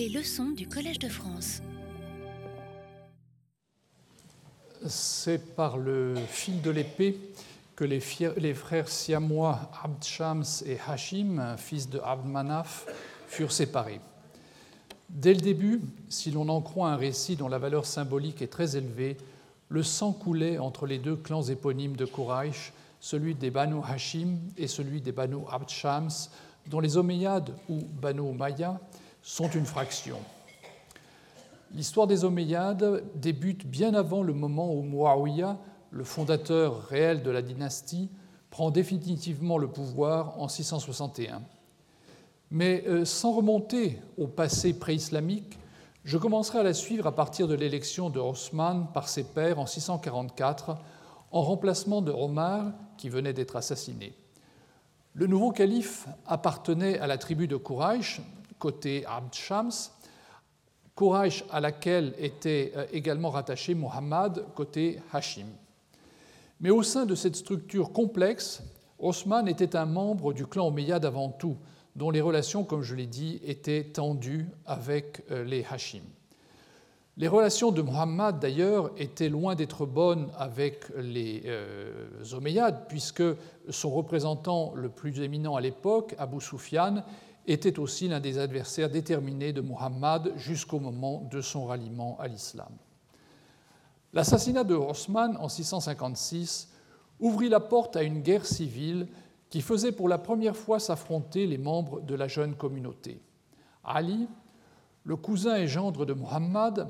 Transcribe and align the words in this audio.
Les 0.00 0.08
leçons 0.08 0.52
du 0.52 0.66
Collège 0.66 0.98
de 0.98 1.10
France. 1.10 1.60
C'est 4.86 5.54
par 5.54 5.76
le 5.76 6.14
fil 6.26 6.62
de 6.62 6.70
l'épée 6.70 7.20
que 7.76 7.84
les, 7.84 8.00
frères 8.54 8.88
siamois 8.88 9.70
Abd 9.84 10.02
Shams 10.02 10.44
et 10.64 10.78
Hashim, 10.88 11.54
fils 11.58 11.90
de 11.90 11.98
Abd 11.98 12.26
Manaf, 12.26 12.86
furent 13.26 13.52
séparés. 13.52 14.00
Dès 15.10 15.34
le 15.34 15.40
début, 15.42 15.82
si 16.08 16.30
l'on 16.30 16.48
en 16.48 16.62
croit 16.62 16.88
un 16.88 16.96
récit 16.96 17.36
dont 17.36 17.48
la 17.48 17.58
valeur 17.58 17.84
symbolique 17.84 18.40
est 18.40 18.46
très 18.50 18.78
élevée, 18.78 19.18
le 19.68 19.82
sang 19.82 20.14
coulait 20.14 20.56
entre 20.56 20.86
les 20.86 20.96
deux 20.96 21.16
clans 21.16 21.42
éponymes 21.42 21.96
de 21.96 22.06
Quraysh, 22.06 22.72
celui 23.00 23.34
des 23.34 23.50
Banu 23.50 23.82
Hashim 23.86 24.38
et 24.56 24.66
celui 24.66 25.02
des 25.02 25.12
Banu 25.12 25.40
Abd 25.52 25.68
Shams, 25.68 26.30
dont 26.68 26.80
les 26.80 26.96
Omeyyades 26.96 27.54
ou 27.68 27.80
Banu 28.00 28.32
Maya 28.32 28.80
sont 29.22 29.48
une 29.48 29.66
fraction. 29.66 30.18
L'histoire 31.72 32.06
des 32.06 32.24
Omeyyades 32.24 33.04
débute 33.14 33.66
bien 33.66 33.94
avant 33.94 34.22
le 34.22 34.32
moment 34.32 34.74
où 34.74 34.82
Muawiyah, 34.82 35.56
le 35.90 36.04
fondateur 36.04 36.86
réel 36.88 37.22
de 37.22 37.30
la 37.30 37.42
dynastie, 37.42 38.10
prend 38.50 38.70
définitivement 38.70 39.58
le 39.58 39.68
pouvoir 39.68 40.40
en 40.40 40.48
661. 40.48 41.42
Mais 42.50 42.82
euh, 42.88 43.04
sans 43.04 43.32
remonter 43.32 44.00
au 44.18 44.26
passé 44.26 44.72
pré-islamique, 44.72 45.58
je 46.04 46.18
commencerai 46.18 46.58
à 46.58 46.62
la 46.64 46.74
suivre 46.74 47.06
à 47.06 47.14
partir 47.14 47.46
de 47.46 47.54
l'élection 47.54 48.10
de 48.10 48.18
Osman 48.18 48.88
par 48.92 49.08
ses 49.08 49.22
pairs 49.22 49.60
en 49.60 49.66
644, 49.66 50.76
en 51.30 51.42
remplacement 51.42 52.02
de 52.02 52.10
Omar, 52.10 52.72
qui 52.96 53.08
venait 53.08 53.32
d'être 53.32 53.54
assassiné. 53.54 54.14
Le 55.14 55.26
nouveau 55.28 55.52
calife 55.52 56.08
appartenait 56.26 56.98
à 56.98 57.06
la 57.06 57.18
tribu 57.18 57.46
de 57.46 57.56
Quraysh, 57.56 58.20
côté 58.60 59.04
Abd 59.06 59.34
Shams, 59.34 59.72
Quraysh 60.94 61.44
à 61.50 61.60
laquelle 61.60 62.14
était 62.18 62.72
euh, 62.76 62.86
également 62.92 63.30
rattaché 63.30 63.74
Muhammad, 63.74 64.44
côté 64.54 65.00
Hashim. 65.12 65.46
Mais 66.60 66.70
au 66.70 66.82
sein 66.82 67.06
de 67.06 67.14
cette 67.14 67.36
structure 67.36 67.92
complexe, 67.92 68.62
Osman 68.98 69.48
était 69.48 69.74
un 69.76 69.86
membre 69.86 70.34
du 70.34 70.46
clan 70.46 70.68
Omeyyade 70.68 71.06
avant 71.06 71.30
tout, 71.30 71.56
dont 71.96 72.10
les 72.10 72.20
relations, 72.20 72.64
comme 72.64 72.82
je 72.82 72.94
l'ai 72.94 73.06
dit, 73.06 73.40
étaient 73.44 73.82
tendues 73.82 74.46
avec 74.66 75.24
euh, 75.30 75.42
les 75.42 75.64
Hashim. 75.64 76.02
Les 77.16 77.28
relations 77.28 77.70
de 77.72 77.82
Muhammad, 77.82 78.38
d'ailleurs, 78.38 78.90
étaient 78.96 79.28
loin 79.28 79.54
d'être 79.54 79.84
bonnes 79.84 80.28
avec 80.38 80.84
les 80.96 81.42
euh, 81.46 82.22
Omeyyades, 82.32 82.86
puisque 82.88 83.22
son 83.68 83.90
représentant 83.90 84.72
le 84.74 84.88
plus 84.88 85.20
éminent 85.20 85.56
à 85.56 85.60
l'époque, 85.60 86.14
Abu 86.18 86.40
Sufyan, 86.40 87.02
était 87.46 87.78
aussi 87.78 88.08
l'un 88.08 88.20
des 88.20 88.38
adversaires 88.38 88.90
déterminés 88.90 89.52
de 89.52 89.60
Muhammad 89.60 90.32
jusqu'au 90.36 90.78
moment 90.78 91.26
de 91.30 91.40
son 91.40 91.66
ralliement 91.66 92.16
à 92.20 92.28
l'islam. 92.28 92.72
L'assassinat 94.12 94.64
de 94.64 94.74
Osman 94.74 95.36
en 95.36 95.48
656 95.48 96.68
ouvrit 97.20 97.48
la 97.48 97.60
porte 97.60 97.96
à 97.96 98.02
une 98.02 98.22
guerre 98.22 98.46
civile 98.46 99.06
qui 99.48 99.60
faisait 99.60 99.92
pour 99.92 100.08
la 100.08 100.18
première 100.18 100.56
fois 100.56 100.78
s'affronter 100.78 101.46
les 101.46 101.58
membres 101.58 102.00
de 102.00 102.14
la 102.14 102.28
jeune 102.28 102.54
communauté. 102.54 103.20
Ali, 103.84 104.28
le 105.04 105.16
cousin 105.16 105.56
et 105.56 105.66
gendre 105.66 106.06
de 106.06 106.14
Muhammad, 106.14 106.88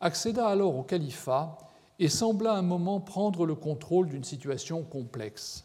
accéda 0.00 0.46
alors 0.46 0.76
au 0.76 0.82
califat 0.82 1.58
et 1.98 2.08
sembla 2.08 2.54
un 2.54 2.62
moment 2.62 3.00
prendre 3.00 3.46
le 3.46 3.54
contrôle 3.54 4.08
d'une 4.08 4.24
situation 4.24 4.82
complexe. 4.82 5.64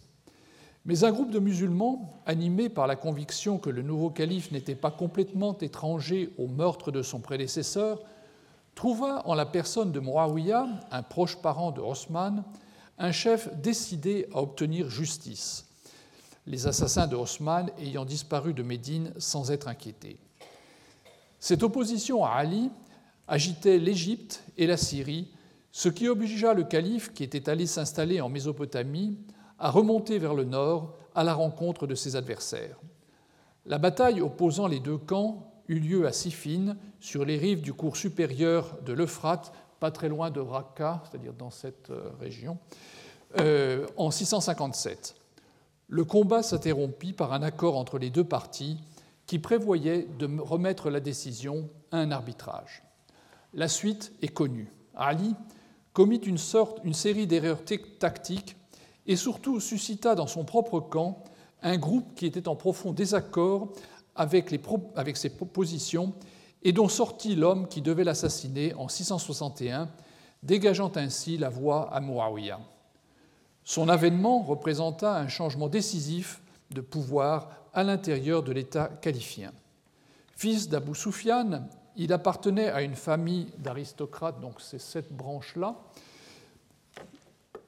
Mais 0.85 1.03
un 1.03 1.11
groupe 1.11 1.31
de 1.31 1.39
musulmans, 1.39 2.21
animés 2.27 2.69
par 2.69 2.85
la 2.85 2.95
conviction 2.95 3.57
que 3.57 3.71
le 3.71 3.81
nouveau 3.81 4.11
calife 4.11 4.51
n'était 4.51 4.75
pas 4.75 4.91
complètement 4.91 5.57
étranger 5.57 6.31
au 6.37 6.47
meurtre 6.47 6.91
de 6.91 7.01
son 7.01 7.19
prédécesseur, 7.19 8.03
trouva 8.75 9.23
en 9.25 9.33
la 9.33 9.47
personne 9.47 9.91
de 9.91 9.99
Muawiyah, 9.99 10.67
un 10.91 11.01
proche 11.01 11.37
parent 11.37 11.71
de 11.71 11.81
Osman, 11.81 12.43
un 12.99 13.11
chef 13.11 13.49
décidé 13.61 14.27
à 14.33 14.41
obtenir 14.41 14.89
justice, 14.89 15.65
les 16.45 16.67
assassins 16.67 17.07
de 17.07 17.15
Osman 17.15 17.71
ayant 17.79 18.05
disparu 18.05 18.53
de 18.53 18.61
Médine 18.61 19.11
sans 19.17 19.49
être 19.49 19.67
inquiétés. 19.67 20.17
Cette 21.39 21.63
opposition 21.63 22.23
à 22.23 22.29
Ali 22.29 22.69
agitait 23.27 23.79
l'Égypte 23.79 24.43
et 24.57 24.67
la 24.67 24.77
Syrie, 24.77 25.31
ce 25.71 25.89
qui 25.89 26.07
obligea 26.07 26.53
le 26.53 26.63
calife, 26.63 27.11
qui 27.13 27.23
était 27.23 27.49
allé 27.49 27.65
s'installer 27.65 28.21
en 28.21 28.29
Mésopotamie, 28.29 29.17
à 29.59 29.69
remonter 29.71 30.19
vers 30.19 30.33
le 30.33 30.43
nord 30.43 30.93
à 31.13 31.23
la 31.23 31.33
rencontre 31.33 31.87
de 31.87 31.95
ses 31.95 32.15
adversaires. 32.15 32.77
La 33.65 33.77
bataille 33.77 34.21
opposant 34.21 34.67
les 34.67 34.79
deux 34.79 34.97
camps 34.97 35.51
eut 35.67 35.79
lieu 35.79 36.05
à 36.05 36.11
Siffin, 36.11 36.75
sur 36.99 37.25
les 37.25 37.37
rives 37.37 37.61
du 37.61 37.73
cours 37.73 37.97
supérieur 37.97 38.77
de 38.85 38.93
l'Euphrate, 38.93 39.51
pas 39.79 39.91
très 39.91 40.09
loin 40.09 40.29
de 40.29 40.39
Raqqa, 40.39 41.01
c'est-à-dire 41.03 41.33
dans 41.33 41.49
cette 41.49 41.89
euh, 41.89 42.11
région, 42.19 42.57
euh, 43.39 43.87
en 43.97 44.11
657. 44.11 45.15
Le 45.87 46.03
combat 46.03 46.43
s'interrompit 46.43 47.13
par 47.13 47.33
un 47.33 47.43
accord 47.43 47.77
entre 47.77 47.97
les 47.97 48.09
deux 48.09 48.23
parties 48.23 48.77
qui 49.25 49.39
prévoyait 49.39 50.07
de 50.19 50.29
remettre 50.39 50.89
la 50.89 50.99
décision 50.99 51.69
à 51.91 51.97
un 51.97 52.11
arbitrage. 52.11 52.83
La 53.53 53.67
suite 53.67 54.11
est 54.21 54.33
connue. 54.33 54.71
Ali 54.95 55.35
commit 55.93 56.17
une, 56.17 56.37
sorte, 56.37 56.79
une 56.83 56.93
série 56.93 57.27
d'erreurs 57.27 57.63
tactiques 57.99 58.55
et 59.07 59.15
surtout 59.15 59.59
suscita 59.59 60.15
dans 60.15 60.27
son 60.27 60.45
propre 60.45 60.79
camp 60.79 61.23
un 61.61 61.77
groupe 61.77 62.15
qui 62.15 62.25
était 62.25 62.47
en 62.47 62.55
profond 62.55 62.91
désaccord 62.91 63.69
avec, 64.15 64.49
ses 65.17 65.29
propositions 65.29 66.13
et 66.63 66.71
dont 66.71 66.87
sortit 66.87 67.35
l'homme 67.35 67.67
qui 67.67 67.81
devait 67.81 68.03
l'assassiner 68.03 68.73
en 68.75 68.87
661, 68.87 69.89
dégageant 70.41 70.91
ainsi 70.95 71.37
la 71.37 71.49
voie 71.49 71.93
à 71.93 71.99
Muawiyah. 71.99 72.59
Son 73.63 73.89
avènement 73.89 74.41
représenta 74.41 75.15
un 75.15 75.27
changement 75.27 75.67
décisif 75.67 76.41
de 76.71 76.81
pouvoir 76.81 77.49
à 77.73 77.83
l'intérieur 77.83 78.43
de 78.43 78.51
l'État 78.51 78.87
califien. 79.01 79.51
Fils 80.35 80.69
d'Abu 80.69 80.95
Sufyan, 80.95 81.67
il 81.95 82.13
appartenait 82.13 82.69
à 82.69 82.81
une 82.81 82.95
famille 82.95 83.47
d'aristocrates, 83.57 84.39
donc 84.39 84.59
c'est 84.59 84.79
cette 84.79 85.11
branche-là, 85.11 85.75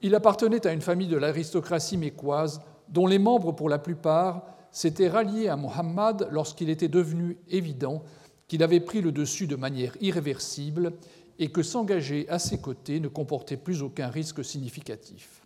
il 0.02 0.14
appartenait 0.14 0.66
à 0.66 0.72
une 0.72 0.80
famille 0.80 1.08
de 1.08 1.16
l'aristocratie 1.16 1.96
mécoise 1.96 2.60
dont 2.88 3.06
les 3.06 3.18
membres, 3.18 3.52
pour 3.52 3.68
la 3.68 3.78
plupart, 3.78 4.44
s'étaient 4.70 5.08
ralliés 5.08 5.48
à 5.48 5.56
Mohammed 5.56 6.28
lorsqu'il 6.30 6.70
était 6.70 6.88
devenu 6.88 7.38
évident 7.48 8.02
qu'il 8.46 8.62
avait 8.62 8.80
pris 8.80 9.00
le 9.00 9.12
dessus 9.12 9.46
de 9.46 9.56
manière 9.56 9.96
irréversible 10.00 10.92
et 11.38 11.50
que 11.50 11.62
s'engager 11.62 12.28
à 12.28 12.38
ses 12.38 12.58
côtés 12.58 13.00
ne 13.00 13.08
comportait 13.08 13.56
plus 13.56 13.82
aucun 13.82 14.08
risque 14.08 14.44
significatif. 14.44 15.42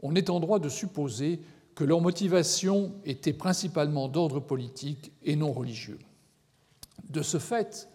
On 0.00 0.14
est 0.14 0.30
en 0.30 0.40
droit 0.40 0.58
de 0.58 0.68
supposer 0.68 1.40
que 1.74 1.84
leur 1.84 2.00
motivation 2.00 2.92
était 3.04 3.32
principalement 3.32 4.08
d'ordre 4.08 4.40
politique 4.40 5.12
et 5.22 5.36
non 5.36 5.52
religieux. 5.52 5.98
De 7.08 7.22
ce 7.22 7.38
fait, 7.38 7.88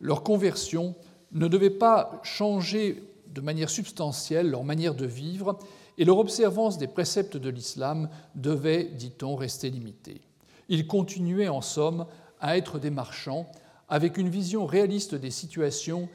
leur 0.00 0.22
conversion 0.22 0.94
ne 1.32 1.48
devait 1.48 1.70
pas 1.70 2.20
changer 2.22 3.02
de 3.32 3.40
manière 3.40 3.70
substantielle 3.70 4.50
leur 4.50 4.64
manière 4.64 4.94
de 4.94 5.06
vivre 5.06 5.58
et 5.98 6.04
leur 6.04 6.18
observance 6.18 6.78
des 6.78 6.86
préceptes 6.86 7.36
de 7.36 7.50
l'islam 7.50 8.08
devait, 8.34 8.84
dit-on, 8.84 9.36
rester 9.36 9.70
limitée. 9.70 10.20
Ils 10.68 10.86
continuaient 10.86 11.48
en 11.48 11.60
somme 11.60 12.06
à 12.40 12.56
être 12.56 12.78
des 12.78 12.90
marchands 12.90 13.50
avec 13.88 14.16
une 14.16 14.28
vision 14.28 14.66
réaliste 14.66 15.14
des 15.14 15.30
situations 15.30 16.08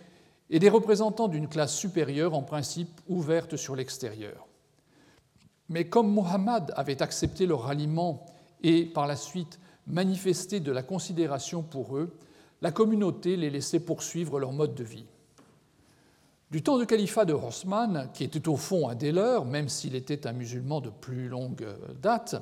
et 0.50 0.60
des 0.60 0.70
représentants 0.70 1.28
d'une 1.28 1.48
classe 1.48 1.76
supérieure 1.76 2.34
en 2.34 2.42
principe 2.42 3.02
ouverte 3.08 3.58
sur 3.58 3.76
l'extérieur. 3.76 4.48
Mais 5.70 5.90
comme 5.90 6.12
Mohammed 6.12 6.72
avait 6.76 7.02
accepté 7.02 7.46
leur 7.46 7.64
ralliement 7.64 8.26
et 8.64 8.86
par 8.86 9.08
la 9.08 9.16
suite 9.16 9.60
manifesté 9.88 10.60
de 10.60 10.72
la 10.72 10.84
considération 10.84 11.64
pour 11.64 11.98
eux, 11.98 12.16
la 12.62 12.72
communauté 12.72 13.36
les 13.36 13.50
laissait 13.50 13.80
poursuivre 13.80 14.40
leur 14.40 14.52
mode 14.52 14.76
de 14.76 14.84
vie. 14.84 15.06
Du 16.56 16.64
temps 16.64 16.78
du 16.78 16.86
califat 16.86 17.26
de 17.26 17.34
Osman, 17.34 18.08
qui 18.14 18.24
était 18.24 18.48
au 18.48 18.56
fond 18.56 18.88
un 18.88 18.96
des 18.96 19.12
leurs, 19.12 19.44
même 19.44 19.68
s'il 19.68 19.94
était 19.94 20.26
un 20.26 20.32
musulman 20.32 20.80
de 20.80 20.90
plus 20.90 21.28
longue 21.28 21.68
date, 22.02 22.42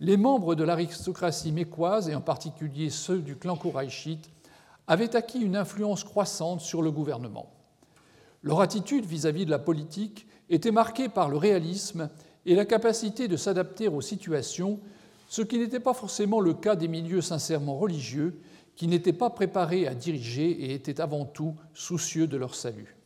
les 0.00 0.16
membres 0.16 0.54
de 0.54 0.64
l'aristocratie 0.64 1.52
mécoise, 1.52 2.08
et 2.08 2.14
en 2.14 2.22
particulier 2.22 2.88
ceux 2.88 3.18
du 3.18 3.36
clan 3.36 3.56
Kouraïchite, 3.56 4.30
avaient 4.86 5.14
acquis 5.14 5.40
une 5.40 5.56
influence 5.56 6.04
croissante 6.04 6.62
sur 6.62 6.80
le 6.80 6.90
gouvernement. 6.90 7.52
Leur 8.42 8.62
attitude 8.62 9.04
vis-à-vis 9.04 9.44
de 9.44 9.50
la 9.50 9.58
politique 9.58 10.26
était 10.48 10.70
marquée 10.70 11.10
par 11.10 11.28
le 11.28 11.36
réalisme 11.36 12.08
et 12.46 12.54
la 12.54 12.64
capacité 12.64 13.28
de 13.28 13.36
s'adapter 13.36 13.88
aux 13.88 14.00
situations, 14.00 14.80
ce 15.28 15.42
qui 15.42 15.58
n'était 15.58 15.80
pas 15.80 15.92
forcément 15.92 16.40
le 16.40 16.54
cas 16.54 16.76
des 16.76 16.88
milieux 16.88 17.20
sincèrement 17.20 17.76
religieux, 17.76 18.40
qui 18.74 18.88
n'étaient 18.88 19.12
pas 19.12 19.28
préparés 19.28 19.86
à 19.86 19.94
diriger 19.94 20.48
et 20.48 20.72
étaient 20.72 21.02
avant 21.02 21.26
tout 21.26 21.56
soucieux 21.74 22.26
de 22.26 22.38
leur 22.38 22.54
salut. 22.54 22.96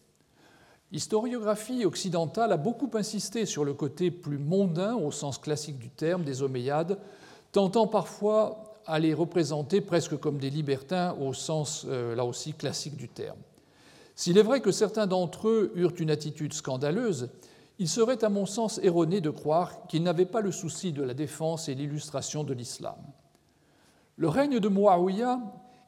L'historiographie 0.94 1.84
occidentale 1.84 2.52
a 2.52 2.56
beaucoup 2.56 2.88
insisté 2.94 3.46
sur 3.46 3.64
le 3.64 3.74
côté 3.74 4.12
plus 4.12 4.38
mondain, 4.38 4.94
au 4.94 5.10
sens 5.10 5.38
classique 5.38 5.76
du 5.76 5.90
terme, 5.90 6.22
des 6.22 6.42
Omeyyades, 6.42 6.98
tentant 7.50 7.88
parfois 7.88 8.78
à 8.86 9.00
les 9.00 9.12
représenter 9.12 9.80
presque 9.80 10.16
comme 10.16 10.38
des 10.38 10.50
libertins 10.50 11.16
au 11.20 11.32
sens, 11.32 11.84
euh, 11.88 12.14
là 12.14 12.24
aussi, 12.24 12.52
classique 12.52 12.96
du 12.96 13.08
terme. 13.08 13.40
S'il 14.14 14.38
est 14.38 14.42
vrai 14.44 14.60
que 14.60 14.70
certains 14.70 15.08
d'entre 15.08 15.48
eux 15.48 15.72
eurent 15.74 15.98
une 15.98 16.12
attitude 16.12 16.52
scandaleuse, 16.52 17.28
il 17.80 17.88
serait 17.88 18.22
à 18.22 18.28
mon 18.28 18.46
sens 18.46 18.78
erroné 18.84 19.20
de 19.20 19.30
croire 19.30 19.88
qu'ils 19.88 20.04
n'avaient 20.04 20.26
pas 20.26 20.42
le 20.42 20.52
souci 20.52 20.92
de 20.92 21.02
la 21.02 21.12
défense 21.12 21.68
et 21.68 21.74
l'illustration 21.74 22.44
de 22.44 22.54
l'islam. 22.54 22.98
Le 24.16 24.28
règne 24.28 24.60
de 24.60 24.68
Muawiyah 24.68 25.40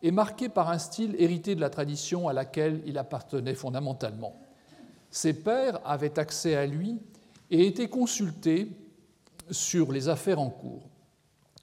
est 0.02 0.10
marqué 0.10 0.48
par 0.48 0.68
un 0.68 0.78
style 0.78 1.14
hérité 1.16 1.54
de 1.54 1.60
la 1.60 1.70
tradition 1.70 2.26
à 2.26 2.32
laquelle 2.32 2.82
il 2.86 2.98
appartenait 2.98 3.54
fondamentalement. 3.54 4.34
Ses 5.10 5.32
pères 5.34 5.80
avaient 5.84 6.18
accès 6.18 6.56
à 6.56 6.66
lui 6.66 6.98
et 7.50 7.66
étaient 7.66 7.88
consultés 7.88 8.70
sur 9.50 9.92
les 9.92 10.08
affaires 10.08 10.40
en 10.40 10.50
cours. 10.50 10.88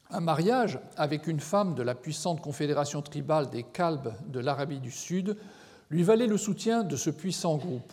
Un 0.09 0.19
mariage 0.19 0.79
avec 0.95 1.27
une 1.27 1.39
femme 1.39 1.75
de 1.75 1.81
la 1.81 1.95
puissante 1.95 2.41
confédération 2.41 3.01
tribale 3.01 3.49
des 3.49 3.63
Kalbes 3.63 4.13
de 4.27 4.39
l'Arabie 4.39 4.79
du 4.79 4.91
Sud 4.91 5.37
lui 5.89 6.03
valait 6.03 6.27
le 6.27 6.37
soutien 6.37 6.83
de 6.83 6.95
ce 6.95 7.09
puissant 7.09 7.57
groupe. 7.57 7.91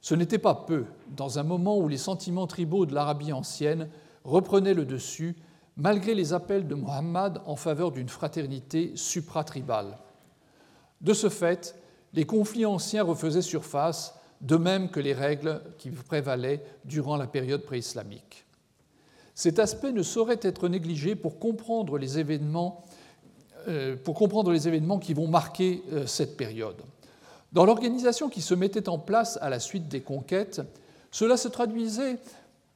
Ce 0.00 0.14
n'était 0.14 0.38
pas 0.38 0.54
peu, 0.54 0.84
dans 1.16 1.38
un 1.38 1.42
moment 1.42 1.78
où 1.78 1.88
les 1.88 1.96
sentiments 1.96 2.46
tribaux 2.46 2.86
de 2.86 2.94
l'Arabie 2.94 3.32
ancienne 3.32 3.88
reprenaient 4.24 4.74
le 4.74 4.84
dessus, 4.84 5.36
malgré 5.76 6.14
les 6.14 6.32
appels 6.32 6.68
de 6.68 6.74
Mohammed 6.74 7.40
en 7.46 7.56
faveur 7.56 7.92
d'une 7.92 8.08
fraternité 8.08 8.92
supratribale. 8.94 9.98
De 11.00 11.14
ce 11.14 11.28
fait, 11.28 11.76
les 12.12 12.26
conflits 12.26 12.66
anciens 12.66 13.04
refaisaient 13.04 13.42
surface, 13.42 14.17
de 14.40 14.56
même 14.56 14.90
que 14.90 15.00
les 15.00 15.14
règles 15.14 15.60
qui 15.78 15.90
prévalaient 15.90 16.62
durant 16.84 17.16
la 17.16 17.26
période 17.26 17.62
préislamique. 17.62 18.44
Cet 19.34 19.58
aspect 19.58 19.92
ne 19.92 20.02
saurait 20.02 20.40
être 20.42 20.68
négligé 20.68 21.14
pour 21.14 21.38
comprendre 21.38 21.98
les 21.98 22.18
événements, 22.18 22.84
euh, 23.68 23.96
qui 25.00 25.14
vont 25.14 25.28
marquer 25.28 25.82
euh, 25.92 26.06
cette 26.06 26.36
période. 26.36 26.82
Dans 27.52 27.64
l'organisation 27.64 28.28
qui 28.28 28.42
se 28.42 28.54
mettait 28.54 28.88
en 28.88 28.98
place 28.98 29.38
à 29.40 29.48
la 29.48 29.60
suite 29.60 29.88
des 29.88 30.00
conquêtes, 30.00 30.60
cela 31.10 31.36
se 31.36 31.48
traduisait 31.48 32.18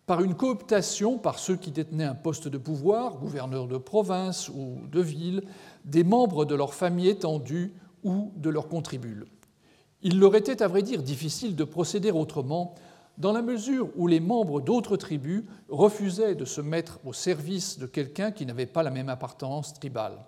par 0.07 0.23
une 0.23 0.35
cooptation 0.35 1.19
par 1.19 1.39
ceux 1.39 1.57
qui 1.57 1.71
détenaient 1.71 2.05
un 2.05 2.15
poste 2.15 2.49
de 2.49 2.59
pouvoir, 2.59 3.17
gouverneurs 3.17 3.69
de 3.69 3.79
province 3.79 4.49
ou 4.49 4.79
de 4.91 5.01
ville, 5.01 5.43
des 5.85 6.05
membres 6.05 6.45
de 6.45 6.55
leur 6.55 6.75
famille 6.75 7.09
étendue 7.09 7.73
ou 8.03 8.33
de 8.37 8.51
leurs 8.51 8.69
contribules. 8.69 9.27
Il 10.03 10.19
leur 10.19 10.35
était 10.35 10.63
à 10.63 10.69
vrai 10.69 10.83
dire 10.83 11.03
difficile 11.03 11.55
de 11.55 11.65
procéder 11.65 12.11
autrement 12.11 12.75
dans 13.19 13.33
la 13.33 13.43
mesure 13.43 13.89
où 13.97 14.07
les 14.07 14.21
membres 14.21 14.61
d'autres 14.61 14.97
tribus 14.97 15.45
refusaient 15.69 16.35
de 16.35 16.45
se 16.45 16.61
mettre 16.61 16.99
au 17.05 17.13
service 17.13 17.79
de 17.79 17.87
quelqu'un 17.87 18.33
qui 18.33 18.47
n'avait 18.47 18.67
pas 18.67 18.83
la 18.83 18.91
même 18.91 19.09
appartenance 19.09 19.75
tribale. 19.75 20.19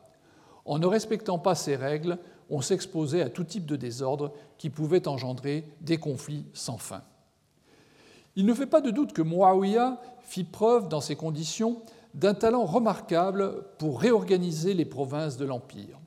En 0.64 0.78
ne 0.78 0.86
respectant 0.86 1.38
pas 1.38 1.54
ces 1.54 1.76
règles, 1.76 2.18
on 2.50 2.60
s'exposait 2.60 3.22
à 3.22 3.30
tout 3.30 3.44
type 3.44 3.66
de 3.66 3.76
désordre 3.76 4.32
qui 4.58 4.70
pouvait 4.70 5.08
engendrer 5.08 5.64
des 5.80 5.96
conflits 5.96 6.46
sans 6.52 6.78
fin. 6.78 7.02
Il 8.36 8.46
ne 8.46 8.54
fait 8.54 8.66
pas 8.66 8.80
de 8.80 8.90
doute 8.90 9.12
que 9.12 9.22
Muawiyah 9.22 10.00
fit 10.20 10.44
preuve 10.44 10.88
dans 10.88 11.00
ces 11.00 11.16
conditions 11.16 11.82
d'un 12.14 12.34
talent 12.34 12.64
remarquable 12.64 13.64
pour 13.78 14.00
réorganiser 14.00 14.74
les 14.74 14.84
provinces 14.84 15.36
de 15.36 15.44
l'Empire. 15.44 15.98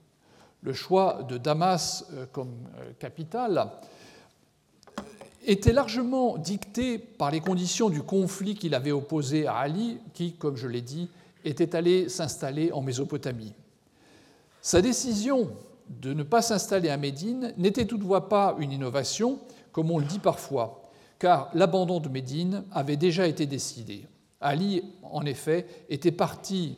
Le 0.61 0.73
choix 0.73 1.23
de 1.27 1.37
Damas 1.37 2.05
euh, 2.13 2.25
comme 2.31 2.55
euh, 2.79 2.91
capitale 2.99 3.69
était 5.45 5.71
largement 5.71 6.37
dicté 6.37 6.97
par 6.97 7.31
les 7.31 7.39
conditions 7.39 7.89
du 7.89 8.01
conflit 8.01 8.55
qu'il 8.55 8.75
avait 8.75 8.91
opposé 8.91 9.47
à 9.47 9.55
Ali, 9.55 9.99
qui, 10.13 10.33
comme 10.33 10.57
je 10.57 10.67
l'ai 10.67 10.81
dit, 10.81 11.09
était 11.45 11.75
allé 11.75 12.09
s'installer 12.09 12.71
en 12.73 12.81
Mésopotamie. 12.81 13.53
Sa 14.61 14.81
décision 14.81 15.49
de 15.89 16.13
ne 16.13 16.23
pas 16.23 16.41
s'installer 16.41 16.89
à 16.89 16.97
Médine 16.97 17.53
n'était 17.57 17.85
toutefois 17.85 18.27
pas 18.27 18.55
une 18.59 18.73
innovation, 18.73 19.39
comme 19.71 19.89
on 19.91 19.99
le 19.99 20.05
dit 20.05 20.19
parfois, 20.19 20.83
car 21.19 21.49
l'abandon 21.53 21.99
de 21.99 22.09
Médine 22.09 22.63
avait 22.73 22.97
déjà 22.97 23.27
été 23.27 23.45
décidé. 23.45 24.05
Ali, 24.41 24.83
en 25.03 25.25
effet, 25.25 25.65
était 25.89 26.11
parti 26.11 26.77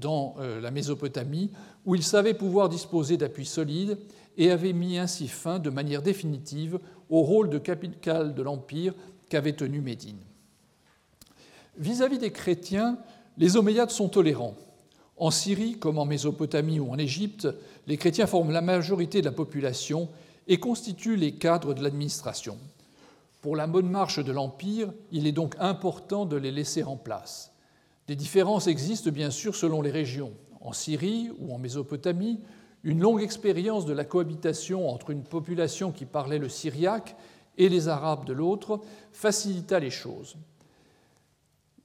dans 0.00 0.36
euh, 0.38 0.60
la 0.60 0.70
Mésopotamie, 0.70 1.50
où 1.86 1.94
il 1.94 2.02
savait 2.02 2.34
pouvoir 2.34 2.68
disposer 2.68 3.16
d'appuis 3.16 3.46
solides 3.46 3.98
et 4.36 4.50
avait 4.50 4.72
mis 4.72 4.98
ainsi 4.98 5.28
fin 5.28 5.58
de 5.58 5.70
manière 5.70 6.02
définitive 6.02 6.78
au 7.10 7.22
rôle 7.22 7.50
de 7.50 7.58
capitale 7.58 8.34
de 8.34 8.42
l'Empire 8.42 8.94
qu'avait 9.28 9.54
tenu 9.54 9.80
Médine. 9.80 10.18
Vis-à-vis 11.78 12.18
des 12.18 12.32
chrétiens, 12.32 12.98
les 13.36 13.56
Omeyyades 13.56 13.90
sont 13.90 14.08
tolérants. 14.08 14.54
En 15.16 15.30
Syrie, 15.30 15.78
comme 15.78 15.98
en 15.98 16.04
Mésopotamie 16.04 16.80
ou 16.80 16.90
en 16.90 16.98
Égypte, 16.98 17.48
les 17.86 17.96
chrétiens 17.96 18.26
forment 18.26 18.52
la 18.52 18.60
majorité 18.60 19.20
de 19.20 19.26
la 19.26 19.32
population 19.32 20.08
et 20.46 20.58
constituent 20.58 21.16
les 21.16 21.32
cadres 21.32 21.74
de 21.74 21.82
l'administration. 21.82 22.56
Pour 23.40 23.56
la 23.56 23.66
bonne 23.66 23.88
marche 23.88 24.22
de 24.22 24.32
l'Empire, 24.32 24.92
il 25.12 25.26
est 25.26 25.32
donc 25.32 25.54
important 25.58 26.26
de 26.26 26.36
les 26.36 26.50
laisser 26.50 26.82
en 26.82 26.96
place. 26.96 27.52
Des 28.08 28.16
différences 28.16 28.66
existent 28.66 29.10
bien 29.10 29.30
sûr 29.30 29.54
selon 29.54 29.82
les 29.82 29.90
régions. 29.90 30.32
En 30.62 30.72
Syrie 30.72 31.30
ou 31.38 31.54
en 31.54 31.58
Mésopotamie, 31.58 32.40
une 32.82 33.00
longue 33.00 33.22
expérience 33.22 33.84
de 33.84 33.92
la 33.92 34.04
cohabitation 34.04 34.88
entre 34.88 35.10
une 35.10 35.22
population 35.22 35.92
qui 35.92 36.06
parlait 36.06 36.38
le 36.38 36.48
syriaque 36.48 37.16
et 37.58 37.68
les 37.68 37.88
Arabes 37.88 38.24
de 38.24 38.32
l'autre 38.32 38.80
facilita 39.12 39.78
les 39.78 39.90
choses. 39.90 40.36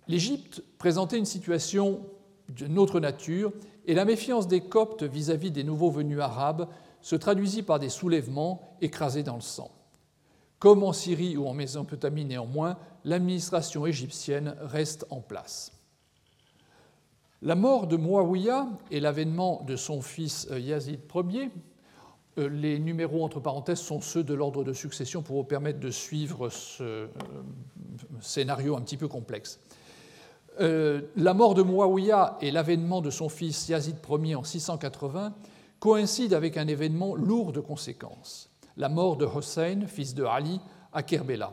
L'Égypte 0.08 0.64
présentait 0.78 1.18
une 1.18 1.26
situation 1.26 2.06
d'une 2.48 2.78
autre 2.78 3.00
nature, 3.00 3.52
et 3.86 3.94
la 3.94 4.06
méfiance 4.06 4.48
des 4.48 4.62
Coptes 4.62 5.04
vis-à-vis 5.04 5.52
des 5.52 5.64
nouveaux 5.64 5.92
venus 5.92 6.20
arabes 6.20 6.70
se 7.02 7.16
traduisit 7.16 7.64
par 7.64 7.80
des 7.80 7.90
soulèvements 7.90 8.78
écrasés 8.82 9.24
dans 9.24 9.36
le 9.36 9.42
sang. 9.42 9.72
Comme 10.60 10.84
en 10.84 10.94
Syrie 10.94 11.36
ou 11.36 11.48
en 11.48 11.54
Mésopotamie 11.54 12.24
néanmoins, 12.24 12.78
l'administration 13.04 13.86
égyptienne 13.86 14.56
reste 14.62 15.06
en 15.10 15.20
place. 15.20 15.73
La 17.46 17.56
mort 17.56 17.88
de 17.88 17.98
Muawiyah 17.98 18.70
et 18.90 19.02
l'avènement 19.02 19.66
de 19.68 19.76
son 19.76 20.02
fils 20.02 20.48
euh, 20.50 20.62
Yazid 20.62 21.02
Ier, 21.30 21.52
euh, 22.38 22.48
les 22.48 22.80
numéros 22.80 23.22
entre 23.22 23.42
parenthèses 23.42 23.82
sont 23.82 24.00
ceux 24.00 24.24
de 24.24 24.34
l'ordre 24.34 24.64
de 24.64 24.72
succession 24.72 25.22
pour 25.22 25.36
vous 25.36 25.44
permettre 25.44 25.82
de 25.82 25.90
suivre 25.90 26.48
ce 26.48 26.84
euh, 26.84 27.08
scénario 28.22 28.78
un 28.78 28.82
petit 28.82 28.96
peu 28.96 29.10
complexe. 29.10 29.60
La 30.58 31.34
mort 31.34 31.54
de 31.54 31.64
Muawiyah 31.64 32.38
et 32.40 32.52
l'avènement 32.52 33.02
de 33.02 33.10
son 33.10 33.28
fils 33.28 33.68
Yazid 33.68 33.98
Ier 34.08 34.36
en 34.36 34.44
680 34.46 35.34
coïncident 35.82 36.38
avec 36.38 36.56
un 36.56 36.68
événement 36.68 37.14
lourd 37.14 37.52
de 37.52 37.60
conséquences, 37.60 38.52
la 38.78 38.88
mort 38.88 39.18
de 39.18 39.26
Hossein, 39.26 39.88
fils 39.88 40.14
de 40.14 40.24
Ali, 40.24 40.62
à 40.94 41.04
Kerbela. 41.04 41.52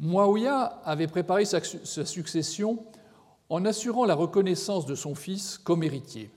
Muawiyah 0.00 0.80
avait 0.84 1.06
préparé 1.06 1.44
sa 1.44 1.60
succession 1.60 2.78
en 3.50 3.64
assurant 3.64 4.04
la 4.04 4.14
reconnaissance 4.14 4.86
de 4.86 4.94
son 4.94 5.14
fils 5.14 5.58
comme 5.58 5.82
héritier. 5.82 6.30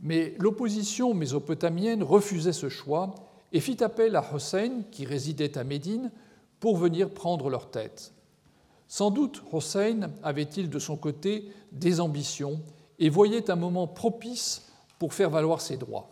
Mais 0.00 0.34
l'opposition 0.38 1.14
mésopotamienne 1.14 2.02
refusait 2.02 2.52
ce 2.52 2.68
choix 2.68 3.14
et 3.52 3.60
fit 3.60 3.82
appel 3.84 4.16
à 4.16 4.34
Hossein, 4.34 4.82
qui 4.90 5.04
résidait 5.04 5.58
à 5.58 5.64
Médine, 5.64 6.10
pour 6.58 6.76
venir 6.76 7.10
prendre 7.10 7.50
leur 7.50 7.70
tête. 7.70 8.12
Sans 8.88 9.10
doute 9.10 9.42
Hossein 9.52 10.10
avait-il 10.22 10.70
de 10.70 10.78
son 10.78 10.96
côté 10.96 11.50
des 11.70 12.00
ambitions 12.00 12.60
et 12.98 13.08
voyait 13.08 13.50
un 13.50 13.56
moment 13.56 13.86
propice 13.86 14.70
pour 14.98 15.14
faire 15.14 15.30
valoir 15.30 15.60
ses 15.60 15.76
droits. 15.76 16.08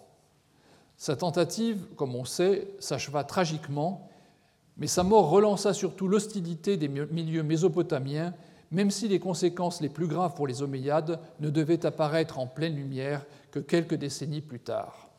Sa 0.96 1.16
tentative, 1.16 1.86
comme 1.96 2.14
on 2.14 2.24
sait, 2.24 2.68
s'acheva 2.78 3.24
tragiquement, 3.24 4.08
mais 4.76 4.86
sa 4.86 5.02
mort 5.02 5.30
relança 5.30 5.72
surtout 5.72 6.08
l'hostilité 6.08 6.76
des 6.76 6.88
milieux 6.88 7.42
mésopotamiens 7.42 8.34
même 8.70 8.90
si 8.90 9.08
les 9.08 9.18
conséquences 9.18 9.80
les 9.80 9.88
plus 9.88 10.06
graves 10.06 10.34
pour 10.34 10.46
les 10.46 10.60
Omeyyades 10.62 11.18
ne 11.40 11.50
devaient 11.50 11.86
apparaître 11.86 12.38
en 12.38 12.46
pleine 12.46 12.76
lumière 12.76 13.26
que 13.50 13.58
quelques 13.58 13.96
décennies 13.96 14.40
plus 14.40 14.60
tard. 14.60 15.10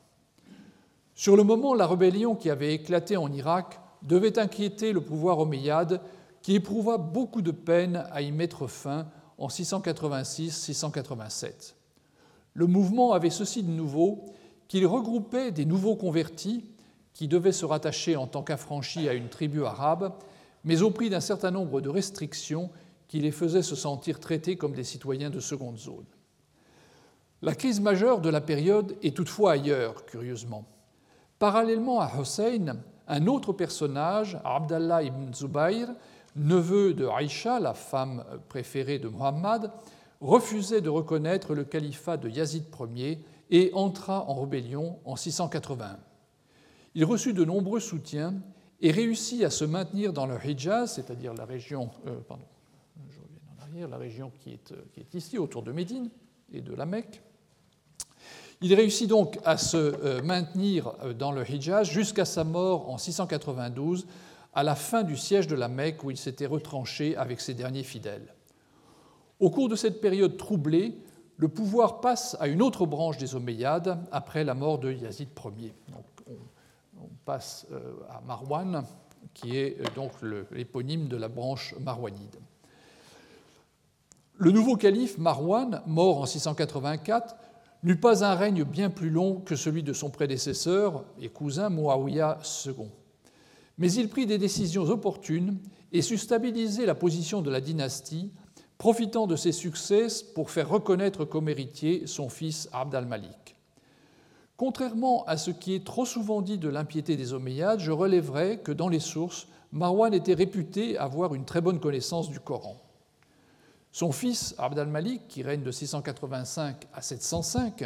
Sur 1.16 1.36
le 1.36 1.44
moment, 1.44 1.74
la 1.74 1.88
rébellion 1.88 2.36
qui 2.36 2.50
avait 2.50 2.74
éclaté 2.74 3.18
en 3.18 3.30
Irak 3.32 3.82
devait 4.02 4.40
inquiéter 4.40 4.94
le 4.94 5.02
pouvoir 5.02 5.40
omeyyade, 5.40 6.00
qui 6.42 6.56
éprouva 6.56 6.98
beaucoup 6.98 7.42
de 7.42 7.52
peine 7.52 8.06
à 8.12 8.22
y 8.22 8.32
mettre 8.32 8.68
fin 8.68 9.08
en 9.38 9.48
686-687. 9.48 11.76
Le 12.54 12.68
mouvement 12.68 13.14
avait 13.14 13.30
ceci 13.30 13.64
de 13.64 13.70
nouveau 13.70 14.26
qu'il 14.68 14.86
regroupait 14.88 15.52
des 15.52 15.66
nouveaux 15.66 15.96
convertis 15.96 16.66
qui 17.14 17.28
devaient 17.28 17.52
se 17.52 17.66
rattacher 17.66 18.16
en 18.16 18.28
tant 18.28 18.42
qu'affranchis 18.42 19.10
à 19.10 19.14
une 19.14 19.30
tribu 19.30 19.64
arabe, 19.66 20.14
mais 20.64 20.82
au 20.82 20.90
prix 20.92 21.10
d'un 21.10 21.20
certain 21.20 21.52
nombre 21.52 21.82
de 21.82 21.90
restrictions 21.90 22.70
qui 23.12 23.20
les 23.20 23.32
faisait 23.32 23.62
se 23.62 23.76
sentir 23.76 24.22
traités 24.22 24.56
comme 24.56 24.72
des 24.72 24.86
citoyens 24.86 25.30
de 25.30 25.42
seconde 25.42 25.78
zone. 25.78 26.06
La 27.42 27.54
crise 27.56 27.82
majeure 27.82 28.22
de 28.22 28.30
la 28.30 28.40
période 28.40 28.96
est 29.04 29.14
toutefois 29.14 29.52
ailleurs, 29.52 30.06
curieusement. 30.06 30.64
Parallèlement 31.38 32.00
à 32.00 32.10
Hossein, 32.18 32.78
un 33.10 33.28
autre 33.28 33.52
personnage, 33.52 34.40
Abdallah 34.46 35.04
ibn 35.04 35.34
Zubayr, 35.34 35.90
neveu 36.38 36.94
de 36.94 37.06
Aïcha, 37.06 37.60
la 37.60 37.74
femme 37.74 38.24
préférée 38.48 38.98
de 38.98 39.10
Muhammad, 39.10 39.74
refusait 40.22 40.80
de 40.80 40.90
reconnaître 40.90 41.54
le 41.54 41.66
califat 41.66 42.16
de 42.16 42.30
Yazid 42.30 42.64
Ier 42.96 43.20
et 43.50 43.72
entra 43.74 44.24
en 44.30 44.40
rébellion 44.40 45.00
en 45.04 45.18
681. 45.18 46.00
Il 46.96 47.04
reçut 47.04 47.34
de 47.34 47.44
nombreux 47.44 47.82
soutiens 47.82 48.36
et 48.80 48.92
réussit 48.92 49.44
à 49.44 49.50
se 49.50 49.66
maintenir 49.66 50.14
dans 50.14 50.28
le 50.28 50.38
Hijaz, 50.42 50.94
c'est-à-dire 50.94 51.34
la 51.34 51.44
région, 51.44 51.90
euh, 52.08 52.16
la 53.80 53.98
région 53.98 54.32
qui 54.40 54.52
est, 54.52 54.72
euh, 54.72 54.84
qui 54.94 55.00
est, 55.00 55.14
ici, 55.14 55.38
autour 55.38 55.64
de 55.64 55.72
Médine 55.72 56.10
et 56.54 56.62
de 56.62 56.74
la 56.74 56.86
Mecque. 56.86 57.22
Il 58.62 58.74
réussit 58.76 59.10
donc 59.10 59.40
à 59.44 59.58
se 59.58 59.78
euh, 59.78 60.22
maintenir 60.22 60.94
dans 61.18 61.32
le 61.32 61.50
Hijaz 61.50 61.90
jusqu'à 61.90 62.26
sa 62.26 62.44
mort 62.44 62.90
en 62.90 62.98
692, 62.98 64.06
à 64.54 64.64
la 64.64 64.76
fin 64.76 65.04
du 65.04 65.18
siège 65.18 65.48
de 65.48 65.56
la 65.56 65.68
Mecque 65.68 66.04
où 66.04 66.12
il 66.12 66.18
s'était 66.18 66.46
retranché 66.46 67.16
avec 67.16 67.42
ses 67.42 67.54
derniers 67.54 67.84
fidèles. 67.84 68.36
Au 69.40 69.50
cours 69.50 69.70
de 69.70 69.76
cette 69.76 70.02
période 70.02 70.38
troublée, 70.38 70.96
le 71.38 71.48
pouvoir 71.48 72.02
passe 72.02 72.38
à 72.40 72.48
une 72.48 72.62
autre 72.62 72.86
branche 72.86 73.18
des 73.18 73.34
Omeyyades 73.34 73.98
après 74.12 74.44
la 74.44 74.54
mort 74.54 74.78
de 74.78 74.92
Yazid 74.92 75.30
Ier. 75.58 75.74
Donc, 75.88 76.06
on, 77.00 77.10
passe 77.26 77.66
euh, 77.72 77.94
à 78.10 78.22
Marwan, 78.22 78.84
qui 79.34 79.58
est 79.58 79.80
euh, 79.80 79.86
donc 79.96 80.12
l'éponyme 80.52 81.08
de 81.08 81.18
la 81.18 81.28
branche 81.28 81.74
marwanide. 81.80 82.36
Le 84.44 84.50
nouveau 84.50 84.76
calife 84.76 85.20
Marwan, 85.20 85.84
mort 85.86 86.18
en 86.18 86.26
684, 86.26 87.36
n'eut 87.84 88.00
pas 88.00 88.26
un 88.26 88.34
règne 88.34 88.64
bien 88.64 88.90
plus 88.90 89.12
long 89.12 89.36
que 89.36 89.56
celui 89.56 89.84
de 89.84 89.94
son 89.94 90.10
prédécesseur 90.10 91.04
et 91.22 91.30
cousin 91.30 91.70
Muawiyah 91.70 92.40
II. 92.66 92.88
Mais 93.78 93.94
il 93.94 94.10
prit 94.10 94.26
des 94.26 94.40
décisions 94.40 94.82
opportunes 94.86 95.60
et 95.92 96.02
sut 96.02 96.18
stabiliser 96.18 96.88
la 96.88 96.96
position 96.96 97.44
de 97.44 97.52
la 97.52 97.62
dynastie 97.62 98.32
profitant 98.80 99.28
de 99.28 99.36
ses 99.36 99.52
succès 99.52 100.08
pour 100.34 100.50
faire 100.50 100.70
reconnaître 100.70 101.24
comme 101.24 101.48
héritier 101.48 102.08
son 102.08 102.28
fils 102.28 102.68
Abd 102.74 102.96
al-Malik. 102.96 103.56
Contrairement 104.58 105.24
à 105.26 105.38
ce 105.38 105.52
qui 105.52 105.76
est 105.76 105.86
trop 105.86 106.08
souvent 106.08 106.42
dit 106.42 106.58
de 106.58 106.68
l'impiété 106.68 107.16
des 107.16 107.34
Omeyyades, 107.34 107.80
je 107.80 107.92
relèverai 107.92 108.58
que 108.64 108.72
dans 108.72 108.90
les 108.90 109.00
sources, 109.00 109.48
Marwan 109.72 110.16
était 110.16 110.34
réputé 110.34 110.98
avoir 110.98 111.36
une 111.36 111.46
très 111.46 111.62
bonne 111.62 111.80
connaissance 111.80 112.32
du 112.32 112.40
Coran. 112.40 112.82
Son 113.92 114.12
fils 114.12 114.56
Abd 114.58 114.80
al-Malik, 114.80 115.28
qui 115.28 115.44
règne 115.44 115.64
de 115.64 115.72
685 115.72 116.88
à 116.94 117.02
705, 117.02 117.86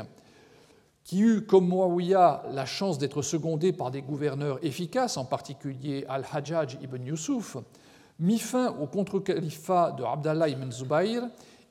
qui 1.03 1.21
eut 1.21 1.41
comme 1.45 1.67
Muawiyah 1.67 2.43
la 2.51 2.65
chance 2.65 2.97
d'être 2.97 3.21
secondé 3.21 3.73
par 3.73 3.91
des 3.91 4.01
gouverneurs 4.01 4.59
efficaces, 4.63 5.17
en 5.17 5.25
particulier 5.25 6.05
Al-Hajjaj 6.07 6.77
ibn 6.81 7.05
Yusuf, 7.05 7.57
mit 8.19 8.39
fin 8.39 8.75
au 8.79 8.87
contre-califat 8.87 9.91
de 9.91 10.03
Abdallah 10.03 10.49
ibn 10.49 10.71
Zubayr 10.71 11.23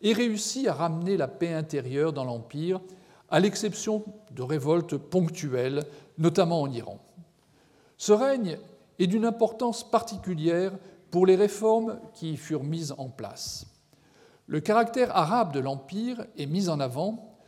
et 0.03 0.13
réussit 0.13 0.67
à 0.69 0.75
ramener 0.75 1.17
la 1.17 1.29
paix 1.29 1.53
intérieure 1.53 2.13
dans 2.13 2.25
l'Empire, 2.25 2.81
à 3.31 3.41
l'exception 3.41 4.05
de 4.33 4.43
révoltes 4.43 4.97
ponctuelles, 4.97 5.85
notamment 6.19 6.61
en 6.61 6.71
Iran. 6.71 6.99
Ce 7.97 8.13
règne 8.13 8.59
est 8.99 9.07
d'une 9.07 9.25
importance 9.25 9.89
particulière 9.89 10.73
pour 11.11 11.27
les 11.27 11.37
réformes 11.37 11.99
qui 12.13 12.33
y 12.33 12.37
furent 12.37 12.65
mises 12.65 12.95
en 12.99 13.09
place. 13.09 13.67
Le 14.47 14.61
caractère 14.61 15.17
arabe 15.17 15.53
de 15.53 15.61
l'Empire 15.61 16.27
est 16.37 16.45
mis 16.47 16.69
en 16.69 16.81
avant, 16.81 17.39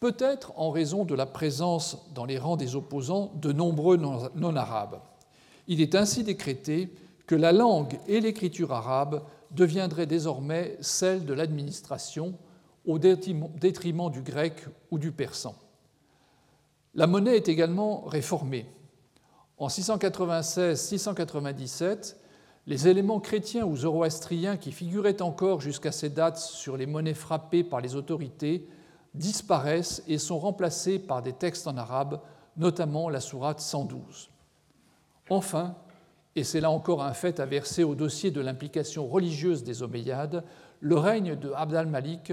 peut-être 0.00 0.52
en 0.56 0.70
raison 0.70 1.04
de 1.04 1.14
la 1.14 1.26
présence 1.26 2.10
dans 2.14 2.24
les 2.24 2.38
rangs 2.38 2.56
des 2.56 2.76
opposants 2.76 3.32
de 3.36 3.52
nombreux 3.52 3.98
non-arabes. 3.98 5.00
Il 5.68 5.80
est 5.80 5.94
ainsi 5.94 6.24
décrété 6.24 6.92
que 7.26 7.34
la 7.34 7.52
langue 7.52 7.98
et 8.06 8.20
l'écriture 8.20 8.72
arabe 8.72 9.22
deviendraient 9.50 10.06
désormais 10.06 10.78
celles 10.80 11.26
de 11.26 11.34
l'administration 11.34 12.34
au 12.86 12.98
détriment 12.98 14.10
du 14.10 14.22
grec 14.22 14.64
ou 14.90 14.98
du 14.98 15.12
persan. 15.12 15.54
La 16.94 17.06
monnaie 17.06 17.36
est 17.36 17.48
également 17.48 18.06
réformée. 18.06 18.66
En 19.58 19.68
696-697, 19.68 22.16
les 22.66 22.88
éléments 22.88 23.20
chrétiens 23.20 23.64
ou 23.64 23.76
zoroastriens 23.76 24.56
qui 24.56 24.72
figuraient 24.72 25.22
encore 25.22 25.60
jusqu'à 25.60 25.92
ces 25.92 26.10
dates 26.10 26.38
sur 26.38 26.76
les 26.76 26.86
monnaies 26.86 27.14
frappées 27.14 27.62
par 27.64 27.80
les 27.80 27.94
autorités 27.94 28.68
disparaissent 29.14 30.02
et 30.08 30.18
sont 30.18 30.38
remplacés 30.38 30.98
par 30.98 31.22
des 31.22 31.32
textes 31.32 31.66
en 31.68 31.76
arabe, 31.76 32.20
notamment 32.56 33.08
la 33.08 33.20
sourate 33.20 33.60
112. 33.60 34.30
Enfin, 35.30 35.76
et 36.34 36.44
c'est 36.44 36.60
là 36.60 36.70
encore 36.70 37.02
un 37.02 37.14
fait 37.14 37.40
à 37.40 37.46
verser 37.46 37.84
au 37.84 37.94
dossier 37.94 38.30
de 38.30 38.40
l'implication 38.40 39.06
religieuse 39.06 39.64
des 39.64 39.82
Omeyyades, 39.82 40.44
le 40.80 40.98
règne 40.98 41.36
de 41.36 41.52
Abd 41.52 41.74
al-Malik 41.74 42.32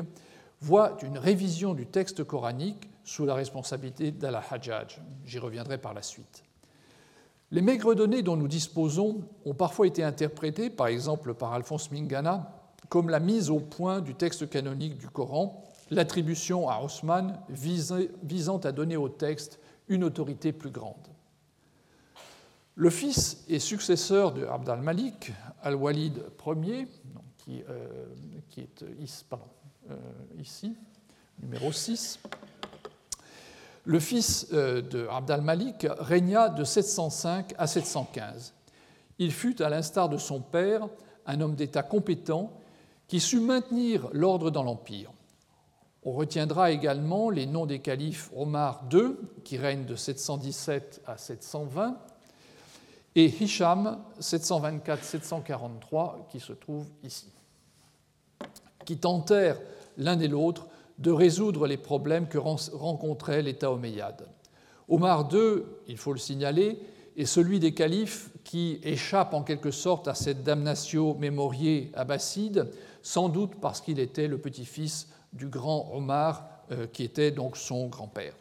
voit 0.60 0.98
une 1.04 1.18
révision 1.18 1.74
du 1.74 1.86
texte 1.86 2.24
coranique 2.24 2.90
sous 3.04 3.26
la 3.26 3.36
responsabilité 3.36 4.12
d'Al-Hajjaj. 4.12 5.02
J'y 5.26 5.40
reviendrai 5.40 5.78
par 5.78 5.94
la 5.94 6.02
suite. 6.02 6.44
Les 7.54 7.62
maigres 7.62 7.94
données 7.94 8.24
dont 8.24 8.36
nous 8.36 8.48
disposons 8.48 9.22
ont 9.46 9.54
parfois 9.54 9.86
été 9.86 10.04
interprétées, 10.04 10.72
par 10.72 10.88
exemple 10.88 11.36
par 11.36 11.54
Alphonse 11.54 11.92
Mingana, 11.92 12.52
comme 12.90 13.12
la 13.12 13.20
mise 13.20 13.52
au 13.52 13.60
point 13.60 14.02
du 14.02 14.16
texte 14.16 14.50
canonique 14.50 14.98
du 14.98 15.08
Coran, 15.08 15.64
l'attribution 15.92 16.68
à 16.68 16.82
Osman 16.82 17.40
visant 17.50 18.58
à 18.58 18.72
donner 18.72 18.98
au 18.98 19.08
texte 19.08 19.60
une 19.88 20.04
autorité 20.04 20.52
plus 20.52 20.72
grande. 20.72 20.96
Le 22.74 22.90
fils 22.90 23.46
et 23.48 23.60
successeur 23.60 24.34
de 24.34 24.48
Abd 24.48 24.70
al-Malik, 24.70 25.32
al-Walid 25.62 26.24
Ier, 26.48 26.88
qui, 27.38 27.62
euh, 27.70 28.08
qui, 28.50 28.62
est 28.62 28.82
euh, 28.82 29.96
ici, 30.40 30.76
numéro 31.40 31.72
6, 31.72 32.20
le 33.86 34.00
fils 34.00 34.48
euh, 34.54 34.82
de 34.82 35.08
Abd 35.08 35.32
al-Malik 35.32 35.88
régna 36.00 36.50
de 36.50 36.64
705 36.64 37.54
à 37.58 37.68
715. 37.68 38.54
Il 39.20 39.32
fut, 39.32 39.62
à 39.62 39.70
l'instar 39.70 40.10
de 40.10 40.18
son 40.18 40.42
père, 40.42 40.88
un 41.26 41.42
homme 41.42 41.56
d'État 41.56 41.84
compétent 41.84 42.52
qui 43.08 43.20
sut 43.20 43.40
maintenir 43.40 44.08
l'ordre 44.12 44.52
dans 44.52 44.64
l'Empire. 44.64 45.12
On 46.04 46.14
retiendra 46.14 46.72
également 46.72 47.30
les 47.30 47.46
noms 47.46 47.66
des 47.66 47.80
califes 47.80 48.30
Omar 48.36 48.84
II, 48.92 49.16
qui 49.44 49.58
règne 49.58 49.86
de 49.86 49.96
717 49.96 51.02
à 51.06 51.18
720, 51.18 51.98
et 53.16 53.26
Hisham 53.26 54.00
724-743 54.20 56.28
qui 56.30 56.40
se 56.40 56.54
trouve 56.54 56.88
ici, 57.04 57.28
qui 58.86 58.98
tentèrent 58.98 59.60
l'un 59.98 60.20
et 60.20 60.28
l'autre 60.28 60.66
de 61.04 61.12
résoudre 61.12 61.68
les 61.68 61.78
problèmes 61.78 62.28
que 62.28 62.38
rencontrait 62.38 63.42
l'État 63.42 63.72
omeyyade. 63.72 64.26
Omar 64.88 65.28
II, 65.34 65.64
il 65.88 65.98
faut 65.98 66.14
le 66.14 66.20
signaler, 66.20 66.80
est 67.18 67.26
celui 67.26 67.60
des 67.60 67.74
califes 67.74 68.30
qui 68.46 68.80
échappe 68.84 69.34
en 69.34 69.44
quelque 69.44 69.70
sorte 69.70 70.08
à 70.08 70.16
cette 70.16 70.44
damnatio 70.44 71.14
mémoriée 71.16 71.92
abbasside, 71.94 72.72
sans 73.02 73.28
doute 73.28 73.56
parce 73.62 73.82
qu'il 73.82 74.00
était 74.00 74.30
le 74.30 74.38
petit-fils 74.38 75.10
du 75.34 75.48
grand 75.48 75.92
Omar, 75.94 76.48
euh, 76.72 76.88
qui 76.88 77.04
était 77.04 77.32
donc 77.32 77.58
son 77.58 77.88
grand-père. 77.88 78.34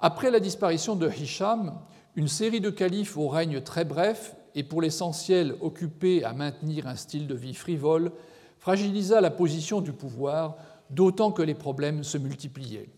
Après 0.00 0.30
la 0.30 0.40
disparition 0.40 0.96
de 0.96 1.08
Hisham, 1.08 1.78
une 2.16 2.28
série 2.28 2.60
de 2.62 2.70
califes 2.70 3.18
au 3.18 3.28
règne 3.28 3.60
très 3.60 3.84
bref 3.84 4.34
et 4.54 4.62
pour 4.62 4.80
l'essentiel 4.80 5.54
occupés 5.60 6.24
à 6.24 6.32
maintenir 6.32 6.86
un 6.86 6.96
style 6.96 7.26
de 7.26 7.34
vie 7.34 7.54
frivole 7.54 8.10
fragilisa 8.58 9.20
la 9.20 9.30
position 9.30 9.80
du 9.80 9.92
pouvoir, 9.92 10.56
d'autant 10.90 11.32
que 11.32 11.42
les 11.42 11.54
problèmes 11.54 12.04
se 12.04 12.18
multipliaient. 12.18 12.88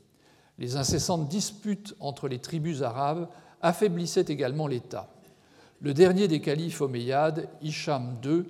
Les 0.58 0.76
incessantes 0.76 1.28
disputes 1.28 1.94
entre 2.00 2.28
les 2.28 2.38
tribus 2.38 2.82
arabes 2.82 3.28
affaiblissaient 3.62 4.26
également 4.28 4.66
l'État. 4.66 5.08
Le 5.80 5.94
dernier 5.94 6.26
des 6.26 6.40
califes 6.40 6.80
omeyyades, 6.80 7.48
Hisham 7.62 8.16
II, 8.24 8.44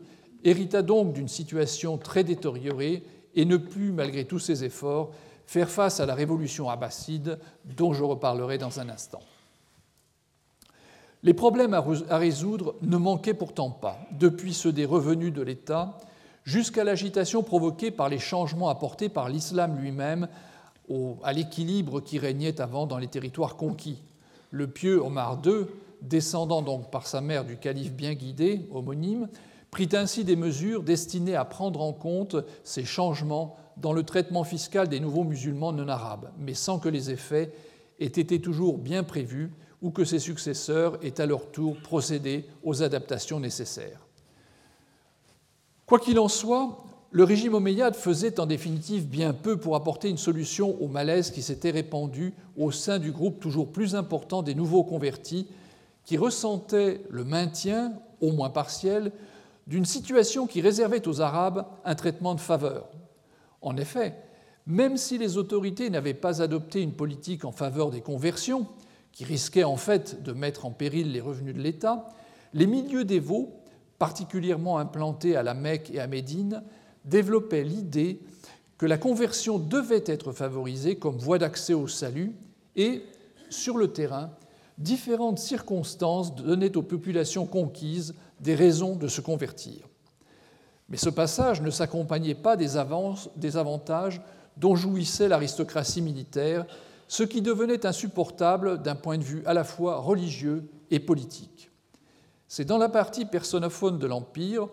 hérita 0.45 0.83
donc 0.83 1.12
d'une 1.12 1.28
situation 1.28 1.99
très 1.99 2.25
détériorée 2.25 3.02
et 3.35 3.45
ne 3.45 3.57
put, 3.57 3.92
malgré 3.92 4.25
tous 4.25 4.38
ses 4.38 4.64
efforts, 4.64 5.11
faire 5.47 5.68
face 5.68 6.00
à 6.00 6.07
la 6.07 6.14
révolution 6.14 6.71
abbasside 6.71 7.38
dont 7.76 7.92
je 7.92 8.04
reparlerai 8.04 8.59
dans 8.59 8.80
un 8.80 8.88
instant. 8.88 9.21
Les 11.23 11.35
problèmes 11.35 11.75
à 11.75 12.18
résoudre 12.18 12.76
ne 12.83 12.97
manquaient 12.97 13.35
pourtant 13.35 13.71
pas, 13.71 13.99
depuis 14.12 14.54
ceux 14.54 14.73
des 14.73 14.85
revenus 14.85 15.33
de 15.33 15.42
l'État 15.42 15.99
jusqu'à 16.49 16.83
l'agitation 16.83 17.43
provoquée 17.43 17.90
par 17.90 18.09
les 18.09 18.19
changements 18.19 18.71
apportés 18.71 19.11
par 19.11 19.28
l'islam 19.28 19.78
lui-même 19.78 20.28
à 21.23 21.35
l'équilibre 21.35 22.00
qui 22.00 22.19
régnait 22.19 22.62
avant 22.62 22.87
dans 22.87 22.97
les 22.97 23.07
territoires 23.07 23.57
conquis. 23.57 23.99
Le 24.50 24.67
pieux 24.67 24.99
Omar 24.99 25.43
II, 25.45 25.67
descendant 26.00 26.62
donc 26.62 26.90
par 26.90 27.07
sa 27.07 27.21
mère 27.21 27.45
du 27.45 27.59
calife 27.59 27.93
bien 27.93 28.14
guidé, 28.14 28.67
homonyme, 28.73 29.28
prit 29.71 29.90
ainsi 29.93 30.25
des 30.25 30.37
mesures 30.37 30.83
destinées 30.83 31.37
à 31.37 31.45
prendre 31.45 31.83
en 31.83 31.93
compte 31.93 32.37
ces 32.64 32.87
changements 32.87 33.59
dans 33.76 33.93
le 33.93 34.02
traitement 34.02 34.43
fiscal 34.43 34.88
des 34.88 35.00
nouveaux 35.00 35.25
musulmans 35.25 35.75
non 35.75 35.88
arabes, 35.88 36.31
mais 36.38 36.55
sans 36.55 36.78
que 36.78 36.88
les 36.88 37.11
effets 37.11 37.52
aient 38.00 38.07
été 38.07 38.40
toujours 38.40 38.78
bien 38.78 39.05
prévus 39.05 39.52
ou 39.83 39.90
que 39.90 40.07
ses 40.07 40.19
successeurs 40.19 40.99
aient 41.05 41.21
à 41.21 41.26
leur 41.26 41.50
tour 41.50 41.76
procédé 41.83 42.47
aux 42.64 42.83
adaptations 42.83 43.38
nécessaires. 43.38 44.08
Quoi 45.88 45.99
qu'il 45.99 46.18
en 46.18 46.28
soit, 46.28 46.85
le 47.12 47.25
régime 47.25 47.54
omeyyade 47.54 47.97
faisait 47.97 48.38
en 48.40 48.45
définitive 48.45 49.09
bien 49.09 49.33
peu 49.33 49.57
pour 49.57 49.75
apporter 49.75 50.11
une 50.11 50.18
solution 50.18 50.76
au 50.83 50.87
malaise 50.87 51.30
qui 51.30 51.40
s'était 51.40 51.71
répandu 51.71 52.35
au 52.59 52.71
sein 52.71 52.99
du 52.99 53.11
groupe 53.11 53.40
toujours 53.40 53.73
plus 53.73 53.95
important 53.95 54.42
des 54.42 54.54
nouveaux 54.54 54.85
convertis 54.85 55.47
qui 56.04 56.18
ressentaient 56.18 57.00
le 57.09 57.25
maintien, 57.25 57.95
au 58.21 58.33
moins 58.33 58.50
partiel, 58.50 59.12
d'une 59.66 59.87
situation 59.87 60.47
qui 60.47 60.61
réservait 60.61 61.09
aux 61.09 61.23
Arabes 61.23 61.66
un 61.87 61.95
traitement 61.95 62.35
de 62.35 62.40
faveur. 62.40 62.90
En 63.62 63.78
effet, 63.78 64.14
même 64.66 64.99
si 64.99 65.16
les 65.16 65.38
autorités 65.38 65.88
n'avaient 65.88 66.12
pas 66.12 66.42
adopté 66.42 66.83
une 66.83 66.92
politique 66.92 67.47
en 67.47 67.52
faveur 67.52 67.90
des 67.90 68.02
conversions, 68.02 68.66
qui 69.11 69.25
risquait 69.25 69.64
en 69.64 69.78
fait 69.78 70.23
de 70.23 70.33
mettre 70.33 70.66
en 70.66 70.71
péril 70.71 71.12
les 71.12 71.23
revenus 71.23 71.54
de 71.54 71.62
l'État, 71.62 72.11
les 72.52 72.66
milieux 72.66 73.07
dévots, 73.07 73.58
particulièrement 73.99 74.78
implantés 74.78 75.37
à 75.37 75.43
la 75.43 75.55
Mecque 75.55 75.90
et 75.93 76.00
à 76.00 76.07
Médine, 76.07 76.62
développaient 77.05 77.64
l'idée 77.64 78.21
que 78.76 78.87
la 78.87 78.99
conversion 78.99 79.59
devait 79.59 80.05
être 80.07 80.33
favorisée 80.33 80.97
comme 80.97 81.19
voie 81.19 81.38
d'accès 81.38 81.75
au 81.75 81.88
salut 81.88 82.37
et, 82.76 83.02
sur 83.50 83.76
le 83.76 83.93
terrain, 83.93 84.31
différentes 84.78 85.38
circonstances 85.38 86.35
donnaient 86.35 86.76
aux 86.76 86.83
populations 86.83 87.47
conquises 87.47 88.14
des 88.40 88.55
raisons 88.55 88.95
de 88.95 89.09
se 89.09 89.21
convertir. 89.21 89.88
Mais 90.88 90.97
ce 90.97 91.11
passage 91.11 91.61
ne 91.61 91.71
s'accompagnait 91.71 92.37
pas 92.37 92.57
des, 92.57 92.78
des 93.37 93.57
avantages 93.57 94.23
dont 94.57 94.76
jouissait 94.76 95.28
l'aristocratie 95.28 96.02
militaire, 96.02 96.67
ce 97.09 97.23
qui 97.23 97.43
devenait 97.43 97.85
insupportable 97.85 98.81
d'un 98.81 98.95
point 98.95 99.19
de 99.19 99.25
vue 99.25 99.43
à 99.45 99.55
la 99.55 99.64
fois 99.64 99.99
religieux 99.99 100.69
et 100.90 101.00
politique. 101.00 101.68
C'est 102.49 102.64
dans 102.64 102.78
la 102.78 102.88
partie 102.88 103.26
personnophone 103.26 103.99
de 103.99 104.07
l'Empire, 104.07 104.69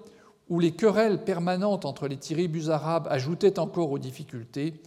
où 0.49 0.59
les 0.59 0.71
querelles 0.71 1.23
permanentes 1.23 1.85
entre 1.85 2.07
les 2.07 2.17
tribus 2.17 2.69
arabes 2.69 3.07
ajoutaient 3.09 3.59
encore 3.59 3.91
aux 3.91 3.99
difficultés, 3.99 4.81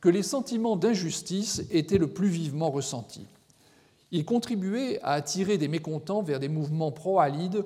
que 0.00 0.08
les 0.08 0.22
sentiments 0.22 0.76
d'injustice 0.76 1.62
étaient 1.70 1.98
le 1.98 2.06
plus 2.08 2.28
vivement 2.28 2.70
ressentis. 2.70 3.26
Ils 4.12 4.24
contribuaient 4.24 4.98
à 5.02 5.12
attirer 5.12 5.58
des 5.58 5.68
mécontents 5.68 6.22
vers 6.22 6.40
des 6.40 6.48
mouvements 6.48 6.90
pro-alides, 6.90 7.64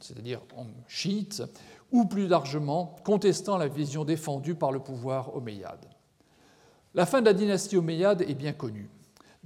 c'est-à-dire 0.00 0.40
chiites, 0.88 1.42
ou 1.92 2.04
plus 2.06 2.26
largement 2.26 2.96
contestant 3.04 3.56
la 3.56 3.68
vision 3.68 4.04
défendue 4.04 4.56
par 4.56 4.72
le 4.72 4.80
pouvoir 4.80 5.34
omeyyade. 5.36 5.86
La 6.94 7.06
fin 7.06 7.20
de 7.20 7.26
la 7.26 7.34
dynastie 7.34 7.76
omeyyade 7.76 8.22
est 8.22 8.34
bien 8.34 8.52
connue. 8.52 8.88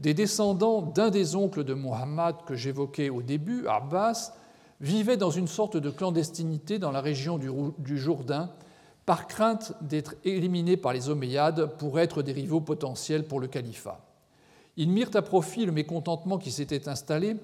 Des 0.01 0.15
descendants 0.15 0.83
d'un 0.83 1.11
des 1.11 1.37
oncles 1.37 1.63
de 1.63 1.75
Muhammad 1.75 2.37
que 2.47 2.55
j'évoquais 2.55 3.11
au 3.11 3.23
début, 3.23 3.67
Abbas, 3.67 4.33
vivaient 4.81 5.19
dans 5.19 5.31
une 5.31 5.47
sorte 5.47 5.77
de 5.77 5.91
clandestinité 5.91 6.79
dans 6.79 6.91
la 6.91 7.03
région 7.03 7.39
du 7.39 7.99
Jourdain 7.99 8.51
par 9.05 9.27
crainte 9.27 9.75
d'être 9.83 10.15
éliminés 10.25 10.79
par 10.79 10.95
les 10.95 11.11
Omeyyades 11.11 11.77
pour 11.79 12.01
être 12.01 12.23
des 12.23 12.33
rivaux 12.33 12.61
potentiels 12.61 13.25
pour 13.25 13.41
le 13.41 13.47
califat. 13.47 14.01
Ils 14.77 14.89
mirent 14.89 15.11
à 15.15 15.23
profit 15.23 15.67
le 15.67 15.73
mécontentement 15.73 16.39
qui 16.39 16.51
s'était 16.51 16.89
installé 16.89 17.37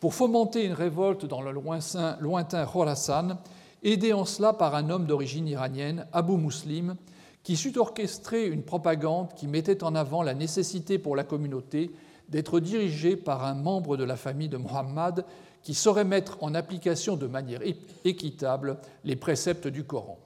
pour 0.00 0.14
fomenter 0.14 0.64
une 0.64 0.72
révolte 0.72 1.26
dans 1.26 1.42
le 1.42 1.52
lointain, 1.52 2.16
lointain 2.20 2.66
Khorasan 2.66 3.36
aidé 3.82 4.12
en 4.12 4.24
cela 4.24 4.52
par 4.52 4.74
un 4.74 4.90
homme 4.90 5.06
d'origine 5.06 5.46
iranienne, 5.46 6.06
Abu 6.12 6.32
Muslim, 6.32 6.96
qui 7.42 7.56
sut 7.56 7.78
orchestrer 7.78 8.46
une 8.46 8.62
propagande 8.62 9.34
qui 9.34 9.46
mettait 9.46 9.82
en 9.82 9.94
avant 9.94 10.22
la 10.22 10.34
nécessité 10.34 10.98
pour 10.98 11.16
la 11.16 11.24
communauté 11.24 11.90
d'être 12.28 12.60
dirigée 12.60 13.16
par 13.16 13.44
un 13.44 13.54
membre 13.54 13.96
de 13.96 14.04
la 14.04 14.16
famille 14.16 14.48
de 14.48 14.56
Muhammad 14.56 15.24
qui 15.62 15.74
saurait 15.74 16.04
mettre 16.04 16.38
en 16.42 16.54
application 16.54 17.16
de 17.16 17.26
manière 17.26 17.60
équitable 18.04 18.78
les 19.04 19.16
préceptes 19.16 19.68
du 19.68 19.84
Coran. 19.84 20.18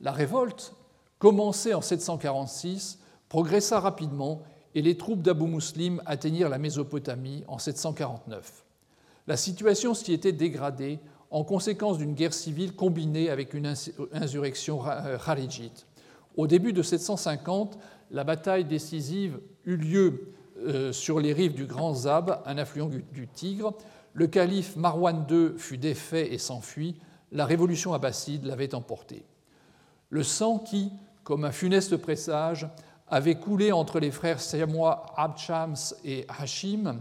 La 0.00 0.12
révolte, 0.12 0.74
commencée 1.18 1.74
en 1.74 1.80
746, 1.80 2.98
progressa 3.28 3.80
rapidement 3.80 4.42
et 4.74 4.82
les 4.82 4.96
troupes 4.96 5.22
d'Abu 5.22 5.46
Muslim 5.46 6.02
atteignirent 6.04 6.48
la 6.48 6.58
Mésopotamie 6.58 7.44
en 7.48 7.58
749. 7.58 8.64
La 9.26 9.36
situation 9.36 9.94
s'y 9.94 10.12
était 10.12 10.32
dégradée 10.32 10.98
en 11.30 11.42
conséquence 11.42 11.98
d'une 11.98 12.14
guerre 12.14 12.34
civile 12.34 12.74
combinée 12.74 13.30
avec 13.30 13.54
une 13.54 13.74
insurrection 14.12 14.86
euh, 14.86 15.18
kharijite. 15.18 15.86
Au 16.36 16.46
début 16.46 16.72
de 16.72 16.82
750, 16.82 17.78
la 18.10 18.24
bataille 18.24 18.64
décisive 18.64 19.40
eut 19.64 19.76
lieu 19.76 20.34
euh, 20.58 20.92
sur 20.92 21.20
les 21.20 21.32
rives 21.32 21.54
du 21.54 21.66
Grand 21.66 21.94
Zab, 21.94 22.42
un 22.46 22.58
affluent 22.58 22.88
du 22.88 23.28
Tigre. 23.28 23.74
Le 24.12 24.26
calife 24.26 24.76
Marwan 24.76 25.26
II 25.28 25.58
fut 25.58 25.78
défait 25.78 26.32
et 26.32 26.38
s'enfuit. 26.38 26.96
La 27.32 27.46
révolution 27.46 27.92
abbasside 27.94 28.44
l'avait 28.44 28.74
emporté. 28.74 29.24
Le 30.10 30.22
sang 30.22 30.58
qui, 30.58 30.92
comme 31.24 31.44
un 31.44 31.52
funeste 31.52 31.96
présage, 31.96 32.68
avait 33.08 33.34
coulé 33.34 33.72
entre 33.72 34.00
les 34.00 34.10
frères 34.10 34.40
siamois 34.40 35.06
Abd 35.16 35.38
Shams 35.38 35.76
et 36.04 36.24
Hashim 36.28 37.00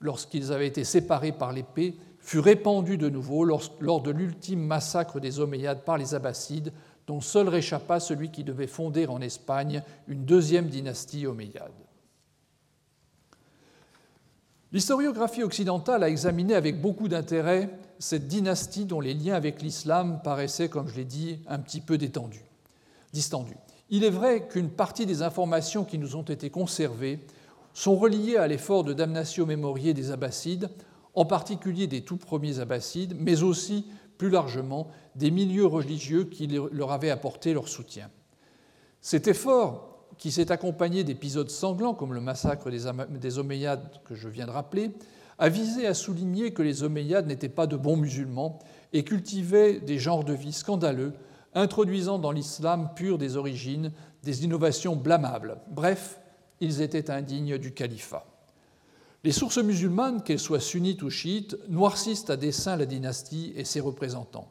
lorsqu'ils 0.00 0.52
avaient 0.52 0.66
été 0.66 0.84
séparés 0.84 1.32
par 1.32 1.52
l'épée, 1.52 1.96
fut 2.18 2.40
répandu 2.40 2.98
de 2.98 3.08
nouveau 3.08 3.44
lors 3.44 4.02
de 4.02 4.10
l'ultime 4.10 4.64
massacre 4.64 5.20
des 5.20 5.40
Omeyyades 5.40 5.84
par 5.84 5.98
les 5.98 6.14
Abbassides, 6.14 6.72
dont 7.12 7.20
seul 7.20 7.46
réchappa 7.46 8.00
celui 8.00 8.30
qui 8.30 8.42
devait 8.42 8.66
fonder 8.66 9.06
en 9.06 9.20
Espagne 9.20 9.82
une 10.08 10.24
deuxième 10.24 10.68
dynastie 10.68 11.26
omeyyade. 11.26 11.70
L'historiographie 14.72 15.42
occidentale 15.42 16.04
a 16.04 16.08
examiné 16.08 16.54
avec 16.54 16.80
beaucoup 16.80 17.08
d'intérêt 17.08 17.68
cette 17.98 18.28
dynastie 18.28 18.86
dont 18.86 19.02
les 19.02 19.12
liens 19.12 19.34
avec 19.34 19.60
l'islam 19.60 20.22
paraissaient, 20.24 20.70
comme 20.70 20.88
je 20.88 20.96
l'ai 20.96 21.04
dit, 21.04 21.40
un 21.48 21.58
petit 21.58 21.82
peu 21.82 21.98
détendus, 21.98 22.46
distendus. 23.12 23.58
Il 23.90 24.04
est 24.04 24.10
vrai 24.10 24.48
qu'une 24.48 24.70
partie 24.70 25.04
des 25.04 25.20
informations 25.20 25.84
qui 25.84 25.98
nous 25.98 26.16
ont 26.16 26.22
été 26.22 26.48
conservées 26.48 27.18
sont 27.74 27.96
reliées 27.96 28.38
à 28.38 28.48
l'effort 28.48 28.84
de 28.84 28.94
damnatio 28.94 29.44
memoriae 29.44 29.92
des 29.92 30.12
Abbassides 30.12 30.70
en 31.14 31.26
particulier 31.26 31.86
des 31.86 32.00
tout 32.00 32.16
premiers 32.16 32.58
abbassides, 32.58 33.16
mais 33.18 33.42
aussi, 33.42 33.84
plus 34.22 34.30
largement, 34.30 34.86
des 35.16 35.32
milieux 35.32 35.66
religieux 35.66 36.22
qui 36.22 36.46
leur 36.46 36.92
avaient 36.92 37.10
apporté 37.10 37.52
leur 37.52 37.66
soutien. 37.66 38.08
Cet 39.00 39.26
effort, 39.26 40.06
qui 40.16 40.30
s'est 40.30 40.52
accompagné 40.52 41.02
d'épisodes 41.02 41.50
sanglants 41.50 41.92
comme 41.92 42.14
le 42.14 42.20
massacre 42.20 42.70
des 42.70 43.38
Omeyyades 43.38 44.00
que 44.04 44.14
je 44.14 44.28
viens 44.28 44.46
de 44.46 44.52
rappeler, 44.52 44.92
a 45.40 45.48
visé 45.48 45.88
à 45.88 45.94
souligner 45.94 46.52
que 46.52 46.62
les 46.62 46.84
Omeyyades 46.84 47.26
n'étaient 47.26 47.48
pas 47.48 47.66
de 47.66 47.76
bons 47.76 47.96
musulmans 47.96 48.60
et 48.92 49.02
cultivaient 49.02 49.80
des 49.80 49.98
genres 49.98 50.22
de 50.22 50.34
vie 50.34 50.52
scandaleux, 50.52 51.14
introduisant 51.52 52.20
dans 52.20 52.30
l'islam 52.30 52.90
pur 52.94 53.18
des 53.18 53.36
origines 53.36 53.90
des 54.22 54.44
innovations 54.44 54.94
blâmables. 54.94 55.56
Bref, 55.68 56.20
ils 56.60 56.80
étaient 56.80 57.10
indignes 57.10 57.58
du 57.58 57.74
califat. 57.74 58.31
Les 59.24 59.30
sources 59.30 59.58
musulmanes, 59.58 60.22
qu'elles 60.22 60.40
soient 60.40 60.58
sunnites 60.58 61.02
ou 61.02 61.10
chiites, 61.10 61.56
noircissent 61.68 62.28
à 62.28 62.36
dessein 62.36 62.76
la 62.76 62.86
dynastie 62.86 63.52
et 63.54 63.64
ses 63.64 63.78
représentants. 63.78 64.50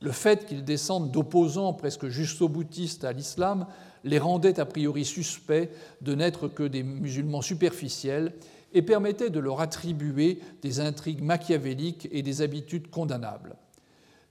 Le 0.00 0.10
fait 0.10 0.46
qu'ils 0.46 0.64
descendent 0.64 1.10
d'opposants 1.10 1.74
presque 1.74 2.08
justo-boutistes 2.08 3.04
à 3.04 3.12
l'islam 3.12 3.66
les 4.04 4.18
rendait 4.18 4.58
a 4.58 4.64
priori 4.64 5.04
suspects 5.04 5.70
de 6.00 6.14
n'être 6.14 6.48
que 6.48 6.62
des 6.62 6.82
musulmans 6.82 7.42
superficiels 7.42 8.32
et 8.72 8.82
permettait 8.82 9.30
de 9.30 9.40
leur 9.40 9.60
attribuer 9.60 10.40
des 10.62 10.80
intrigues 10.80 11.22
machiavéliques 11.22 12.08
et 12.10 12.22
des 12.22 12.40
habitudes 12.40 12.88
condamnables. 12.88 13.56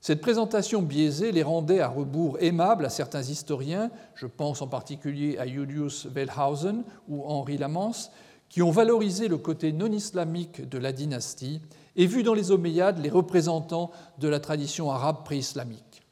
Cette 0.00 0.20
présentation 0.20 0.82
biaisée 0.82 1.32
les 1.32 1.42
rendait 1.42 1.80
à 1.80 1.88
rebours 1.88 2.38
aimables 2.40 2.86
à 2.86 2.90
certains 2.90 3.22
historiens, 3.22 3.90
je 4.14 4.26
pense 4.26 4.62
en 4.62 4.68
particulier 4.68 5.38
à 5.38 5.46
Julius 5.46 6.06
Wellhausen 6.06 6.84
ou 7.08 7.24
Henri 7.24 7.58
Lamance, 7.58 8.10
qui 8.48 8.62
ont 8.62 8.70
valorisé 8.70 9.28
le 9.28 9.38
côté 9.38 9.72
non 9.72 9.90
islamique 9.90 10.68
de 10.68 10.78
la 10.78 10.92
dynastie 10.92 11.60
et 11.96 12.06
vu 12.06 12.22
dans 12.22 12.34
les 12.34 12.50
Omeyyades 12.50 13.02
les 13.02 13.10
représentants 13.10 13.90
de 14.18 14.28
la 14.28 14.40
tradition 14.40 14.90
arabe 14.90 15.24
pré-islamique. 15.24 16.02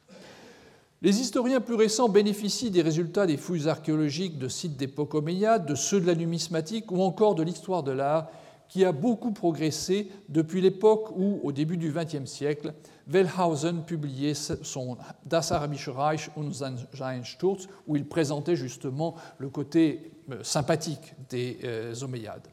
Les 1.01 1.19
historiens 1.19 1.61
plus 1.61 1.75
récents 1.75 2.09
bénéficient 2.09 2.71
des 2.71 2.81
résultats 2.81 3.27
des 3.27 3.37
fouilles 3.37 3.69
archéologiques 3.69 4.39
de 4.39 4.47
sites 4.47 4.77
d'époque 4.77 5.13
omeyyade, 5.13 5.65
de 5.65 5.75
ceux 5.75 6.01
de 6.01 6.07
la 6.07 6.15
numismatique 6.15 6.91
ou 6.91 7.01
encore 7.01 7.35
de 7.35 7.43
l'histoire 7.43 7.83
de 7.83 7.91
l'art, 7.91 8.29
qui 8.69 8.83
a 8.83 8.91
beaucoup 8.91 9.31
progressé 9.31 10.09
depuis 10.29 10.61
l'époque 10.61 11.11
où, 11.15 11.39
au 11.43 11.51
début 11.51 11.77
du 11.77 11.91
XXe 11.91 12.29
siècle, 12.29 12.73
Wellhausen 13.07 13.83
publiait 13.83 14.33
son 14.33 14.97
Das 15.25 15.51
Arabische 15.51 15.89
Reich 15.89 16.29
und 16.35 16.51
sein 16.53 16.75
Sturz, 17.23 17.67
où 17.87 17.95
il 17.95 18.05
présentait 18.05 18.55
justement 18.55 19.15
le 19.37 19.49
côté 19.49 20.11
euh, 20.31 20.43
sympathique 20.43 21.13
des 21.29 21.59
euh, 21.63 21.93
Omeyyades. 22.01 22.47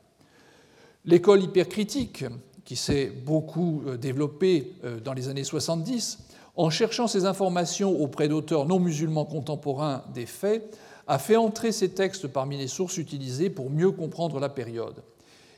L'école 1.04 1.42
hypercritique, 1.42 2.24
qui 2.64 2.76
s'est 2.76 3.06
beaucoup 3.06 3.82
euh, 3.86 3.96
développée 3.96 4.74
dans 5.04 5.14
les 5.14 5.28
années 5.28 5.44
70, 5.44 6.18
en 6.54 6.68
cherchant 6.68 7.06
ces 7.06 7.24
informations 7.24 7.98
auprès 8.00 8.28
d'auteurs 8.28 8.66
non 8.66 8.78
musulmans 8.78 9.24
contemporains 9.24 10.04
des 10.12 10.26
faits, 10.26 10.76
a 11.06 11.18
fait 11.18 11.36
entrer 11.36 11.72
ces 11.72 11.88
textes 11.88 12.28
parmi 12.28 12.58
les 12.58 12.68
sources 12.68 12.98
utilisées 12.98 13.50
pour 13.50 13.70
mieux 13.70 13.90
comprendre 13.90 14.38
la 14.38 14.48
période. 14.48 15.02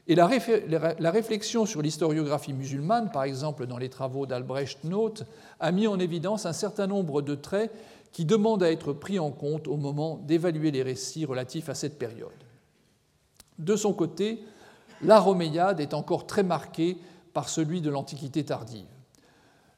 Et 0.07 0.15
la, 0.15 0.27
réflexion 0.27 1.65
sur 1.65 1.81
l'historiographie 1.81 2.53
musulmane, 2.53 3.11
par 3.11 3.25
exemple 3.25 3.67
dans 3.67 3.79
les 3.79 3.89
travaux 3.89 4.27
d'Albrecht 4.27 4.85
Note, 4.85 5.25
a 5.61 5.73
mis 5.73 5.87
en 5.87 5.99
évidence 5.99 6.45
un 6.45 6.53
certain 6.53 6.87
nombre 6.87 7.23
de 7.23 7.35
traits 7.35 7.73
qui 8.13 8.27
demandent 8.27 8.63
à 8.63 8.71
être 8.71 8.93
pris 8.93 9.19
en 9.19 9.31
compte 9.31 9.67
au 9.67 9.77
moment 9.77 10.19
d'évaluer 10.19 10.71
les 10.71 10.83
récits 10.83 11.25
relatifs 11.25 11.71
à 11.71 11.75
cette 11.75 11.99
période. 11.99 12.29
De 13.59 13.77
son 13.77 13.95
côté, 13.95 14.45
omeyyade 15.09 15.81
est 15.81 15.95
encore 15.95 16.27
très 16.27 16.43
marqué 16.43 16.99
par 17.33 17.49
celui 17.49 17.81
de 17.81 17.91
l'Antiquité 17.91 18.45
tardive. 18.45 18.87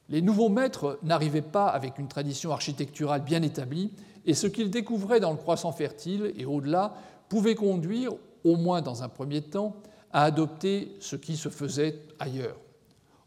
Les 0.09 0.23
nouveaux 0.23 0.49
maîtres 0.49 0.99
n'arrivaient 1.03 1.41
pas 1.41 1.69
avec 1.69 1.99
une 1.99 2.09
tradition 2.09 2.53
architecturale 2.53 3.23
bien 3.23 3.43
établie, 3.43 3.93
et 4.25 4.35
ce 4.35 4.49
qu'ils 4.49 4.71
découvraient 4.71 5.21
dans 5.21 5.31
le 5.31 5.37
croissant 5.37 5.73
fertile 5.73 6.33
et 6.37 6.45
au-delà 6.45 6.95
pouvait 7.29 7.55
conduire, 7.55 8.12
au 8.45 8.57
moins 8.57 8.83
dans 8.83 9.03
un 9.03 9.09
premier 9.09 9.41
temps, 9.41 9.77
à 10.16 10.22
adopter 10.22 10.96
ce 10.98 11.14
qui 11.14 11.37
se 11.37 11.50
faisait 11.50 12.00
ailleurs. 12.18 12.57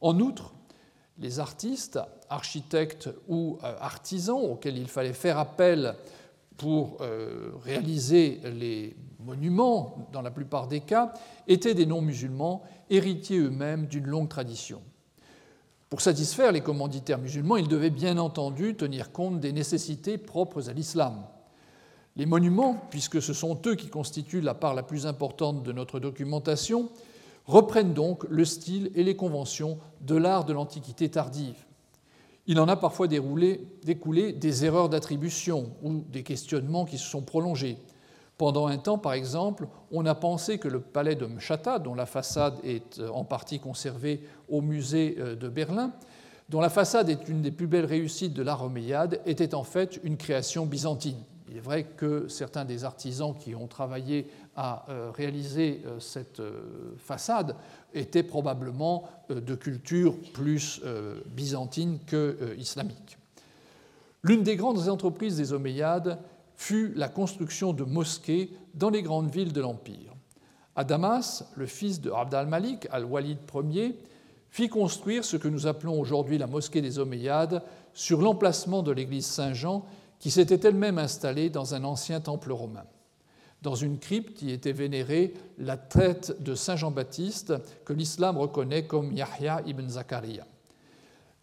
En 0.02 0.20
outre, 0.20 0.56
les 1.20 1.40
artistes, 1.40 2.00
architectes 2.32 3.12
ou 3.28 3.60
euh, 3.64 3.76
artisans 3.80 4.40
auxquels 4.42 4.76
il 4.76 4.88
fallait 4.88 5.14
faire 5.14 5.38
appel 5.38 5.94
pour 6.58 6.98
euh, 7.02 7.52
réaliser 7.64 8.42
les 8.44 8.96
monuments, 9.20 10.10
dans 10.12 10.24
la 10.24 10.32
plupart 10.32 10.68
des 10.68 10.80
cas, 10.80 11.14
étaient 11.48 11.76
des 11.76 11.86
non-musulmans, 11.86 12.64
héritiers 12.90 13.38
eux-mêmes 13.38 13.86
d'une 13.86 14.08
longue 14.08 14.30
tradition. 14.30 14.82
Pour 15.92 16.02
satisfaire 16.02 16.52
les 16.52 16.62
commanditaires 16.62 17.20
musulmans, 17.20 17.58
ils 17.58 17.68
devaient 17.68 17.92
bien 17.92 18.18
entendu 18.18 18.76
tenir 18.76 19.12
compte 19.12 19.40
des 19.40 19.54
nécessités 19.54 20.18
propres 20.18 20.68
à 20.70 20.74
l'islam. 20.74 21.24
Les 22.16 22.26
monuments, 22.26 22.76
puisque 22.90 23.22
ce 23.22 23.34
sont 23.34 23.60
eux 23.66 23.76
qui 23.76 23.88
constituent 23.88 24.42
la 24.42 24.54
part 24.54 24.74
la 24.74 24.84
plus 24.84 25.06
importante 25.06 25.64
de 25.64 25.72
notre 25.72 26.00
documentation, 26.00 26.90
reprennent 27.46 27.94
donc 27.94 28.26
le 28.30 28.46
style 28.46 28.92
et 28.96 29.04
les 29.04 29.16
conventions 29.16 29.80
de 30.02 30.16
l'art 30.16 30.46
de 30.46 30.54
l'Antiquité 30.54 31.10
tardive. 31.10 31.66
Il 32.46 32.60
en 32.60 32.68
a 32.68 32.76
parfois 32.76 33.08
déroulé, 33.08 33.62
découlé 33.84 34.34
des 34.34 34.66
erreurs 34.66 34.90
d'attribution 34.90 35.72
ou 35.84 36.04
des 36.10 36.24
questionnements 36.24 36.86
qui 36.86 36.98
se 36.98 37.08
sont 37.08 37.22
prolongés. 37.22 37.78
Pendant 38.40 38.68
un 38.68 38.78
temps, 38.78 38.98
par 38.98 39.14
exemple, 39.14 39.68
on 39.92 40.06
a 40.06 40.16
pensé 40.16 40.60
que 40.60 40.68
le 40.68 40.80
palais 40.80 41.16
de 41.16 41.26
Mchata, 41.26 41.78
dont 41.78 41.94
la 41.94 42.06
façade 42.06 42.56
est 42.64 42.98
euh, 43.00 43.10
en 43.10 43.26
partie 43.26 43.60
conservée 43.60 44.24
au 44.48 44.62
musée 44.62 45.18
euh, 45.20 45.36
de 45.36 45.50
Berlin, 45.50 45.92
dont 46.48 46.62
la 46.62 46.70
façade 46.70 47.10
est 47.10 47.28
une 47.28 47.42
des 47.42 47.52
plus 47.52 47.68
belles 47.68 47.86
réussites 47.86 48.34
de 48.34 48.42
l'art 48.42 48.64
omeyyade, 48.64 49.20
était 49.26 49.54
en 49.54 49.64
fait 49.64 50.00
une 50.04 50.18
création 50.18 50.66
byzantine. 50.66 51.22
Il 51.50 51.58
est 51.58 51.62
vrai 51.62 51.84
que 51.84 52.28
certains 52.28 52.64
des 52.64 52.84
artisans 52.84 53.34
qui 53.36 53.56
ont 53.56 53.68
travaillé 53.68 54.28
à 54.56 54.86
euh, 54.90 55.10
réaliser 55.12 55.82
euh, 55.86 56.00
cette 56.00 56.40
euh, 56.40 56.96
façade 56.98 57.56
étaient 57.94 58.24
probablement 58.24 59.10
de 59.30 59.56
culture 59.56 60.16
plus 60.34 60.80
byzantine 61.26 61.98
que 62.06 62.56
islamique. 62.58 63.18
L'une 64.22 64.44
des 64.44 64.56
grandes 64.56 64.90
entreprises 64.90 65.38
des 65.38 65.54
Omeyyades 65.54 66.20
fut 66.56 66.94
la 66.96 67.10
construction 67.10 67.74
de 67.74 67.84
mosquées 67.84 68.52
dans 68.76 68.92
les 68.92 69.02
grandes 69.02 69.32
villes 69.32 69.54
de 69.54 69.62
l'Empire. 69.62 70.14
À 70.76 70.84
Damas, 70.84 71.46
le 71.56 71.66
fils 71.66 72.00
de 72.00 72.12
Abd 72.12 72.36
al-Malik, 72.36 72.88
al-Walid 72.92 73.40
Ier, 73.72 73.98
fit 74.50 74.70
construire 74.70 75.26
ce 75.26 75.38
que 75.38 75.48
nous 75.48 75.66
appelons 75.66 76.00
aujourd'hui 76.00 76.38
la 76.38 76.48
mosquée 76.48 76.82
des 76.82 77.00
Omeyyades 77.00 77.64
sur 77.94 78.22
l'emplacement 78.22 78.84
de 78.84 78.92
l'église 78.92 79.26
Saint-Jean 79.26 79.84
qui 80.20 80.32
s'était 80.32 80.68
elle-même 80.68 80.98
installée 80.98 81.50
dans 81.50 81.74
un 81.74 81.84
ancien 81.84 82.20
temple 82.20 82.52
romain. 82.52 82.86
Dans 83.62 83.76
une 83.76 84.00
crypte 84.00 84.42
y 84.42 84.52
était 84.52 84.72
vénérée 84.72 85.34
la 85.58 85.76
tête 85.76 86.42
de 86.42 86.56
Saint 86.56 86.78
Jean-Baptiste 86.78 87.54
que 87.84 87.94
l'islam 87.94 88.38
reconnaît 88.38 88.86
comme 88.86 89.12
Yahya 89.12 89.64
ibn 89.66 89.88
Zakaria. 89.88 90.46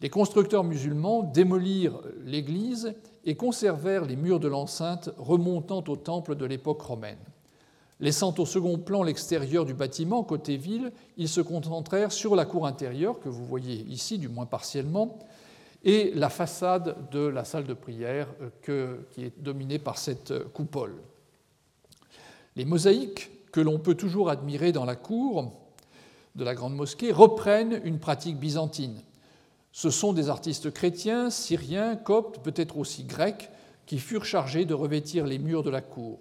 Les 0.01 0.09
constructeurs 0.09 0.63
musulmans 0.63 1.23
démolirent 1.23 1.99
l'église 2.23 2.93
et 3.25 3.35
conservèrent 3.35 4.05
les 4.05 4.15
murs 4.15 4.39
de 4.39 4.47
l'enceinte 4.47 5.09
remontant 5.17 5.83
au 5.87 5.95
temple 5.95 6.35
de 6.35 6.45
l'époque 6.45 6.81
romaine. 6.81 7.17
Laissant 7.99 8.33
au 8.37 8.45
second 8.45 8.77
plan 8.77 9.01
l'extérieur 9.01 9.65
du 9.65 9.73
bâtiment 9.73 10.23
côté 10.23 10.55
ville, 10.55 10.91
ils 11.17 11.29
se 11.29 11.41
concentrèrent 11.41 12.11
sur 12.11 12.35
la 12.35 12.45
cour 12.45 12.67
intérieure, 12.67 13.19
que 13.19 13.29
vous 13.29 13.45
voyez 13.45 13.85
ici, 13.89 14.19
du 14.19 14.29
moins 14.29 14.45
partiellement, 14.45 15.17
et 15.83 16.11
la 16.15 16.29
façade 16.29 17.09
de 17.11 17.19
la 17.19 17.45
salle 17.45 17.65
de 17.65 17.73
prière 17.73 18.27
euh, 18.69 18.97
qui 19.11 19.23
est 19.23 19.39
dominée 19.41 19.79
par 19.79 19.97
cette 19.97 20.31
euh, 20.31 20.43
coupole. 20.53 20.95
Les 22.55 22.65
mosaïques 22.65 23.29
que 23.51 23.61
l'on 23.61 23.79
peut 23.79 23.95
toujours 23.95 24.29
admirer 24.29 24.71
dans 24.71 24.85
la 24.85 24.95
cour 24.95 25.51
de 26.35 26.43
la 26.43 26.55
grande 26.55 26.75
mosquée 26.75 27.11
reprennent 27.11 27.81
une 27.83 27.99
pratique 27.99 28.37
byzantine. 28.37 28.99
Ce 29.71 29.89
sont 29.89 30.13
des 30.13 30.29
artistes 30.29 30.71
chrétiens, 30.71 31.29
syriens, 31.29 31.95
coptes, 31.95 32.39
peut-être 32.39 32.77
aussi 32.77 33.03
grecs, 33.03 33.49
qui 33.85 33.99
furent 33.99 34.25
chargés 34.25 34.65
de 34.65 34.73
revêtir 34.73 35.25
les 35.25 35.39
murs 35.39 35.63
de 35.63 35.69
la 35.69 35.81
cour. 35.81 36.19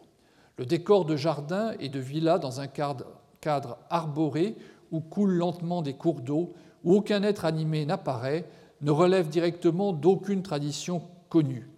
Le 0.58 0.66
décor 0.66 1.04
de 1.04 1.16
jardin 1.16 1.72
et 1.80 1.88
de 1.88 1.98
villa 1.98 2.38
dans 2.38 2.60
un 2.60 2.66
cadre 2.66 3.78
arboré 3.90 4.56
où 4.90 5.00
coulent 5.00 5.36
lentement 5.36 5.82
des 5.82 5.94
cours 5.94 6.20
d'eau, 6.20 6.54
où 6.84 6.94
aucun 6.94 7.22
être 7.22 7.44
animé 7.44 7.84
n'apparaît, 7.84 8.44
ne 8.80 8.90
relève 8.90 9.28
directement 9.28 9.92
d'aucune 9.92 10.42
tradition 10.42 11.02
connue. 11.28 11.68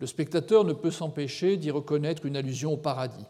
Le 0.00 0.06
spectateur 0.06 0.64
ne 0.64 0.72
peut 0.72 0.90
s'empêcher 0.90 1.56
d'y 1.56 1.70
reconnaître 1.70 2.26
une 2.26 2.36
allusion 2.36 2.72
au 2.72 2.76
paradis. 2.76 3.26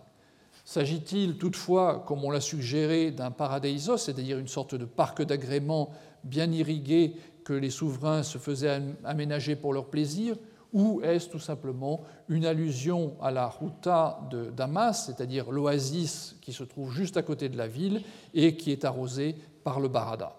S'agit-il 0.65 1.37
toutefois, 1.37 2.03
comme 2.07 2.25
on 2.25 2.31
l'a 2.31 2.41
suggéré, 2.41 3.11
d'un 3.11 3.31
paradeisos, 3.31 3.99
c'est-à-dire 3.99 4.39
une 4.39 4.49
sorte 4.49 4.75
de 4.75 4.87
parc 4.87 5.23
d'agrément 5.23 5.91
bien 6.25 6.51
irrigué 6.51 7.17
que 7.45 7.53
les 7.53 7.71
souverains 7.71 8.23
se 8.23 8.39
faisaient 8.39 8.81
aménager 9.05 9.57
pour 9.57 9.75
leur 9.75 9.87
plaisir, 9.87 10.37
ou 10.73 11.03
est-ce 11.03 11.29
tout 11.29 11.39
simplement 11.39 12.01
une 12.29 12.47
allusion 12.47 13.15
à 13.21 13.31
la 13.31 13.47
Ruta 13.47 14.21
de 14.31 14.51
Damas, 14.51 15.07
c'est-à-dire 15.07 15.51
l'oasis 15.51 16.37
qui 16.41 16.53
se 16.53 16.65
trouve 16.65 16.93
juste 16.93 17.17
à 17.17 17.23
côté 17.23 17.49
de 17.49 17.59
la 17.59 17.69
ville 17.69 18.03
et 18.33 18.57
qui 18.57 18.73
est 18.73 18.85
arrosée 18.85 19.37
par 19.63 19.79
le 19.79 19.89
Barada? 19.89 20.35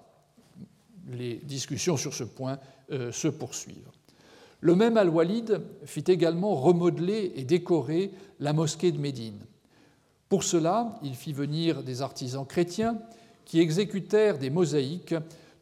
Les 1.11 1.35
discussions 1.37 1.97
sur 1.97 2.13
ce 2.13 2.23
point 2.23 2.59
euh, 2.91 3.11
se 3.11 3.27
poursuivent. 3.27 3.89
Le 4.61 4.75
même 4.75 4.97
Al-Walid 4.97 5.61
fit 5.85 6.03
également 6.07 6.55
remodeler 6.55 7.33
et 7.35 7.43
décorer 7.43 8.11
la 8.39 8.53
mosquée 8.53 8.91
de 8.91 8.97
Médine. 8.97 9.39
Pour 10.29 10.43
cela, 10.43 10.99
il 11.03 11.15
fit 11.15 11.33
venir 11.33 11.83
des 11.83 12.01
artisans 12.01 12.45
chrétiens 12.45 12.97
qui 13.45 13.59
exécutèrent 13.59 14.39
des 14.39 14.49
mosaïques 14.49 15.15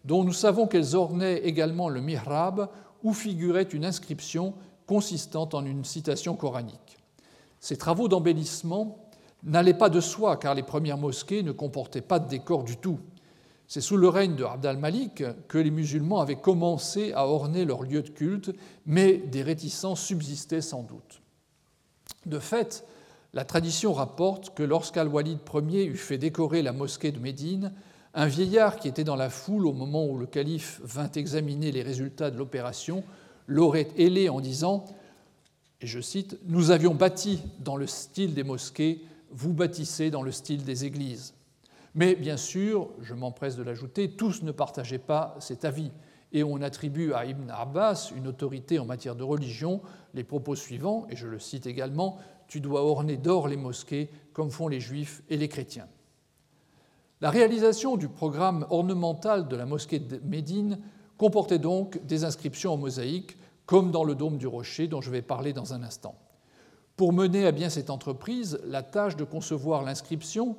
dont 0.05 0.23
nous 0.23 0.33
savons 0.33 0.67
qu'elles 0.67 0.95
ornaient 0.95 1.39
également 1.39 1.89
le 1.89 2.01
mihrab 2.01 2.69
où 3.03 3.13
figurait 3.13 3.63
une 3.63 3.85
inscription 3.85 4.53
consistant 4.87 5.49
en 5.53 5.65
une 5.65 5.83
citation 5.83 6.35
coranique. 6.35 6.97
Ces 7.59 7.77
travaux 7.77 8.07
d'embellissement 8.07 8.97
n'allaient 9.43 9.73
pas 9.73 9.89
de 9.89 9.99
soi 9.99 10.37
car 10.37 10.55
les 10.55 10.63
premières 10.63 10.97
mosquées 10.97 11.43
ne 11.43 11.51
comportaient 11.51 12.01
pas 12.01 12.19
de 12.19 12.29
décor 12.29 12.63
du 12.63 12.77
tout. 12.77 12.99
C'est 13.73 13.81
sous 13.81 13.97
le 13.97 14.07
règne 14.07 14.35
de 14.35 14.43
Abd 14.43 14.67
al-Malik 14.67 15.23
que 15.47 15.57
les 15.57 15.71
musulmans 15.71 16.21
avaient 16.21 16.35
commencé 16.35 17.11
à 17.13 17.25
orner 17.25 17.65
leurs 17.65 17.81
lieux 17.81 18.03
de 18.03 18.09
culte, 18.11 18.51
mais 18.85 19.13
des 19.17 19.41
réticences 19.41 19.99
subsistaient 19.99 20.61
sans 20.61 20.83
doute. 20.83 21.23
De 22.27 22.37
fait, 22.37 22.85
la 23.33 23.45
tradition 23.45 23.91
rapporte 23.91 24.53
que 24.53 24.61
lorsqu'Al-Walid 24.61 25.39
Ier 25.51 25.87
eut 25.87 25.97
fait 25.97 26.19
décorer 26.19 26.61
la 26.61 26.71
mosquée 26.71 27.11
de 27.11 27.17
Médine, 27.17 27.73
un 28.13 28.27
vieillard 28.27 28.77
qui 28.77 28.87
était 28.87 29.03
dans 29.03 29.15
la 29.15 29.31
foule 29.31 29.65
au 29.65 29.73
moment 29.73 30.05
où 30.05 30.19
le 30.19 30.27
calife 30.27 30.79
vint 30.83 31.09
examiner 31.09 31.71
les 31.71 31.81
résultats 31.81 32.29
de 32.29 32.37
l'opération 32.37 33.03
l'aurait 33.47 33.89
ailé 33.97 34.29
en 34.29 34.39
disant, 34.39 34.85
et 35.81 35.87
je 35.87 35.99
cite, 35.99 36.37
Nous 36.45 36.69
avions 36.69 36.93
bâti 36.93 37.41
dans 37.57 37.75
le 37.75 37.87
style 37.87 38.35
des 38.35 38.43
mosquées, 38.43 39.01
vous 39.31 39.51
bâtissez 39.51 40.11
dans 40.11 40.21
le 40.21 40.31
style 40.31 40.63
des 40.63 40.85
églises. 40.85 41.33
Mais 41.95 42.15
bien 42.15 42.37
sûr, 42.37 42.89
je 43.01 43.13
m'empresse 43.13 43.55
de 43.55 43.63
l'ajouter, 43.63 44.11
tous 44.11 44.41
ne 44.41 44.51
partageaient 44.51 44.97
pas 44.97 45.35
cet 45.39 45.63
avis. 45.65 45.91
Et 46.31 46.43
on 46.43 46.61
attribue 46.61 47.13
à 47.13 47.25
Ibn 47.25 47.51
Abbas, 47.51 48.11
une 48.15 48.27
autorité 48.27 48.79
en 48.79 48.85
matière 48.85 49.15
de 49.15 49.23
religion, 49.23 49.81
les 50.15 50.23
propos 50.23 50.55
suivants, 50.55 51.05
et 51.09 51.15
je 51.15 51.27
le 51.27 51.37
cite 51.37 51.67
également, 51.67 52.17
Tu 52.47 52.59
dois 52.59 52.83
orner 52.83 53.17
d'or 53.17 53.47
les 53.47 53.57
mosquées 53.57 54.09
comme 54.33 54.49
font 54.49 54.67
les 54.67 54.79
juifs 54.79 55.21
et 55.29 55.37
les 55.37 55.47
chrétiens. 55.47 55.87
La 57.21 57.29
réalisation 57.29 57.95
du 57.95 58.09
programme 58.09 58.65
ornemental 58.69 59.47
de 59.47 59.55
la 59.55 59.65
mosquée 59.65 59.99
de 59.99 60.19
Médine 60.25 60.79
comportait 61.17 61.59
donc 61.59 62.03
des 62.05 62.25
inscriptions 62.25 62.73
en 62.73 62.77
mosaïque, 62.77 63.37
comme 63.65 63.91
dans 63.91 64.03
le 64.03 64.15
dôme 64.15 64.37
du 64.37 64.47
rocher 64.47 64.87
dont 64.87 65.01
je 65.01 65.11
vais 65.11 65.21
parler 65.21 65.53
dans 65.53 65.73
un 65.73 65.83
instant. 65.83 66.15
Pour 66.97 67.13
mener 67.13 67.45
à 67.45 67.51
bien 67.51 67.69
cette 67.69 67.89
entreprise, 67.89 68.59
la 68.65 68.83
tâche 68.83 69.15
de 69.15 69.23
concevoir 69.23 69.83
l'inscription 69.83 70.57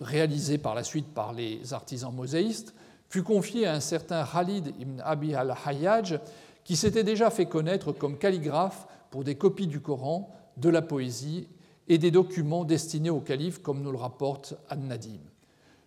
réalisé 0.00 0.58
par 0.58 0.74
la 0.74 0.84
suite 0.84 1.12
par 1.12 1.32
les 1.32 1.72
artisans 1.72 2.14
mosaïstes, 2.14 2.74
fut 3.08 3.22
confié 3.22 3.66
à 3.66 3.74
un 3.74 3.80
certain 3.80 4.24
Khalid 4.24 4.74
ibn 4.78 5.00
Abi 5.04 5.34
al-Hayyaj, 5.34 6.20
qui 6.64 6.76
s'était 6.76 7.04
déjà 7.04 7.30
fait 7.30 7.46
connaître 7.46 7.92
comme 7.92 8.18
calligraphe 8.18 8.86
pour 9.10 9.24
des 9.24 9.34
copies 9.34 9.66
du 9.66 9.80
Coran, 9.80 10.32
de 10.56 10.68
la 10.68 10.82
poésie 10.82 11.48
et 11.88 11.98
des 11.98 12.10
documents 12.10 12.64
destinés 12.64 13.10
au 13.10 13.20
calife, 13.20 13.60
comme 13.60 13.82
nous 13.82 13.90
le 13.90 13.98
rapporte 13.98 14.54
An-Nadim. 14.70 15.20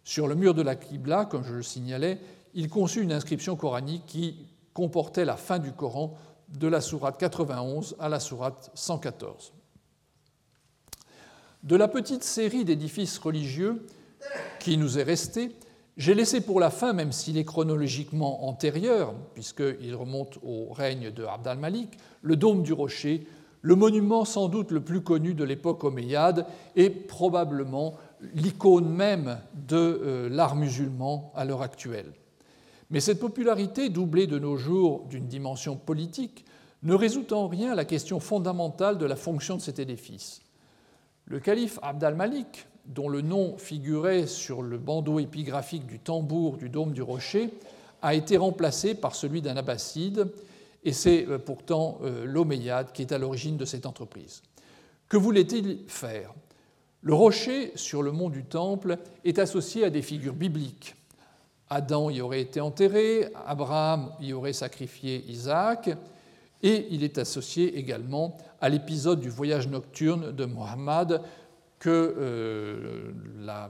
Sur 0.03 0.27
le 0.27 0.36
mur 0.36 0.53
de 0.53 0.62
la 0.62 0.75
Qibla, 0.75 1.25
comme 1.25 1.45
je 1.45 1.53
le 1.53 1.63
signalais, 1.63 2.19
il 2.53 2.69
conçut 2.69 3.01
une 3.01 3.13
inscription 3.13 3.56
coranique 3.56 4.06
qui 4.06 4.47
comportait 4.73 5.25
la 5.25 5.38
fin 5.38 5.60
du 5.60 5.71
Coran 5.71 6.17
de 6.49 6.67
la 6.67 6.82
sourate 6.82 7.17
91 7.17 7.95
à 7.99 8.10
la 8.10 8.19
sourate 8.19 8.69
114. 8.73 9.53
De 11.63 11.78
la 11.78 11.88
petite 11.88 12.26
série 12.26 12.65
d'édifices 12.65 13.17
religieux 13.17 13.86
qui 14.60 14.76
nous 14.78 14.99
est 14.99 15.04
restée, 15.04 15.52
j'ai 15.95 16.13
laissé 16.13 16.41
pour 16.41 16.60
la 16.60 16.69
fin, 16.69 16.91
même 16.91 17.13
s'il 17.13 17.38
est 17.38 17.45
chronologiquement 17.45 18.49
antérieur, 18.49 19.13
puisqu'il 19.34 19.95
remonte 19.95 20.39
au 20.43 20.73
règne 20.73 21.10
de 21.10 21.23
Abd 21.23 21.47
al-Malik, 21.47 21.97
le 22.21 22.36
dôme 22.36 22.63
du 22.63 22.73
rocher, 22.73 23.26
le 23.62 23.76
monument 23.76 24.26
sans 24.26 24.49
doute 24.49 24.71
le 24.71 24.82
plus 24.82 25.04
connu 25.04 25.34
de 25.36 25.45
l'époque 25.45 25.86
omeyyade 25.86 26.45
et 26.76 26.89
probablement 26.89 27.95
l'icône 28.36 28.89
même 28.89 29.38
de 29.54 29.78
euh, 29.78 30.30
l'art 30.30 30.58
musulman 30.58 31.32
à 31.34 31.45
l'heure 31.45 31.62
actuelle. 31.62 32.12
Mais 32.89 32.99
cette 32.99 33.21
popularité, 33.21 33.88
doublée 33.88 34.28
de 34.28 34.38
nos 34.38 34.58
jours 34.58 35.06
d'une 35.10 35.28
dimension 35.28 35.78
politique, 35.78 36.43
ne 36.84 36.93
résout 36.93 37.32
en 37.32 37.47
rien 37.47 37.73
la 37.73 37.86
question 37.86 38.19
fondamentale 38.19 38.97
de 38.97 39.06
la 39.06 39.15
fonction 39.15 39.56
de 39.56 39.62
cet 39.62 39.80
édifice. 39.80 40.42
Le 41.34 41.39
calife 41.39 41.80
Abd 41.82 42.04
al-Malik, 42.04 42.67
dont 42.86 43.10
le 43.10 43.22
nom 43.22 43.58
figurait 43.58 44.28
sur 44.28 44.62
le 44.62 44.78
bandeau 44.78 45.17
épigraphique 45.17 45.88
du 45.88 45.98
tambour 45.98 46.58
du 46.58 46.69
dôme 46.69 46.93
du 46.93 47.02
rocher, 47.02 47.50
a 48.04 48.13
été 48.13 48.38
remplacé 48.38 48.93
par 48.93 49.15
celui 49.15 49.41
d'un 49.41 49.58
abbasside, 49.58 50.28
et 50.84 50.93
c'est 50.93 51.28
euh, 51.28 51.39
pourtant 51.39 51.98
euh, 52.04 52.24
l'Omeyyade 52.26 52.91
qui 52.91 53.02
est 53.02 53.12
à 53.12 53.17
l'origine 53.17 53.58
de 53.58 53.65
cette 53.65 53.88
entreprise. 53.88 54.43
Que 55.10 55.17
voulait-il 55.17 55.80
faire? 55.88 56.32
Le 57.02 57.15
rocher 57.15 57.72
sur 57.74 58.04
le 58.04 58.12
mont 58.12 58.30
du 58.30 58.43
Temple 58.43 59.00
est 59.26 59.39
associé 59.39 59.86
à 59.86 59.89
des 59.89 60.04
figures 60.04 60.36
bibliques. 60.36 60.93
Adam 61.67 62.12
y 62.12 62.22
aurait 62.22 62.41
été 62.41 62.62
enterré, 62.62 63.26
Abraham 63.48 64.12
y 64.22 64.34
aurait 64.34 64.54
sacrifié 64.54 65.26
Isaac, 65.28 65.89
et 66.62 66.86
il 66.91 67.04
est 67.04 67.17
associé 67.17 67.76
également 67.76 68.38
à 68.63 68.69
l'épisode 68.69 69.19
du 69.19 69.30
voyage 69.30 69.67
nocturne 69.67 70.32
de 70.32 70.45
Mohammed 70.45 71.19
que 71.80 71.89
euh, 72.17 73.12
la 73.41 73.69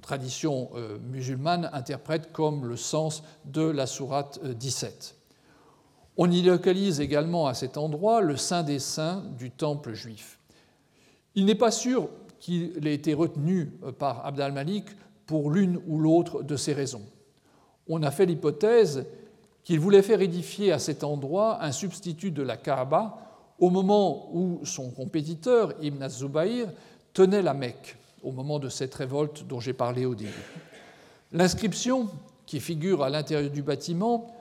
tradition 0.00 0.70
euh, 0.74 0.98
musulmane 0.98 1.70
interprète 1.72 2.32
comme 2.32 2.66
le 2.66 2.76
sens 2.76 3.22
de 3.44 3.62
la 3.62 3.86
sourate 3.86 4.44
17. 4.44 5.14
On 6.16 6.28
y 6.28 6.42
localise 6.42 7.00
également 7.00 7.46
à 7.46 7.54
cet 7.54 7.76
endroit 7.76 8.20
le 8.20 8.36
Saint 8.36 8.64
des 8.64 8.80
Saints 8.80 9.22
du 9.38 9.52
temple 9.52 9.94
juif. 9.94 10.40
Il 11.36 11.44
n'est 11.44 11.54
pas 11.54 11.70
sûr 11.70 12.08
qu'il 12.40 12.84
ait 12.88 12.94
été 12.94 13.14
retenu 13.14 13.70
euh, 13.84 13.92
par 13.92 14.26
Abd 14.26 14.40
al-Malik 14.40 14.86
pour 15.24 15.52
l'une 15.52 15.80
ou 15.86 16.00
l'autre 16.00 16.42
de 16.42 16.56
ces 16.56 16.72
raisons. 16.72 17.06
On 17.86 18.02
a 18.02 18.10
fait 18.10 18.26
l'hypothèse 18.26 19.06
qu'il 19.62 19.78
voulait 19.78 20.02
faire 20.02 20.20
édifier 20.20 20.72
à 20.72 20.80
cet 20.80 21.04
endroit 21.04 21.62
un 21.62 21.70
substitut 21.70 22.32
de 22.32 22.42
la 22.42 22.56
Kaaba 22.56 23.28
au 23.62 23.70
moment 23.70 24.28
où 24.32 24.58
son 24.64 24.90
compétiteur, 24.90 25.72
Ibn 25.80 26.02
az-Zubayr, 26.02 26.66
tenait 27.12 27.42
la 27.42 27.54
Mecque 27.54 27.96
au 28.24 28.32
moment 28.32 28.58
de 28.58 28.68
cette 28.68 28.92
révolte 28.92 29.46
dont 29.46 29.60
j'ai 29.60 29.72
parlé 29.72 30.04
au 30.04 30.16
début. 30.16 30.32
L'inscription 31.30 32.08
qui 32.44 32.58
figure 32.58 33.04
à 33.04 33.08
l'intérieur 33.08 33.52
du 33.52 33.62
bâtiment 33.62 34.34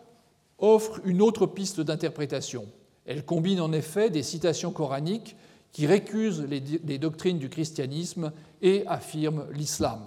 offre 0.57 1.01
une 1.05 1.21
autre 1.21 1.45
piste 1.45 1.81
d'interprétation. 1.81 2.65
Elle 3.05 3.23
combine 3.23 3.61
en 3.61 3.71
effet 3.73 4.09
des 4.09 4.23
citations 4.23 4.71
coraniques 4.71 5.35
qui 5.71 5.85
récusent 5.85 6.41
les, 6.41 6.97
doctrines 6.97 7.37
du 7.37 7.49
christianisme 7.49 8.31
et 8.63 8.85
affirment 8.87 9.45
l'islam. 9.53 9.99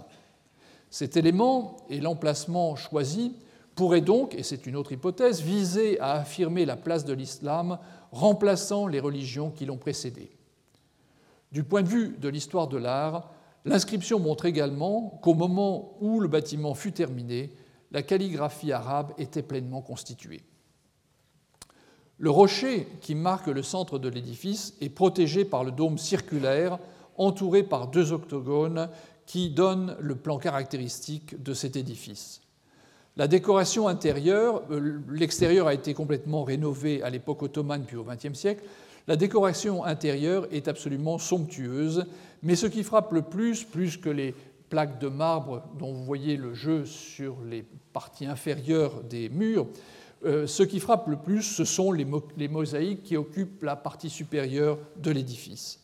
Cet 0.90 1.16
élément 1.16 1.76
et 1.88 2.00
l'emplacement 2.00 2.74
choisi 2.74 3.36
pourraient 3.76 4.00
donc, 4.00 4.34
et 4.34 4.42
c'est 4.42 4.66
une 4.66 4.74
autre 4.74 4.90
hypothèse, 4.90 5.40
viser 5.40 6.00
à 6.00 6.14
affirmer 6.14 6.64
la 6.64 6.76
place 6.76 7.04
de 7.04 7.12
l'islam 7.12 7.78
remplaçant 8.14 8.86
les 8.86 9.00
religions 9.00 9.50
qui 9.50 9.66
l'ont 9.66 9.76
précédé. 9.76 10.30
Du 11.50 11.64
point 11.64 11.82
de 11.82 11.88
vue 11.88 12.16
de 12.18 12.28
l'histoire 12.28 12.68
de 12.68 12.76
l'art, 12.76 13.32
l'inscription 13.64 14.20
montre 14.20 14.46
également 14.46 15.18
qu'au 15.22 15.34
moment 15.34 15.96
où 16.00 16.20
le 16.20 16.28
bâtiment 16.28 16.74
fut 16.74 16.92
terminé, 16.92 17.52
la 17.90 18.02
calligraphie 18.02 18.72
arabe 18.72 19.12
était 19.18 19.42
pleinement 19.42 19.82
constituée. 19.82 20.42
Le 22.18 22.30
rocher 22.30 22.86
qui 23.00 23.16
marque 23.16 23.48
le 23.48 23.62
centre 23.62 23.98
de 23.98 24.08
l'édifice 24.08 24.74
est 24.80 24.88
protégé 24.90 25.44
par 25.44 25.64
le 25.64 25.72
dôme 25.72 25.98
circulaire 25.98 26.78
entouré 27.16 27.64
par 27.64 27.88
deux 27.88 28.12
octogones 28.12 28.88
qui 29.26 29.50
donnent 29.50 29.96
le 29.98 30.14
plan 30.14 30.38
caractéristique 30.38 31.42
de 31.42 31.52
cet 31.52 31.74
édifice. 31.74 32.43
La 33.16 33.28
décoration 33.28 33.86
intérieure, 33.86 34.62
euh, 34.70 35.00
l'extérieur 35.08 35.68
a 35.68 35.74
été 35.74 35.94
complètement 35.94 36.42
rénové 36.42 37.00
à 37.02 37.10
l'époque 37.10 37.42
ottomane 37.44 37.84
puis 37.84 37.96
au 37.96 38.04
XXe 38.04 38.36
siècle, 38.36 38.64
la 39.06 39.16
décoration 39.16 39.84
intérieure 39.84 40.48
est 40.50 40.66
absolument 40.66 41.18
somptueuse, 41.18 42.06
mais 42.42 42.56
ce 42.56 42.66
qui 42.66 42.82
frappe 42.82 43.12
le 43.12 43.22
plus, 43.22 43.62
plus 43.62 43.98
que 43.98 44.08
les 44.08 44.34
plaques 44.68 44.98
de 44.98 45.08
marbre 45.08 45.62
dont 45.78 45.92
vous 45.92 46.04
voyez 46.04 46.36
le 46.36 46.54
jeu 46.54 46.86
sur 46.86 47.36
les 47.48 47.64
parties 47.92 48.26
inférieures 48.26 49.02
des 49.04 49.28
murs, 49.28 49.68
euh, 50.24 50.46
ce 50.46 50.62
qui 50.64 50.80
frappe 50.80 51.06
le 51.06 51.16
plus, 51.16 51.42
ce 51.42 51.64
sont 51.64 51.92
les, 51.92 52.06
les 52.36 52.48
mosaïques 52.48 53.04
qui 53.04 53.16
occupent 53.16 53.62
la 53.62 53.76
partie 53.76 54.10
supérieure 54.10 54.78
de 54.96 55.10
l'édifice. 55.12 55.80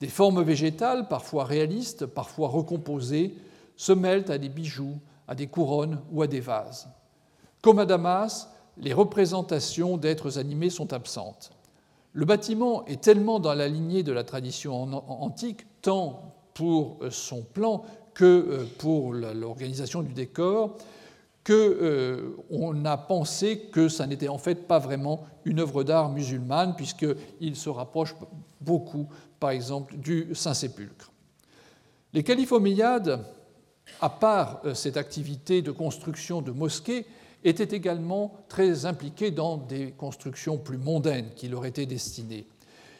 Des 0.00 0.08
formes 0.08 0.42
végétales, 0.42 1.06
parfois 1.06 1.44
réalistes, 1.44 2.06
parfois 2.06 2.48
recomposées, 2.48 3.34
se 3.76 3.92
mêlent 3.92 4.30
à 4.30 4.38
des 4.38 4.48
bijoux, 4.48 4.98
à 5.28 5.34
des 5.34 5.46
couronnes 5.46 6.00
ou 6.10 6.22
à 6.22 6.26
des 6.26 6.40
vases. 6.40 6.88
Comme 7.62 7.78
à 7.78 7.86
Damas, 7.86 8.48
les 8.78 8.92
représentations 8.92 9.96
d'êtres 9.96 10.38
animés 10.38 10.70
sont 10.70 10.92
absentes. 10.92 11.50
Le 12.12 12.24
bâtiment 12.24 12.84
est 12.86 13.02
tellement 13.02 13.38
dans 13.38 13.54
la 13.54 13.68
lignée 13.68 14.02
de 14.02 14.12
la 14.12 14.24
tradition 14.24 14.82
antique, 15.08 15.66
tant 15.82 16.34
pour 16.54 16.98
euh, 17.02 17.10
son 17.10 17.42
plan 17.42 17.84
que 18.14 18.24
euh, 18.24 18.64
pour 18.78 19.12
l'organisation 19.12 20.02
du 20.02 20.12
décor, 20.12 20.76
qu'on 21.44 21.54
euh, 21.54 22.84
a 22.84 22.96
pensé 22.96 23.68
que 23.72 23.88
ça 23.88 24.06
n'était 24.06 24.28
en 24.28 24.38
fait 24.38 24.66
pas 24.66 24.78
vraiment 24.78 25.24
une 25.44 25.60
œuvre 25.60 25.84
d'art 25.84 26.10
musulmane, 26.10 26.74
puisqu'il 26.76 27.56
se 27.56 27.68
rapproche 27.68 28.14
beaucoup, 28.60 29.06
par 29.38 29.50
exemple, 29.50 29.96
du 29.96 30.34
Saint-Sépulcre. 30.34 31.12
Les 32.12 32.22
califes 32.22 32.52
omeyyades, 32.52 33.24
à 34.00 34.10
part 34.10 34.62
cette 34.74 34.96
activité 34.96 35.62
de 35.62 35.70
construction 35.70 36.42
de 36.42 36.50
mosquées, 36.50 37.06
était 37.44 37.76
également 37.76 38.34
très 38.48 38.84
impliqué 38.84 39.30
dans 39.30 39.56
des 39.56 39.92
constructions 39.92 40.58
plus 40.58 40.78
mondaines 40.78 41.30
qui 41.36 41.48
leur 41.48 41.66
étaient 41.66 41.86
destinées. 41.86 42.46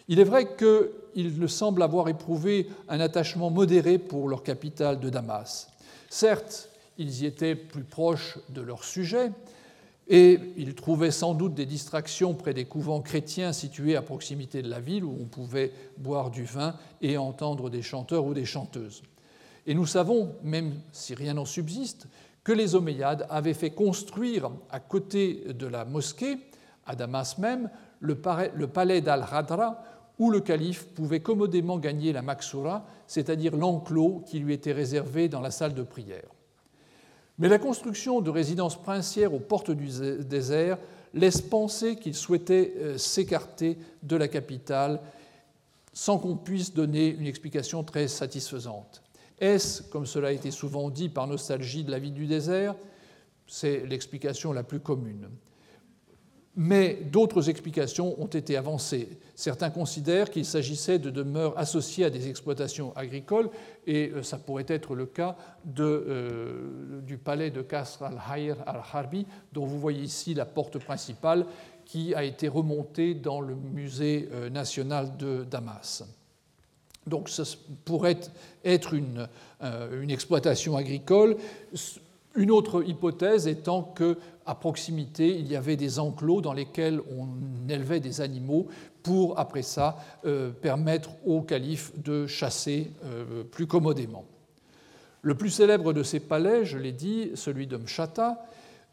Il 0.08 0.20
est 0.20 0.24
vrai 0.24 0.48
qu'ils 0.56 1.48
semblent 1.48 1.82
avoir 1.82 2.08
éprouvé 2.08 2.68
un 2.88 3.00
attachement 3.00 3.50
modéré 3.50 3.98
pour 3.98 4.28
leur 4.28 4.42
capitale 4.42 5.00
de 5.00 5.10
Damas. 5.10 5.68
Certes, 6.08 6.70
ils 6.96 7.22
y 7.22 7.26
étaient 7.26 7.54
plus 7.54 7.84
proches 7.84 8.38
de 8.48 8.62
leur 8.62 8.84
sujet, 8.84 9.30
et 10.08 10.40
ils 10.56 10.74
trouvaient 10.74 11.10
sans 11.10 11.34
doute 11.34 11.54
des 11.54 11.66
distractions 11.66 12.32
près 12.32 12.54
des 12.54 12.64
couvents 12.64 13.02
chrétiens 13.02 13.52
situés 13.52 13.94
à 13.94 14.02
proximité 14.02 14.62
de 14.62 14.70
la 14.70 14.80
ville 14.80 15.04
où 15.04 15.14
on 15.20 15.26
pouvait 15.26 15.72
boire 15.98 16.30
du 16.30 16.44
vin 16.44 16.74
et 17.02 17.18
entendre 17.18 17.68
des 17.68 17.82
chanteurs 17.82 18.24
ou 18.24 18.32
des 18.32 18.46
chanteuses. 18.46 19.02
Et 19.68 19.74
nous 19.74 19.84
savons, 19.84 20.34
même 20.42 20.72
si 20.92 21.14
rien 21.14 21.34
n'en 21.34 21.44
subsiste, 21.44 22.06
que 22.42 22.52
les 22.52 22.74
Omeyyades 22.74 23.26
avaient 23.28 23.52
fait 23.52 23.70
construire 23.70 24.50
à 24.70 24.80
côté 24.80 25.44
de 25.52 25.66
la 25.66 25.84
mosquée, 25.84 26.38
à 26.86 26.96
Damas 26.96 27.36
même, 27.36 27.68
le 28.00 28.16
palais 28.66 29.02
d'Al-Radra, 29.02 29.84
où 30.18 30.30
le 30.30 30.40
calife 30.40 30.86
pouvait 30.94 31.20
commodément 31.20 31.78
gagner 31.78 32.14
la 32.14 32.22
Maksura, 32.22 32.86
c'est-à-dire 33.06 33.54
l'enclos 33.54 34.24
qui 34.26 34.38
lui 34.38 34.54
était 34.54 34.72
réservé 34.72 35.28
dans 35.28 35.42
la 35.42 35.50
salle 35.50 35.74
de 35.74 35.82
prière. 35.82 36.30
Mais 37.38 37.48
la 37.48 37.58
construction 37.58 38.22
de 38.22 38.30
résidences 38.30 38.80
princières 38.82 39.34
aux 39.34 39.38
portes 39.38 39.70
du 39.70 39.90
désert 40.24 40.78
laisse 41.12 41.42
penser 41.42 41.96
qu'il 41.96 42.14
souhaitait 42.14 42.72
euh, 42.78 42.96
s'écarter 42.96 43.76
de 44.02 44.16
la 44.16 44.28
capitale 44.28 45.00
sans 45.92 46.18
qu'on 46.18 46.36
puisse 46.36 46.72
donner 46.72 47.08
une 47.08 47.26
explication 47.26 47.84
très 47.84 48.08
satisfaisante. 48.08 49.02
Est-ce, 49.40 49.82
comme 49.82 50.06
cela 50.06 50.28
a 50.28 50.32
été 50.32 50.50
souvent 50.50 50.90
dit 50.90 51.08
par 51.08 51.26
nostalgie 51.26 51.84
de 51.84 51.90
la 51.90 51.98
vie 51.98 52.12
du 52.12 52.26
désert 52.26 52.74
C'est 53.46 53.86
l'explication 53.86 54.52
la 54.52 54.62
plus 54.62 54.80
commune. 54.80 55.28
Mais 56.60 56.98
d'autres 57.12 57.48
explications 57.48 58.20
ont 58.20 58.26
été 58.26 58.56
avancées. 58.56 59.20
Certains 59.36 59.70
considèrent 59.70 60.28
qu'il 60.28 60.44
s'agissait 60.44 60.98
de 60.98 61.08
demeures 61.08 61.56
associées 61.56 62.06
à 62.06 62.10
des 62.10 62.28
exploitations 62.28 62.92
agricoles, 62.96 63.48
et 63.86 64.10
euh, 64.10 64.24
ça 64.24 64.38
pourrait 64.38 64.66
être 64.66 64.96
le 64.96 65.06
cas 65.06 65.36
euh, 65.78 67.00
du 67.02 67.16
palais 67.16 67.52
de 67.52 67.62
Kasr 67.62 68.02
al-Hayr 68.02 68.56
al-Harbi, 68.66 69.24
dont 69.52 69.66
vous 69.66 69.78
voyez 69.78 70.02
ici 70.02 70.34
la 70.34 70.46
porte 70.46 70.80
principale, 70.80 71.46
qui 71.84 72.12
a 72.12 72.24
été 72.24 72.48
remontée 72.48 73.14
dans 73.14 73.40
le 73.40 73.54
musée 73.54 74.28
euh, 74.32 74.50
national 74.50 75.16
de 75.16 75.46
Damas. 75.48 76.02
Donc 77.08 77.28
ça 77.28 77.42
pourrait 77.84 78.20
être 78.64 78.94
une, 78.94 79.28
euh, 79.62 80.02
une 80.02 80.10
exploitation 80.10 80.76
agricole. 80.76 81.36
Une 82.34 82.50
autre 82.50 82.84
hypothèse 82.86 83.48
étant 83.48 83.82
qu'à 83.82 84.54
proximité, 84.54 85.36
il 85.36 85.50
y 85.50 85.56
avait 85.56 85.76
des 85.76 85.98
enclos 85.98 86.40
dans 86.40 86.52
lesquels 86.52 87.00
on 87.18 87.26
élevait 87.68 88.00
des 88.00 88.20
animaux 88.20 88.68
pour, 89.02 89.38
après 89.38 89.62
ça, 89.62 89.96
euh, 90.24 90.50
permettre 90.50 91.10
au 91.26 91.40
calife 91.40 91.92
de 92.00 92.26
chasser 92.26 92.92
euh, 93.04 93.42
plus 93.42 93.66
commodément. 93.66 94.24
Le 95.22 95.34
plus 95.34 95.50
célèbre 95.50 95.92
de 95.92 96.02
ces 96.02 96.20
palais, 96.20 96.64
je 96.64 96.78
l'ai 96.78 96.92
dit, 96.92 97.32
celui 97.34 97.66
de 97.66 97.76
Mshata, 97.76 98.44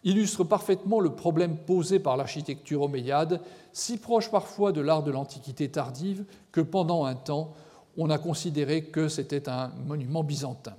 illustre 0.03 0.43
parfaitement 0.43 0.99
le 0.99 1.11
problème 1.11 1.57
posé 1.57 1.99
par 1.99 2.15
l'architecture 2.15 2.81
omeyyade, 2.81 3.41
si 3.73 3.97
proche 3.97 4.31
parfois 4.31 4.71
de 4.71 4.81
l'art 4.81 5.03
de 5.03 5.11
l'Antiquité 5.11 5.69
tardive 5.69 6.23
que 6.51 6.61
pendant 6.61 7.05
un 7.05 7.15
temps, 7.15 7.53
on 7.97 8.09
a 8.09 8.17
considéré 8.17 8.83
que 8.83 9.07
c'était 9.07 9.49
un 9.49 9.71
monument 9.85 10.23
byzantin. 10.23 10.75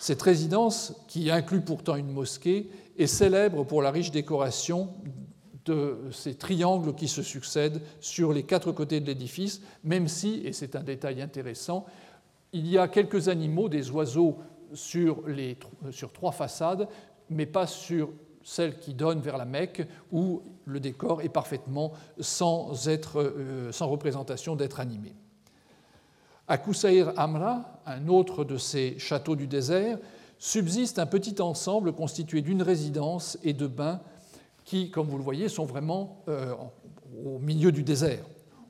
Cette 0.00 0.22
résidence, 0.22 0.94
qui 1.06 1.30
inclut 1.30 1.60
pourtant 1.60 1.96
une 1.96 2.10
mosquée, 2.10 2.70
est 2.98 3.06
célèbre 3.06 3.64
pour 3.64 3.82
la 3.82 3.90
riche 3.90 4.10
décoration 4.10 4.88
de 5.64 5.96
ces 6.10 6.34
triangles 6.34 6.94
qui 6.94 7.08
se 7.08 7.22
succèdent 7.22 7.80
sur 8.00 8.32
les 8.32 8.42
quatre 8.42 8.72
côtés 8.72 9.00
de 9.00 9.06
l'édifice, 9.06 9.62
même 9.84 10.08
si, 10.08 10.42
et 10.44 10.52
c'est 10.52 10.74
un 10.76 10.82
détail 10.82 11.22
intéressant, 11.22 11.86
il 12.52 12.66
y 12.66 12.78
a 12.78 12.88
quelques 12.88 13.28
animaux, 13.28 13.68
des 13.68 13.90
oiseaux 13.90 14.38
sur, 14.74 15.22
trois 16.12 16.32
façades, 16.32 16.88
mais 17.30 17.46
pas 17.46 17.66
sur 17.66 18.10
celle 18.42 18.78
qui 18.78 18.94
donne 18.94 19.20
vers 19.20 19.38
la 19.38 19.44
Mecque, 19.44 19.86
où 20.10 20.42
le 20.64 20.80
décor 20.80 21.22
est 21.22 21.28
parfaitement 21.28 21.92
sans, 22.18 22.88
euh, 22.88 23.70
sans 23.72 23.88
représentation 23.88 24.56
d'être 24.56 24.80
animé. 24.80 25.14
À 26.48 26.58
Koussaïr 26.58 27.12
Amra, 27.16 27.80
un 27.86 28.08
autre 28.08 28.44
de 28.44 28.56
ces 28.56 28.98
châteaux 28.98 29.36
du 29.36 29.46
désert, 29.46 29.98
subsiste 30.38 30.98
un 30.98 31.06
petit 31.06 31.40
ensemble 31.40 31.92
constitué 31.92 32.42
d'une 32.42 32.62
résidence 32.62 33.38
et 33.44 33.52
de 33.52 33.68
bains 33.68 34.00
qui, 34.64 34.90
comme 34.90 35.06
vous 35.06 35.18
le 35.18 35.22
voyez, 35.22 35.48
sont 35.48 35.64
vraiment 35.64 36.22
euh, 36.28 36.52
au 37.24 37.38
milieu 37.38 37.70
du 37.70 37.84
désert. 37.84 38.24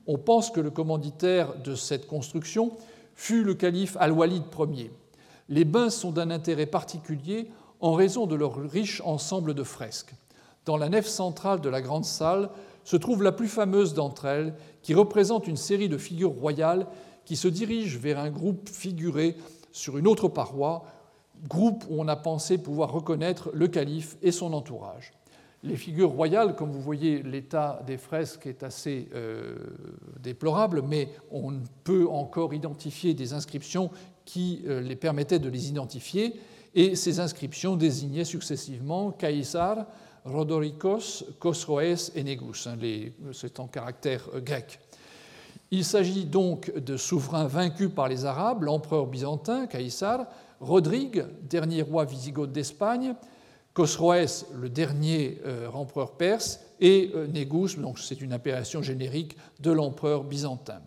On 0.05 0.19
pense 0.19 0.51
que 0.51 0.59
le 0.59 0.69
commanditaire 0.69 1.57
de 1.63 1.73
cette 1.73 2.05
construction 2.05 2.73
fut 3.15 3.43
le 3.43 3.55
calife 3.55 3.97
Al-Walid 3.99 4.43
Ier. 4.71 4.91
Les 5.49 5.65
bains 5.65 5.89
sont 5.89 6.11
d'un 6.11 6.29
intérêt 6.29 6.67
particulier 6.67 7.49
en 7.79 7.93
raison 7.93 8.27
de 8.27 8.35
leur 8.35 8.55
riche 8.55 9.01
ensemble 9.03 9.55
de 9.55 9.63
fresques. 9.63 10.13
Dans 10.65 10.77
la 10.77 10.89
nef 10.89 11.07
centrale 11.07 11.59
de 11.59 11.69
la 11.69 11.81
grande 11.81 12.05
salle 12.05 12.49
se 12.83 12.97
trouve 12.97 13.23
la 13.23 13.31
plus 13.31 13.47
fameuse 13.47 13.93
d'entre 13.93 14.25
elles, 14.25 14.53
qui 14.81 14.93
représente 14.93 15.47
une 15.47 15.57
série 15.57 15.89
de 15.89 15.97
figures 15.97 16.31
royales 16.31 16.85
qui 17.25 17.35
se 17.35 17.47
dirigent 17.47 17.99
vers 17.99 18.19
un 18.19 18.29
groupe 18.29 18.69
figuré 18.69 19.35
sur 19.71 19.97
une 19.97 20.07
autre 20.07 20.27
paroi, 20.27 20.85
groupe 21.47 21.83
où 21.89 21.99
on 22.01 22.07
a 22.07 22.15
pensé 22.15 22.57
pouvoir 22.57 22.91
reconnaître 22.91 23.49
le 23.53 23.67
calife 23.67 24.17
et 24.21 24.31
son 24.31 24.53
entourage. 24.53 25.11
Les 25.63 25.77
figures 25.77 26.09
royales, 26.09 26.55
comme 26.57 26.71
vous 26.71 26.81
voyez, 26.81 27.23
l'état 27.23 27.81
des 27.87 27.97
fresques 27.97 28.47
est 28.47 28.63
assez 28.63 29.07
euh, 29.15 29.55
déplorable, 30.19 30.81
mais 30.81 31.07
on 31.31 31.53
peut 31.85 32.05
encore 32.09 32.53
identifier 32.53 33.13
des 33.13 33.31
inscriptions 33.31 33.89
qui 34.25 34.63
euh, 34.67 34.81
les 34.81 34.97
permettaient 34.97 35.39
de 35.39 35.49
les 35.49 35.69
identifier, 35.69 36.35
et 36.75 36.95
ces 36.95 37.21
inscriptions 37.21 37.77
désignaient 37.77 38.25
successivement 38.25 39.11
Caïsar, 39.11 39.85
Rodoricos, 40.25 41.23
Khosroès 41.39 42.11
et 42.15 42.23
Négus. 42.23 42.67
Hein, 42.67 42.77
c'est 43.31 43.59
en 43.59 43.67
caractère 43.67 44.27
euh, 44.33 44.41
grec. 44.41 44.79
Il 45.75 45.83
s'agit 45.83 46.25
donc 46.25 46.71
de 46.77 46.97
souverains 46.97 47.47
vaincus 47.47 47.89
par 47.89 48.07
les 48.07 48.25
Arabes, 48.25 48.61
l'empereur 48.61 49.07
byzantin, 49.07 49.65
Caïsar, 49.65 50.27
Rodrigue, 50.59 51.25
dernier 51.49 51.81
roi 51.81 52.05
wisigoth 52.05 52.51
d'Espagne, 52.51 53.15
Khosroès, 53.73 54.45
le 54.53 54.69
dernier 54.69 55.41
euh, 55.47 55.67
empereur 55.71 56.11
perse, 56.11 56.59
et 56.79 57.09
euh, 57.15 57.25
Négus, 57.25 57.79
donc 57.79 57.97
c'est 57.97 58.21
une 58.21 58.33
appellation 58.33 58.83
générique 58.83 59.35
de 59.61 59.71
l'empereur 59.71 60.23
byzantin. 60.25 60.79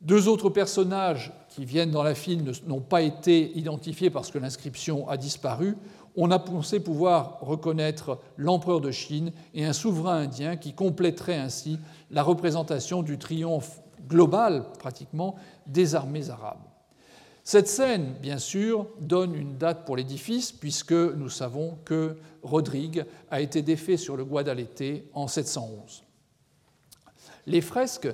Deux 0.00 0.28
autres 0.28 0.50
personnages 0.50 1.32
qui 1.48 1.64
viennent 1.64 1.90
dans 1.90 2.04
la 2.04 2.14
film 2.14 2.52
n'ont 2.68 2.80
pas 2.80 3.02
été 3.02 3.58
identifiés 3.58 4.10
parce 4.10 4.30
que 4.30 4.38
l'inscription 4.38 5.08
a 5.08 5.16
disparu 5.16 5.76
on 6.20 6.32
a 6.32 6.40
pensé 6.40 6.80
pouvoir 6.80 7.38
reconnaître 7.40 8.18
l'empereur 8.36 8.80
de 8.80 8.90
Chine 8.90 9.30
et 9.54 9.64
un 9.64 9.72
souverain 9.72 10.22
indien 10.22 10.56
qui 10.56 10.74
compléterait 10.74 11.36
ainsi 11.36 11.78
la 12.10 12.24
représentation 12.24 13.04
du 13.04 13.18
triomphe 13.18 13.80
global, 14.08 14.64
pratiquement, 14.80 15.36
des 15.68 15.94
armées 15.94 16.28
arabes. 16.28 16.58
Cette 17.44 17.68
scène, 17.68 18.14
bien 18.20 18.38
sûr, 18.38 18.88
donne 18.98 19.32
une 19.36 19.58
date 19.58 19.84
pour 19.86 19.96
l'édifice, 19.96 20.50
puisque 20.50 20.92
nous 20.92 21.28
savons 21.30 21.78
que 21.84 22.16
Rodrigue 22.42 23.06
a 23.30 23.40
été 23.40 23.62
défait 23.62 23.96
sur 23.96 24.16
le 24.16 24.24
Guadalete 24.24 25.04
en 25.14 25.28
711. 25.28 26.02
Les 27.46 27.60
fresques, 27.60 28.08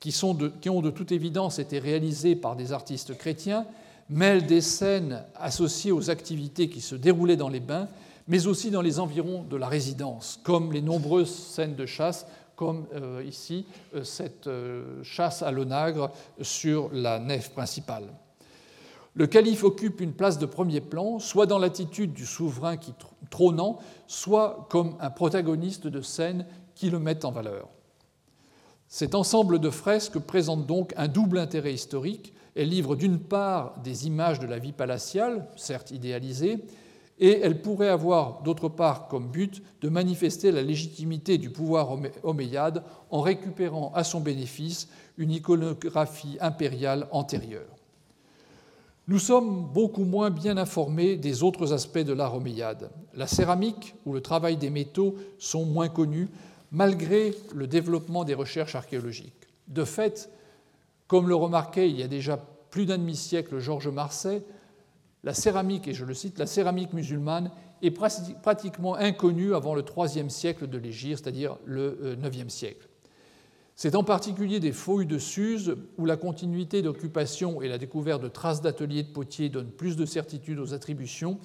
qui 0.00 0.18
ont 0.24 0.34
de 0.34 0.90
toute 0.90 1.12
évidence 1.12 1.58
été 1.58 1.78
réalisées 1.78 2.34
par 2.34 2.56
des 2.56 2.72
artistes 2.72 3.16
chrétiens, 3.16 3.66
mêle 4.08 4.46
des 4.46 4.60
scènes 4.60 5.24
associées 5.36 5.92
aux 5.92 6.10
activités 6.10 6.68
qui 6.68 6.80
se 6.80 6.94
déroulaient 6.94 7.36
dans 7.36 7.48
les 7.48 7.60
bains, 7.60 7.88
mais 8.28 8.46
aussi 8.46 8.70
dans 8.70 8.82
les 8.82 9.00
environs 9.00 9.42
de 9.42 9.56
la 9.56 9.68
résidence, 9.68 10.40
comme 10.42 10.72
les 10.72 10.82
nombreuses 10.82 11.34
scènes 11.34 11.74
de 11.74 11.86
chasse, 11.86 12.26
comme 12.56 12.86
euh, 12.94 13.24
ici 13.26 13.66
euh, 13.94 14.04
cette 14.04 14.46
euh, 14.46 15.02
chasse 15.02 15.42
à 15.42 15.50
l'onagre 15.50 16.10
sur 16.40 16.90
la 16.92 17.18
nef 17.18 17.50
principale. 17.50 18.04
Le 19.14 19.26
calife 19.26 19.64
occupe 19.64 20.00
une 20.00 20.12
place 20.12 20.38
de 20.38 20.46
premier 20.46 20.80
plan, 20.80 21.18
soit 21.18 21.46
dans 21.46 21.58
l'attitude 21.58 22.12
du 22.12 22.24
souverain 22.24 22.76
qui 22.76 22.94
trônant, 23.30 23.78
soit 24.06 24.66
comme 24.70 24.96
un 25.00 25.10
protagoniste 25.10 25.86
de 25.86 26.00
scènes 26.00 26.46
qui 26.74 26.88
le 26.88 26.98
mettent 26.98 27.24
en 27.24 27.32
valeur. 27.32 27.68
Cet 28.88 29.14
ensemble 29.14 29.58
de 29.58 29.70
fresques 29.70 30.18
présente 30.18 30.66
donc 30.66 30.92
un 30.96 31.08
double 31.08 31.38
intérêt 31.38 31.74
historique, 31.74 32.34
elle 32.54 32.68
livre 32.68 32.96
d'une 32.96 33.18
part 33.18 33.80
des 33.82 34.06
images 34.06 34.40
de 34.40 34.46
la 34.46 34.58
vie 34.58 34.72
palatiale, 34.72 35.48
certes 35.56 35.90
idéalisées, 35.90 36.58
et 37.18 37.40
elle 37.40 37.62
pourrait 37.62 37.88
avoir 37.88 38.42
d'autre 38.42 38.68
part 38.68 39.08
comme 39.08 39.28
but 39.28 39.62
de 39.80 39.88
manifester 39.88 40.50
la 40.50 40.62
légitimité 40.62 41.38
du 41.38 41.50
pouvoir 41.50 41.96
omeyyade 42.22 42.82
en 43.10 43.20
récupérant 43.20 43.92
à 43.94 44.02
son 44.02 44.20
bénéfice 44.20 44.88
une 45.18 45.30
iconographie 45.30 46.36
impériale 46.40 47.06
antérieure. 47.12 47.76
Nous 49.08 49.18
sommes 49.18 49.66
beaucoup 49.72 50.04
moins 50.04 50.30
bien 50.30 50.56
informés 50.56 51.16
des 51.16 51.42
autres 51.42 51.72
aspects 51.72 51.98
de 51.98 52.12
l'art 52.12 52.34
omeyyade. 52.34 52.90
La 53.14 53.26
céramique 53.26 53.94
ou 54.06 54.12
le 54.12 54.20
travail 54.20 54.56
des 54.56 54.70
métaux 54.70 55.16
sont 55.38 55.64
moins 55.64 55.88
connus 55.88 56.28
malgré 56.70 57.34
le 57.54 57.66
développement 57.66 58.24
des 58.24 58.34
recherches 58.34 58.74
archéologiques. 58.74 59.48
De 59.68 59.84
fait, 59.84 60.30
comme 61.12 61.28
le 61.28 61.34
remarquait 61.34 61.90
il 61.90 62.00
y 62.00 62.02
a 62.02 62.08
déjà 62.08 62.38
plus 62.70 62.86
d'un 62.86 62.96
demi-siècle 62.96 63.58
Georges 63.58 63.88
Marsay, 63.88 64.42
la 65.24 65.34
céramique, 65.34 65.86
et 65.86 65.92
je 65.92 66.06
le 66.06 66.14
cite, 66.14 66.38
la 66.38 66.46
céramique 66.46 66.94
musulmane 66.94 67.50
est 67.82 67.90
pratiquement 67.90 68.94
inconnue 68.94 69.54
avant 69.54 69.74
le 69.74 69.84
IIIe 69.84 70.30
siècle 70.30 70.66
de 70.66 70.78
l'Égypte, 70.78 71.20
c'est-à-dire 71.22 71.58
le 71.66 72.16
IXe 72.18 72.38
euh, 72.38 72.48
siècle. 72.48 72.88
C'est 73.76 73.94
en 73.94 74.04
particulier 74.04 74.58
des 74.58 74.72
fouilles 74.72 75.04
de 75.04 75.18
Suse 75.18 75.76
où 75.98 76.06
la 76.06 76.16
continuité 76.16 76.80
d'occupation 76.80 77.60
et 77.60 77.68
la 77.68 77.76
découverte 77.76 78.22
de 78.22 78.28
traces 78.28 78.62
d'ateliers 78.62 79.02
de 79.02 79.12
potiers 79.12 79.50
donnent 79.50 79.70
plus 79.70 79.96
de 79.96 80.06
certitude 80.06 80.58
aux 80.60 80.72
attributions 80.72 81.38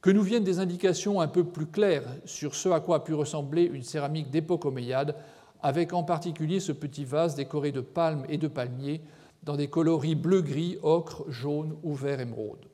que 0.00 0.10
nous 0.10 0.22
viennent 0.22 0.42
des 0.42 0.58
indications 0.58 1.20
un 1.20 1.28
peu 1.28 1.44
plus 1.44 1.66
claires 1.66 2.08
sur 2.24 2.56
ce 2.56 2.70
à 2.70 2.80
quoi 2.80 2.96
a 2.96 3.00
pu 3.00 3.14
ressembler 3.14 3.70
une 3.72 3.84
céramique 3.84 4.30
d'époque 4.30 4.64
omeyyade 4.64 5.14
avec 5.62 5.92
en 5.92 6.02
particulier 6.02 6.60
ce 6.60 6.72
petit 6.72 7.04
vase 7.04 7.34
décoré 7.34 7.72
de 7.72 7.80
palmes 7.80 8.26
et 8.28 8.38
de 8.38 8.48
palmiers 8.48 9.00
dans 9.42 9.56
des 9.56 9.68
coloris 9.68 10.14
bleu-gris, 10.14 10.78
ocre, 10.82 11.24
jaune 11.30 11.76
ou 11.82 11.94
vert 11.94 12.20
émeraude. 12.20 12.66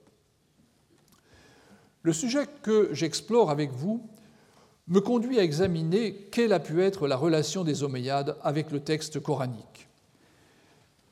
Le 2.03 2.13
sujet 2.13 2.47
que 2.63 2.91
j'explore 2.93 3.51
avec 3.51 3.71
vous 3.73 4.09
me 4.87 5.01
conduit 5.01 5.39
à 5.39 5.43
examiner 5.43 6.15
quelle 6.31 6.53
a 6.53 6.61
pu 6.61 6.83
être 6.83 7.07
la 7.07 7.17
relation 7.17 7.65
des 7.65 7.83
Omeyyades 7.83 8.37
avec 8.43 8.71
le 8.71 8.81
texte 8.81 9.21
coranique. 9.21 9.89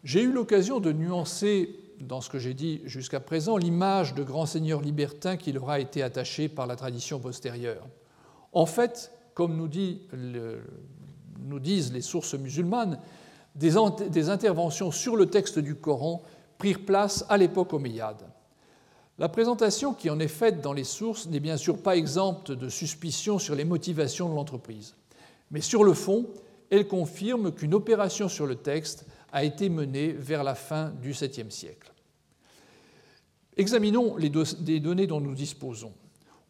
J'ai 0.04 0.22
eu 0.22 0.32
l'occasion 0.32 0.80
de 0.80 0.92
nuancer 0.92 1.78
dans 2.00 2.20
ce 2.20 2.30
que 2.30 2.38
j'ai 2.38 2.54
dit 2.54 2.80
jusqu'à 2.84 3.20
présent 3.20 3.56
l'image 3.56 4.14
de 4.14 4.22
grand 4.22 4.46
seigneur 4.46 4.80
libertin 4.80 5.36
qui 5.36 5.52
leur 5.52 5.68
a 5.70 5.80
été 5.80 6.02
attachée 6.02 6.48
par 6.48 6.66
la 6.66 6.76
tradition 6.76 7.18
postérieure. 7.18 7.86
En 8.52 8.66
fait, 8.66 9.12
comme 9.34 9.56
nous 9.56 9.68
dit 9.68 10.02
le, 10.12 10.62
nous 11.46 11.60
disent 11.60 11.92
les 11.92 12.00
sources 12.00 12.34
musulmanes, 12.34 12.98
des, 13.54 14.28
interventions 14.28 14.90
sur 14.90 15.16
le 15.16 15.26
texte 15.26 15.58
du 15.58 15.74
Coran 15.74 16.22
prirent 16.58 16.84
place 16.84 17.24
à 17.28 17.36
l'époque 17.36 17.72
omeyyade. 17.72 18.22
La 19.18 19.30
présentation 19.30 19.94
qui 19.94 20.10
en 20.10 20.20
est 20.20 20.28
faite 20.28 20.60
dans 20.60 20.74
les 20.74 20.84
sources 20.84 21.26
n'est 21.26 21.40
bien 21.40 21.56
sûr 21.56 21.82
pas 21.82 21.96
exempte 21.96 22.52
de 22.52 22.68
suspicions 22.68 23.38
sur 23.38 23.54
les 23.54 23.64
motivations 23.64 24.28
de 24.28 24.34
l'entreprise, 24.34 24.94
mais 25.50 25.62
sur 25.62 25.84
le 25.84 25.94
fond, 25.94 26.26
elle 26.70 26.86
confirme 26.86 27.52
qu'une 27.52 27.72
opération 27.72 28.28
sur 28.28 28.46
le 28.46 28.56
texte 28.56 29.06
a 29.32 29.44
été 29.44 29.68
menée 29.68 30.12
vers 30.12 30.44
la 30.44 30.54
fin 30.54 30.90
du 30.90 31.12
7e 31.12 31.50
siècle. 31.50 31.92
Examinons 33.56 34.16
les 34.16 34.80
données 34.80 35.06
dont 35.06 35.20
nous 35.20 35.34
disposons. 35.34 35.94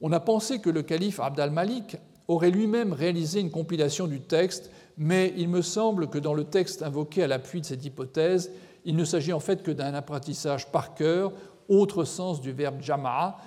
On 0.00 0.12
a 0.12 0.20
pensé 0.20 0.60
que 0.60 0.70
le 0.70 0.82
calife 0.82 1.20
Abd 1.20 1.38
al-Malik 1.38 1.96
aurait 2.28 2.50
lui-même 2.50 2.92
réalisé 2.92 3.40
une 3.40 3.50
compilation 3.50 4.06
du 4.06 4.20
texte, 4.20 4.70
mais 4.96 5.34
il 5.36 5.48
me 5.48 5.62
semble 5.62 6.08
que 6.08 6.18
dans 6.18 6.34
le 6.34 6.44
texte 6.44 6.82
invoqué 6.82 7.22
à 7.22 7.26
l'appui 7.26 7.60
de 7.60 7.66
cette 7.66 7.84
hypothèse, 7.84 8.50
il 8.84 8.96
ne 8.96 9.04
s'agit 9.04 9.32
en 9.32 9.40
fait 9.40 9.62
que 9.62 9.70
d'un 9.70 9.94
apprentissage 9.94 10.70
par 10.70 10.94
cœur, 10.94 11.32
autre 11.68 12.04
sens 12.04 12.40
du 12.40 12.52
verbe 12.52 12.80
jama'a, 12.80 13.38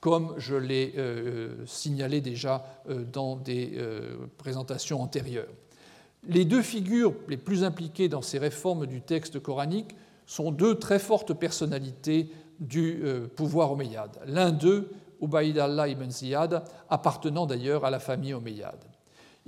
comme 0.00 0.34
je 0.38 0.54
l'ai 0.54 0.94
euh, 0.96 1.64
signalé 1.66 2.20
déjà 2.20 2.64
euh, 2.88 3.04
dans 3.04 3.36
des 3.36 3.72
euh, 3.76 4.16
présentations 4.38 5.02
antérieures. 5.02 5.52
Les 6.28 6.44
deux 6.44 6.62
figures 6.62 7.14
les 7.28 7.36
plus 7.36 7.64
impliquées 7.64 8.08
dans 8.08 8.22
ces 8.22 8.38
réformes 8.38 8.86
du 8.86 9.00
texte 9.00 9.40
coranique 9.40 9.96
sont 10.26 10.50
deux 10.50 10.76
très 10.76 10.98
fortes 10.98 11.34
personnalités 11.34 12.30
du 12.58 13.04
pouvoir 13.36 13.70
omeyyade. 13.72 14.18
L'un 14.26 14.50
d'eux, 14.50 14.90
Ubaid 15.20 15.56
Allah 15.58 15.88
ibn 15.88 16.10
Ziyad, 16.10 16.64
appartenant 16.88 17.46
d'ailleurs 17.46 17.84
à 17.84 17.90
la 17.90 18.00
famille 18.00 18.34
omeyyade. 18.34 18.84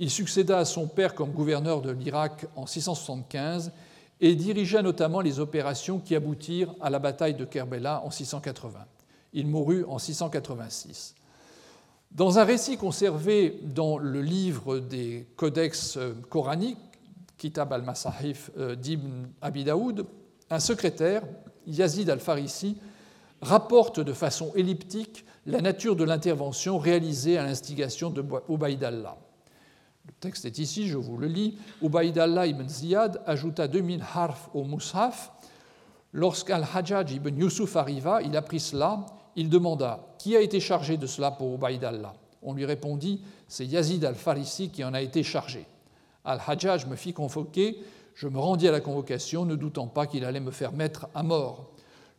Il 0.01 0.09
succéda 0.09 0.59
à 0.59 0.65
son 0.65 0.87
père 0.87 1.13
comme 1.13 1.31
gouverneur 1.31 1.81
de 1.81 1.91
l'Irak 1.91 2.45
en 2.55 2.65
675 2.65 3.73
et 4.21 4.33
dirigea 4.35 4.81
notamment 4.81 5.19
les 5.19 5.41
opérations 5.41 5.99
qui 5.99 6.15
aboutirent 6.15 6.73
à 6.79 6.89
la 6.89 6.99
bataille 6.99 7.35
de 7.35 7.43
Kerbela 7.43 8.01
en 8.05 8.09
680. 8.09 8.79
Il 9.33 9.47
mourut 9.47 9.83
en 9.89 9.99
686. 9.99 11.15
Dans 12.11 12.39
un 12.39 12.45
récit 12.45 12.77
conservé 12.77 13.59
dans 13.61 13.97
le 13.97 14.21
livre 14.21 14.79
des 14.79 15.27
codex 15.35 15.97
euh, 15.97 16.13
coraniques, 16.29 16.77
Kitab 17.37 17.71
al-Masahif 17.73 18.51
euh, 18.57 18.75
d'Ibn 18.75 19.27
Abi 19.41 19.65
Daoud, 19.65 20.05
un 20.49 20.59
secrétaire, 20.59 21.23
Yazid 21.67 22.09
al-Farisi, 22.09 22.77
rapporte 23.41 23.99
de 23.99 24.13
façon 24.13 24.51
elliptique 24.55 25.25
la 25.45 25.59
nature 25.61 25.97
de 25.97 26.05
l'intervention 26.05 26.77
réalisée 26.77 27.37
à 27.37 27.43
l'instigation 27.43 28.09
de 28.09 28.23
Ubaïdallah. 28.49 29.17
Le 30.09 30.13
texte 30.21 30.45
est 30.45 30.57
ici, 30.57 30.87
je 30.87 30.97
vous 30.97 31.17
le 31.17 31.27
lis. 31.27 31.55
Ubaïdallah 31.83 32.47
ibn 32.47 32.67
Ziyad 32.67 33.21
ajouta 33.27 33.67
2000 33.67 34.03
harf 34.15 34.49
au 34.55 34.63
Mus'haf. 34.63 35.31
Lorsqu'Al-Hajjaj 36.13 37.13
ibn 37.13 37.37
Yusuf 37.39 37.75
arriva, 37.75 38.19
il 38.23 38.35
apprit 38.35 38.59
cela. 38.59 39.05
Il 39.35 39.49
demanda 39.49 39.99
Qui 40.17 40.35
a 40.35 40.41
été 40.41 40.59
chargé 40.59 40.97
de 40.97 41.05
cela 41.05 41.29
pour 41.29 41.53
Ubaïdallah? 41.53 42.15
On 42.41 42.55
lui 42.55 42.65
répondit 42.65 43.21
C'est 43.47 43.67
Yazid 43.67 44.03
al-Farisi 44.03 44.69
qui 44.69 44.83
en 44.83 44.95
a 44.95 45.01
été 45.01 45.21
chargé. 45.21 45.67
Al-Hajjaj 46.25 46.87
me 46.87 46.95
fit 46.95 47.13
convoquer. 47.13 47.77
Je 48.15 48.27
me 48.27 48.39
rendis 48.39 48.67
à 48.67 48.71
la 48.71 48.81
convocation, 48.81 49.45
ne 49.45 49.55
doutant 49.55 49.87
pas 49.87 50.07
qu'il 50.07 50.25
allait 50.25 50.39
me 50.39 50.51
faire 50.51 50.73
mettre 50.73 51.07
à 51.13 51.21
mort. 51.21 51.69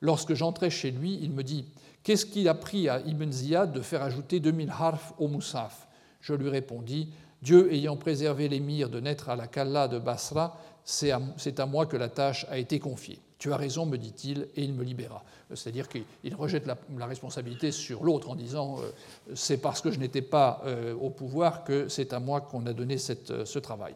Lorsque 0.00 0.34
j'entrai 0.34 0.70
chez 0.70 0.92
lui, 0.92 1.18
il 1.20 1.32
me 1.32 1.42
dit 1.42 1.64
Qu'est-ce 2.04 2.24
qu'il 2.24 2.48
a 2.48 2.54
pris 2.54 2.88
à 2.88 3.00
Ibn 3.00 3.32
Ziyad 3.32 3.72
de 3.72 3.80
faire 3.80 4.02
ajouter 4.02 4.38
2000 4.38 4.70
harf 4.70 5.12
au 5.18 5.26
Moussaf 5.26 5.88
Je 6.20 6.34
lui 6.34 6.48
répondis 6.48 7.08
Dieu 7.42 7.72
ayant 7.72 7.96
préservé 7.96 8.48
l'émir 8.48 8.90
de 8.90 9.00
naître 9.00 9.30
à 9.30 9.36
la 9.36 9.46
Kalla 9.46 9.88
de 9.88 9.98
Basra, 9.98 10.58
c'est 10.84 11.10
à, 11.10 11.66
moi 11.66 11.86
que 11.86 11.96
la 11.96 12.08
tâche 12.08 12.46
a 12.50 12.58
été 12.58 12.78
confiée. 12.78 13.18
Tu 13.38 13.52
as 13.52 13.56
raison, 13.56 13.86
me 13.86 13.96
dit-il, 13.96 14.48
et 14.56 14.62
il 14.62 14.74
me 14.74 14.84
libéra. 14.84 15.24
C'est-à-dire 15.54 15.88
qu'il 15.88 16.34
rejette 16.34 16.66
la, 16.66 17.06
responsabilité 17.06 17.72
sur 17.72 18.04
l'autre 18.04 18.28
en 18.28 18.34
disant 18.34 18.78
euh, 18.78 18.90
c'est 19.34 19.56
parce 19.56 19.80
que 19.80 19.90
je 19.90 19.98
n'étais 19.98 20.22
pas 20.22 20.60
euh, 20.66 20.94
au 20.94 21.10
pouvoir 21.10 21.64
que 21.64 21.88
c'est 21.88 22.12
à 22.12 22.20
moi 22.20 22.42
qu'on 22.42 22.66
a 22.66 22.72
donné 22.72 22.96
euh, 23.30 23.44
ce 23.44 23.58
travail. 23.58 23.94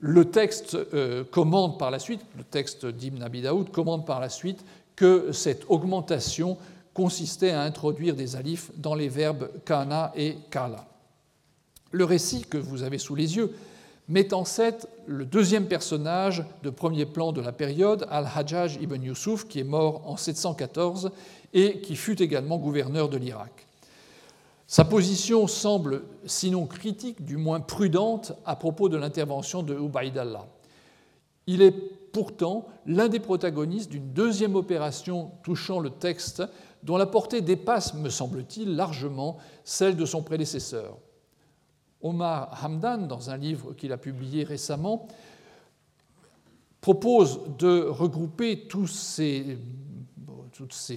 Le 0.00 0.24
texte 0.24 0.76
commande 1.30 1.78
par 1.78 1.92
la 1.92 2.00
suite, 2.00 2.22
le 2.36 2.42
texte 2.42 2.86
d'Ibn 2.86 3.22
Abi 3.22 3.40
Daoud 3.40 3.70
commande 3.70 4.04
par 4.04 4.18
la 4.18 4.28
suite 4.28 4.64
que 4.96 5.30
cette 5.30 5.64
augmentation 5.68 6.58
consistait 6.92 7.52
à 7.52 7.62
introduire 7.62 8.16
des 8.16 8.34
alifs 8.34 8.72
dans 8.76 8.96
les 8.96 9.08
verbes 9.08 9.48
kana 9.64 10.12
et 10.16 10.38
kala. 10.50 10.88
Le 11.92 12.04
récit 12.04 12.42
que 12.42 12.58
vous 12.58 12.82
avez 12.82 12.98
sous 12.98 13.14
les 13.14 13.36
yeux 13.36 13.54
met 14.08 14.34
en 14.34 14.44
scène 14.44 14.74
le 15.06 15.24
deuxième 15.24 15.66
personnage 15.66 16.44
de 16.62 16.70
premier 16.70 17.06
plan 17.06 17.32
de 17.32 17.40
la 17.40 17.52
période, 17.52 18.06
Al-Hajjaj 18.10 18.78
ibn 18.80 19.02
Yusuf, 19.02 19.46
qui 19.46 19.60
est 19.60 19.64
mort 19.64 20.02
en 20.06 20.16
714 20.16 21.12
et 21.52 21.80
qui 21.80 21.96
fut 21.96 22.20
également 22.20 22.58
gouverneur 22.58 23.08
de 23.08 23.16
l'Irak. 23.16 23.66
Sa 24.66 24.84
position 24.84 25.46
semble, 25.46 26.02
sinon 26.24 26.66
critique, 26.66 27.24
du 27.24 27.36
moins 27.36 27.60
prudente 27.60 28.32
à 28.46 28.56
propos 28.56 28.88
de 28.88 28.96
l'intervention 28.96 29.62
de 29.62 29.74
Ubaidallah. 29.74 30.46
Il 31.46 31.60
est 31.60 31.74
pourtant 32.12 32.66
l'un 32.86 33.08
des 33.08 33.20
protagonistes 33.20 33.90
d'une 33.90 34.12
deuxième 34.12 34.56
opération 34.56 35.30
touchant 35.42 35.78
le 35.78 35.90
texte 35.90 36.42
dont 36.82 36.96
la 36.96 37.06
portée 37.06 37.40
dépasse, 37.40 37.94
me 37.94 38.08
semble-t-il, 38.08 38.76
largement 38.76 39.38
celle 39.64 39.96
de 39.96 40.06
son 40.06 40.22
prédécesseur. 40.22 40.96
Omar 42.02 42.60
Hamdan, 42.64 43.06
dans 43.06 43.30
un 43.30 43.36
livre 43.36 43.74
qu'il 43.74 43.92
a 43.92 43.96
publié 43.96 44.44
récemment, 44.44 45.06
propose 46.80 47.40
de 47.58 47.82
regrouper 47.82 48.66
toutes 48.68 48.88
ces 48.90 49.56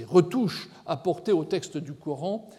retouches 0.07 0.69
apportées 0.85 1.31
au 1.31 1.45
texte 1.45 1.77
du 1.77 1.93
Coran 1.93 2.49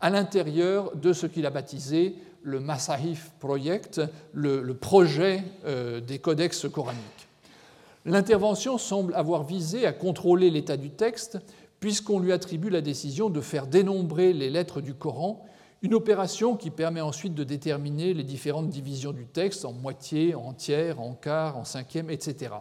à 0.00 0.10
l'intérieur 0.10 0.94
de 0.96 1.12
ce 1.12 1.26
qu'il 1.26 1.46
a 1.46 1.50
baptisé 1.50 2.16
le 2.42 2.60
Masahif 2.60 3.32
Project, 3.40 4.00
le, 4.32 4.62
le 4.62 4.74
projet 4.74 5.42
euh, 5.64 6.00
des 6.00 6.20
codex 6.20 6.66
coraniques. 6.72 7.28
L'intervention 8.04 8.78
semble 8.78 9.14
avoir 9.14 9.42
visé 9.42 9.84
à 9.84 9.92
contrôler 9.92 10.48
l'état 10.50 10.76
du 10.76 10.90
texte 10.90 11.38
puisqu'on 11.80 12.20
lui 12.20 12.32
attribue 12.32 12.70
la 12.70 12.80
décision 12.80 13.30
de 13.30 13.40
faire 13.40 13.66
dénombrer 13.66 14.32
les 14.32 14.48
lettres 14.48 14.80
du 14.80 14.94
Coran, 14.94 15.44
une 15.82 15.94
opération 15.94 16.56
qui 16.56 16.70
permet 16.70 17.00
ensuite 17.00 17.34
de 17.34 17.44
déterminer 17.44 18.14
les 18.14 18.24
différentes 18.24 18.68
divisions 18.68 19.12
du 19.12 19.26
texte 19.26 19.64
en 19.64 19.72
moitié, 19.72 20.34
en 20.34 20.52
tiers, 20.52 21.00
en 21.00 21.14
quart, 21.14 21.56
en 21.56 21.64
cinquième, 21.64 22.10
etc. 22.10 22.54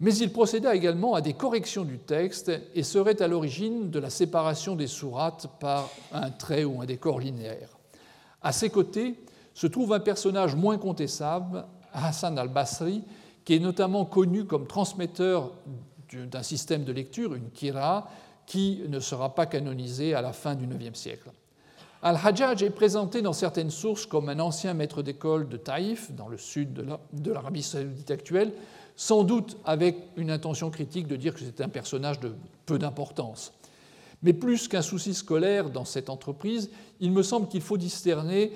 Mais 0.00 0.14
il 0.16 0.32
procéda 0.32 0.74
également 0.74 1.14
à 1.14 1.22
des 1.22 1.32
corrections 1.32 1.84
du 1.84 1.98
texte 1.98 2.52
et 2.74 2.82
serait 2.82 3.22
à 3.22 3.28
l'origine 3.28 3.90
de 3.90 3.98
la 3.98 4.10
séparation 4.10 4.76
des 4.76 4.88
sourates 4.88 5.48
par 5.58 5.88
un 6.12 6.30
trait 6.30 6.64
ou 6.64 6.82
un 6.82 6.86
décor 6.86 7.18
linéaire. 7.18 7.78
À 8.42 8.52
ses 8.52 8.68
côtés 8.68 9.18
se 9.54 9.66
trouve 9.66 9.94
un 9.94 10.00
personnage 10.00 10.54
moins 10.54 10.76
contestable, 10.76 11.64
Hassan 11.94 12.38
al-Basri, 12.38 13.04
qui 13.44 13.54
est 13.54 13.60
notamment 13.60 14.04
connu 14.04 14.44
comme 14.44 14.66
transmetteur 14.66 15.52
d'un 16.12 16.42
système 16.42 16.84
de 16.84 16.92
lecture, 16.92 17.34
une 17.34 17.50
kira, 17.50 18.10
qui 18.44 18.82
ne 18.88 19.00
sera 19.00 19.34
pas 19.34 19.46
canonisé 19.46 20.14
à 20.14 20.20
la 20.20 20.32
fin 20.32 20.54
du 20.54 20.66
IXe 20.66 20.98
siècle. 20.98 21.30
Al-Hajjaj 22.02 22.62
est 22.62 22.70
présenté 22.70 23.22
dans 23.22 23.32
certaines 23.32 23.70
sources 23.70 24.06
comme 24.06 24.28
un 24.28 24.38
ancien 24.38 24.74
maître 24.74 25.02
d'école 25.02 25.48
de 25.48 25.56
Taïf, 25.56 26.12
dans 26.12 26.28
le 26.28 26.36
sud 26.36 26.72
de 26.74 27.32
l'Arabie 27.32 27.62
saoudite 27.62 28.10
actuelle, 28.10 28.52
sans 28.96 29.24
doute 29.24 29.56
avec 29.64 29.96
une 30.16 30.30
intention 30.30 30.70
critique 30.70 31.06
de 31.06 31.16
dire 31.16 31.34
que 31.34 31.40
c'est 31.40 31.60
un 31.60 31.68
personnage 31.68 32.20
de 32.20 32.34
peu 32.64 32.78
d'importance. 32.78 33.52
Mais 34.22 34.32
plus 34.32 34.68
qu'un 34.68 34.82
souci 34.82 35.14
scolaire 35.14 35.70
dans 35.70 35.84
cette 35.84 36.08
entreprise, 36.08 36.70
il 37.00 37.12
me 37.12 37.22
semble 37.22 37.48
qu'il 37.48 37.60
faut 37.60 37.76
discerner 37.76 38.52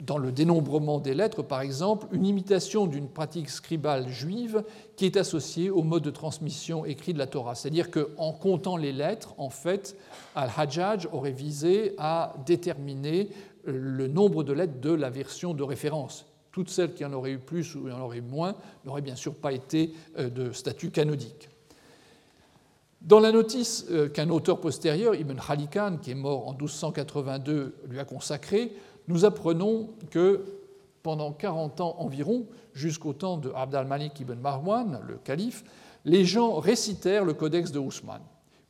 dans 0.00 0.18
le 0.18 0.32
dénombrement 0.32 0.98
des 0.98 1.14
lettres, 1.14 1.42
par 1.42 1.60
exemple, 1.60 2.06
une 2.12 2.26
imitation 2.26 2.86
d'une 2.86 3.08
pratique 3.08 3.48
scribale 3.48 4.08
juive 4.08 4.64
qui 4.96 5.06
est 5.06 5.16
associée 5.16 5.70
au 5.70 5.82
mode 5.82 6.02
de 6.02 6.10
transmission 6.10 6.84
écrit 6.84 7.12
de 7.12 7.18
la 7.18 7.28
Torah. 7.28 7.54
C'est-à-dire 7.54 7.90
qu'en 7.90 8.32
comptant 8.32 8.76
les 8.76 8.92
lettres, 8.92 9.34
en 9.38 9.50
fait, 9.50 9.96
Al-Hajjaj 10.34 11.08
aurait 11.12 11.30
visé 11.30 11.94
à 11.98 12.34
déterminer 12.44 13.28
le 13.64 14.08
nombre 14.08 14.42
de 14.42 14.52
lettres 14.52 14.80
de 14.80 14.92
la 14.92 15.10
version 15.10 15.54
de 15.54 15.62
référence. 15.62 16.26
Toutes 16.50 16.70
celles 16.70 16.94
qui 16.94 17.04
en 17.04 17.12
auraient 17.12 17.32
eu 17.32 17.38
plus 17.38 17.74
ou 17.74 17.88
en 17.88 18.00
auraient 18.00 18.18
eu 18.18 18.22
moins 18.22 18.54
n'auraient 18.84 19.00
bien 19.00 19.16
sûr 19.16 19.34
pas 19.34 19.52
été 19.52 19.92
euh, 20.18 20.28
de 20.28 20.52
statut 20.52 20.90
canonique. 20.90 21.48
Dans 23.00 23.20
la 23.20 23.32
notice 23.32 23.86
euh, 23.90 24.08
qu'un 24.08 24.30
auteur 24.30 24.60
postérieur, 24.60 25.14
Ibn 25.14 25.34
Khalikan, 25.34 25.98
qui 26.00 26.12
est 26.12 26.14
mort 26.14 26.48
en 26.48 26.52
1282, 26.52 27.74
lui 27.88 27.98
a 27.98 28.04
consacrée, 28.04 28.72
nous 29.08 29.24
apprenons 29.24 29.90
que 30.10 30.44
pendant 31.02 31.32
40 31.32 31.80
ans 31.80 31.96
environ, 31.98 32.46
jusqu'au 32.72 33.12
temps 33.12 33.36
de 33.36 33.50
Abd 33.54 33.74
al-Malik 33.74 34.20
ibn 34.20 34.34
Marwan, 34.34 35.00
le 35.06 35.16
calife, 35.16 35.64
les 36.04 36.24
gens 36.24 36.58
récitèrent 36.58 37.24
le 37.24 37.34
codex 37.34 37.70
de 37.72 37.78
Ousmane. 37.78 38.22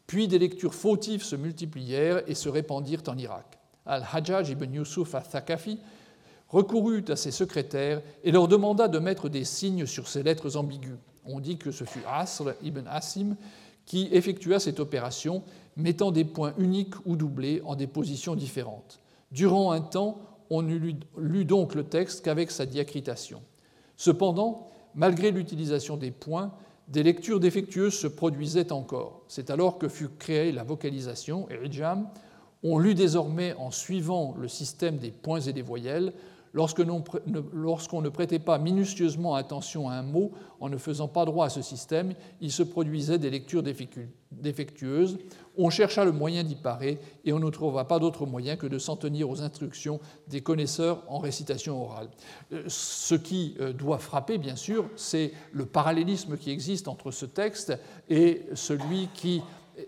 Puis 0.06 0.28
des 0.28 0.38
lectures 0.38 0.74
fautives 0.74 1.22
se 1.22 1.36
multiplièrent 1.36 2.22
et 2.28 2.34
se 2.34 2.48
répandirent 2.48 3.02
en 3.06 3.16
Irak. 3.16 3.58
Al-Hajjaj 3.86 4.50
ibn 4.50 4.74
Yusuf 4.74 5.14
al-Thaqafi 5.14 5.78
recourut 6.48 7.04
à 7.08 7.16
ses 7.16 7.30
secrétaires 7.30 8.02
et 8.22 8.30
leur 8.30 8.48
demanda 8.48 8.88
de 8.88 8.98
mettre 8.98 9.28
des 9.28 9.44
signes 9.44 9.86
sur 9.86 10.08
ces 10.08 10.22
lettres 10.22 10.56
ambiguës. 10.56 10.98
On 11.24 11.40
dit 11.40 11.56
que 11.56 11.70
ce 11.70 11.84
fut 11.84 12.02
Asr 12.08 12.54
ibn 12.62 12.86
Asim 12.86 13.36
qui 13.86 14.08
effectua 14.12 14.60
cette 14.60 14.80
opération, 14.80 15.42
mettant 15.76 16.10
des 16.10 16.24
points 16.24 16.54
uniques 16.58 16.94
ou 17.06 17.16
doublés 17.16 17.62
en 17.64 17.76
des 17.76 17.86
positions 17.86 18.34
différentes. 18.34 19.00
Durant 19.32 19.72
un 19.72 19.80
temps, 19.80 20.18
on 20.50 20.62
ne 20.62 20.76
lut 21.16 21.44
donc 21.44 21.74
le 21.74 21.84
texte 21.84 22.24
qu'avec 22.24 22.50
sa 22.50 22.66
diacritation. 22.66 23.42
Cependant, 23.96 24.68
malgré 24.94 25.30
l'utilisation 25.30 25.96
des 25.96 26.10
points, 26.10 26.52
des 26.88 27.02
lectures 27.02 27.40
défectueuses 27.40 27.94
se 27.94 28.06
produisaient 28.06 28.72
encore. 28.72 29.22
C'est 29.28 29.50
alors 29.50 29.78
que 29.78 29.88
fut 29.88 30.08
créée 30.08 30.52
la 30.52 30.64
vocalisation, 30.64 31.48
et 31.50 31.58
On 32.62 32.78
lut 32.78 32.94
désormais 32.94 33.54
en 33.54 33.70
suivant 33.70 34.34
le 34.38 34.48
système 34.48 34.98
des 34.98 35.10
points 35.10 35.40
et 35.40 35.52
des 35.52 35.62
voyelles, 35.62 36.12
Lorsqu'on 36.54 38.00
ne 38.00 38.08
prêtait 38.08 38.38
pas 38.38 38.58
minutieusement 38.58 39.34
attention 39.34 39.88
à 39.88 39.94
un 39.94 40.02
mot 40.02 40.30
en 40.60 40.68
ne 40.68 40.76
faisant 40.76 41.08
pas 41.08 41.24
droit 41.24 41.46
à 41.46 41.50
ce 41.50 41.62
système, 41.62 42.14
il 42.40 42.52
se 42.52 42.62
produisait 42.62 43.18
des 43.18 43.28
lectures 43.28 43.64
défectueuses. 44.30 45.18
On 45.56 45.70
chercha 45.70 46.04
le 46.04 46.12
moyen 46.12 46.42
d'y 46.42 46.56
parer 46.56 46.98
et 47.24 47.32
on 47.32 47.38
ne 47.38 47.50
trouva 47.50 47.84
pas 47.84 47.98
d'autre 47.98 48.26
moyen 48.26 48.56
que 48.56 48.66
de 48.66 48.78
s'en 48.78 48.96
tenir 48.96 49.30
aux 49.30 49.42
instructions 49.42 50.00
des 50.28 50.40
connaisseurs 50.40 51.02
en 51.08 51.18
récitation 51.18 51.82
orale. 51.82 52.08
Euh, 52.52 52.64
ce 52.68 53.14
qui 53.14 53.56
euh, 53.60 53.72
doit 53.72 53.98
frapper, 53.98 54.38
bien 54.38 54.56
sûr, 54.56 54.88
c'est 54.96 55.32
le 55.52 55.66
parallélisme 55.66 56.36
qui 56.36 56.50
existe 56.50 56.88
entre 56.88 57.10
ce 57.10 57.26
texte 57.26 57.72
et 58.08 58.42
celui 58.54 59.08
qui 59.14 59.42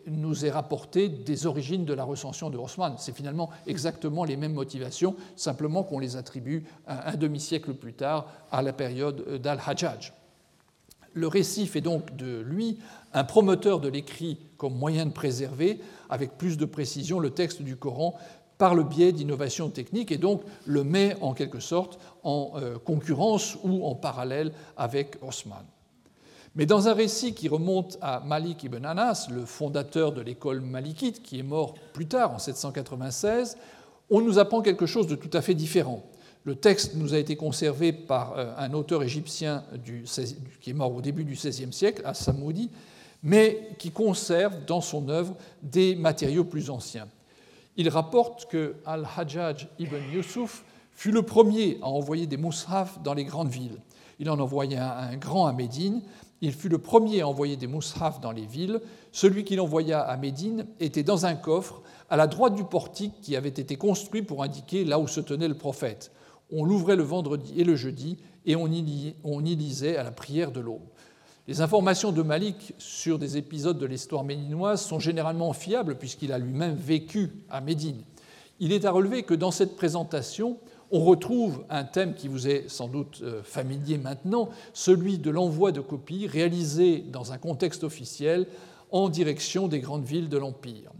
nous 0.06 0.44
est 0.44 0.50
rapporté 0.50 1.08
des 1.08 1.46
origines 1.46 1.84
de 1.84 1.94
la 1.94 2.04
recension 2.04 2.50
de 2.50 2.58
Haussmann. 2.58 2.94
C'est 2.98 3.14
finalement 3.14 3.50
exactement 3.66 4.24
les 4.24 4.36
mêmes 4.36 4.54
motivations, 4.54 5.14
simplement 5.36 5.82
qu'on 5.82 5.98
les 5.98 6.16
attribue 6.16 6.64
un 6.86 7.14
demi-siècle 7.16 7.74
plus 7.74 7.94
tard 7.94 8.26
à 8.50 8.62
la 8.62 8.72
période 8.72 9.40
d'Al-Hajjaj. 9.40 10.12
Le 11.16 11.28
récit 11.28 11.66
fait 11.66 11.80
donc 11.80 12.14
de 12.14 12.40
lui 12.40 12.76
un 13.14 13.24
promoteur 13.24 13.80
de 13.80 13.88
l'écrit 13.88 14.36
comme 14.58 14.74
moyen 14.74 15.06
de 15.06 15.12
préserver 15.12 15.80
avec 16.10 16.36
plus 16.36 16.58
de 16.58 16.66
précision 16.66 17.20
le 17.20 17.30
texte 17.30 17.62
du 17.62 17.74
Coran 17.74 18.18
par 18.58 18.74
le 18.74 18.84
biais 18.84 19.12
d'innovations 19.12 19.70
techniques 19.70 20.12
et 20.12 20.18
donc 20.18 20.42
le 20.66 20.84
met 20.84 21.16
en 21.22 21.32
quelque 21.32 21.58
sorte 21.58 21.98
en 22.22 22.52
euh, 22.56 22.76
concurrence 22.78 23.56
ou 23.64 23.86
en 23.86 23.94
parallèle 23.94 24.52
avec 24.76 25.16
Haussmann. 25.22 25.64
Mais 26.54 26.66
dans 26.66 26.86
un 26.86 26.92
récit 26.92 27.32
qui 27.32 27.48
remonte 27.48 27.96
à 28.02 28.20
Malik 28.20 28.64
ibn 28.64 28.84
Anas, 28.84 29.28
le 29.30 29.46
fondateur 29.46 30.12
de 30.12 30.20
l'école 30.20 30.60
malikite, 30.60 31.22
qui 31.22 31.38
est 31.38 31.42
mort 31.42 31.76
plus 31.94 32.08
tard, 32.08 32.32
en 32.32 32.38
796, 32.38 33.56
on 34.10 34.20
nous 34.20 34.38
apprend 34.38 34.60
quelque 34.60 34.84
chose 34.84 35.06
de 35.06 35.16
tout 35.16 35.30
à 35.32 35.40
fait 35.40 35.54
différent. 35.54 36.02
Le 36.46 36.54
texte 36.54 36.94
nous 36.94 37.12
a 37.12 37.18
été 37.18 37.34
conservé 37.34 37.92
par 37.92 38.38
euh, 38.38 38.54
un 38.56 38.72
auteur 38.72 39.02
égyptien 39.02 39.64
qui 40.60 40.70
est 40.70 40.74
mort 40.74 40.94
au 40.94 41.00
début 41.00 41.24
du 41.24 41.32
XVIe 41.32 41.72
siècle, 41.72 42.02
à 42.04 42.14
Samoudi, 42.14 42.70
mais 43.24 43.70
qui 43.78 43.90
conserve 43.90 44.64
dans 44.64 44.80
son 44.80 45.08
œuvre 45.08 45.34
des 45.60 45.96
matériaux 45.96 46.44
plus 46.44 46.70
anciens. 46.70 47.08
Il 47.76 47.88
rapporte 47.88 48.46
que 48.46 48.76
Al-Hajjaj 48.86 49.66
ibn 49.80 49.96
Yusuf 50.12 50.64
fut 50.92 51.10
le 51.10 51.22
premier 51.22 51.78
à 51.82 51.88
envoyer 51.88 52.28
des 52.28 52.36
moushaf 52.36 53.02
dans 53.02 53.14
les 53.14 53.24
grandes 53.24 53.50
villes. 53.50 53.80
Il 54.20 54.30
en 54.30 54.38
envoya 54.38 54.98
un 55.00 55.16
grand 55.16 55.46
à 55.46 55.52
Médine, 55.52 56.00
il 56.42 56.52
fut 56.52 56.68
le 56.68 56.78
premier 56.78 57.22
à 57.22 57.28
envoyer 57.28 57.56
des 57.56 57.66
moushafs 57.66 58.20
dans 58.20 58.30
les 58.30 58.46
villes. 58.46 58.80
Celui 59.10 59.42
qu'il 59.42 59.60
envoya 59.60 60.00
à 60.00 60.16
Médine 60.16 60.64
était 60.78 61.02
dans 61.02 61.26
un 61.26 61.34
coffre 61.34 61.82
à 62.08 62.16
la 62.16 62.28
droite 62.28 62.54
du 62.54 62.62
portique 62.62 63.20
qui 63.20 63.34
avait 63.34 63.48
été 63.48 63.74
construit 63.74 64.22
pour 64.22 64.44
indiquer 64.44 64.84
là 64.84 65.00
où 65.00 65.08
se 65.08 65.20
tenait 65.20 65.48
le 65.48 65.54
prophète. 65.54 66.12
On 66.52 66.64
l'ouvrait 66.64 66.96
le 66.96 67.02
vendredi 67.02 67.52
et 67.56 67.64
le 67.64 67.76
jeudi 67.76 68.18
et 68.44 68.54
on 68.56 68.68
y, 68.68 69.56
lisait 69.56 69.96
à 69.96 70.04
la 70.04 70.12
prière 70.12 70.52
de 70.52 70.60
l'aube. 70.60 70.86
Les 71.48 71.60
informations 71.60 72.12
de 72.12 72.22
Malik 72.22 72.74
sur 72.78 73.18
des 73.18 73.36
épisodes 73.36 73.78
de 73.78 73.86
l'histoire 73.86 74.24
médinoise 74.24 74.82
sont 74.82 74.98
généralement 74.98 75.52
fiables 75.52 75.96
puisqu'il 75.96 76.32
a 76.32 76.38
lui-même 76.38 76.74
vécu 76.74 77.32
à 77.50 77.60
Médine. 77.60 78.02
Il 78.58 78.72
est 78.72 78.84
à 78.84 78.90
relever 78.90 79.22
que 79.22 79.34
dans 79.34 79.50
cette 79.50 79.76
présentation, 79.76 80.58
on 80.90 81.00
retrouve 81.00 81.64
un 81.68 81.84
thème 81.84 82.14
qui 82.14 82.28
vous 82.28 82.48
est 82.48 82.68
sans 82.68 82.88
doute 82.88 83.20
euh, 83.22 83.42
familier 83.42 83.98
maintenant, 83.98 84.48
celui 84.72 85.18
de 85.18 85.30
l'envoi 85.30 85.72
de 85.72 85.80
copies 85.80 86.26
réalisées 86.26 87.04
dans 87.12 87.32
un 87.32 87.38
contexte 87.38 87.84
officiel 87.84 88.46
en 88.92 89.08
direction 89.08 89.68
des 89.68 89.80
grandes 89.80 90.04
villes 90.04 90.28
de 90.28 90.38
l'Empire. 90.38 90.92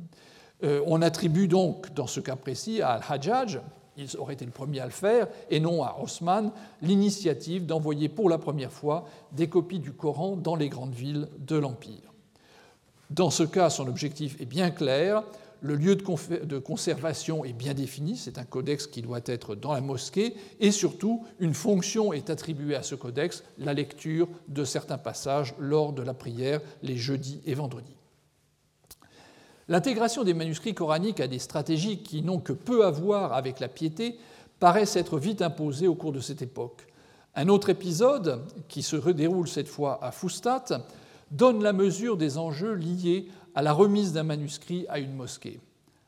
Euh, 0.64 0.82
on 0.86 1.02
attribue 1.02 1.48
donc, 1.48 1.92
dans 1.94 2.06
ce 2.06 2.20
cas 2.20 2.36
précis, 2.36 2.82
à 2.82 2.92
Al-Hajjaj, 2.92 3.60
il 3.96 4.08
aurait 4.18 4.34
été 4.34 4.44
le 4.44 4.50
premier 4.50 4.80
à 4.80 4.84
le 4.84 4.90
faire, 4.90 5.26
et 5.50 5.60
non 5.60 5.82
à 5.82 5.98
Osman, 6.02 6.50
l'initiative 6.82 7.66
d'envoyer 7.66 8.08
pour 8.08 8.28
la 8.28 8.38
première 8.38 8.72
fois 8.72 9.06
des 9.32 9.48
copies 9.48 9.80
du 9.80 9.92
Coran 9.92 10.36
dans 10.36 10.56
les 10.56 10.68
grandes 10.68 10.94
villes 10.94 11.28
de 11.38 11.56
l'Empire. 11.56 12.12
Dans 13.10 13.30
ce 13.30 13.44
cas, 13.44 13.70
son 13.70 13.86
objectif 13.86 14.40
est 14.40 14.46
bien 14.46 14.70
clair, 14.70 15.22
le 15.62 15.74
lieu 15.74 15.96
de 15.96 16.58
conservation 16.58 17.44
est 17.44 17.52
bien 17.52 17.72
défini, 17.72 18.16
c'est 18.16 18.38
un 18.38 18.44
codex 18.44 18.86
qui 18.86 19.00
doit 19.00 19.20
être 19.24 19.54
dans 19.54 19.72
la 19.72 19.80
mosquée, 19.80 20.34
et 20.60 20.70
surtout, 20.70 21.24
une 21.38 21.54
fonction 21.54 22.12
est 22.12 22.30
attribuée 22.30 22.76
à 22.76 22.82
ce 22.82 22.94
codex, 22.94 23.42
la 23.58 23.72
lecture 23.72 24.28
de 24.48 24.64
certains 24.64 24.98
passages 24.98 25.54
lors 25.58 25.92
de 25.92 26.02
la 26.02 26.14
prière 26.14 26.60
les 26.82 26.96
jeudis 26.96 27.40
et 27.46 27.54
vendredis. 27.54 27.96
L'intégration 29.68 30.22
des 30.22 30.34
manuscrits 30.34 30.74
coraniques 30.74 31.20
à 31.20 31.26
des 31.26 31.40
stratégies 31.40 31.98
qui 31.98 32.22
n'ont 32.22 32.38
que 32.38 32.52
peu 32.52 32.86
à 32.86 32.90
voir 32.90 33.32
avec 33.32 33.58
la 33.58 33.68
piété 33.68 34.18
paraît 34.60 34.86
s'être 34.86 35.18
vite 35.18 35.42
imposée 35.42 35.88
au 35.88 35.94
cours 35.94 36.12
de 36.12 36.20
cette 36.20 36.42
époque. 36.42 36.86
Un 37.34 37.48
autre 37.48 37.68
épisode, 37.68 38.42
qui 38.68 38.82
se 38.82 38.96
redéroule 38.96 39.48
cette 39.48 39.68
fois 39.68 40.02
à 40.02 40.12
Fustat, 40.12 40.86
donne 41.30 41.62
la 41.62 41.72
mesure 41.72 42.16
des 42.16 42.38
enjeux 42.38 42.74
liés 42.74 43.28
à 43.54 43.62
la 43.62 43.72
remise 43.72 44.12
d'un 44.12 44.22
manuscrit 44.22 44.86
à 44.88 44.98
une 44.98 45.14
mosquée. 45.14 45.60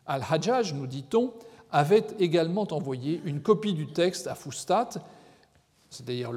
Al-Hajjaj, 0.06 0.74
nous 0.74 0.86
dit-on, 0.86 1.32
avait 1.70 2.06
également 2.18 2.66
envoyé 2.70 3.20
une 3.24 3.42
copie 3.42 3.74
du 3.74 3.88
texte 3.88 4.26
à 4.26 4.34
Fustat, 4.34 4.90
c'est-à-dire 5.90 6.30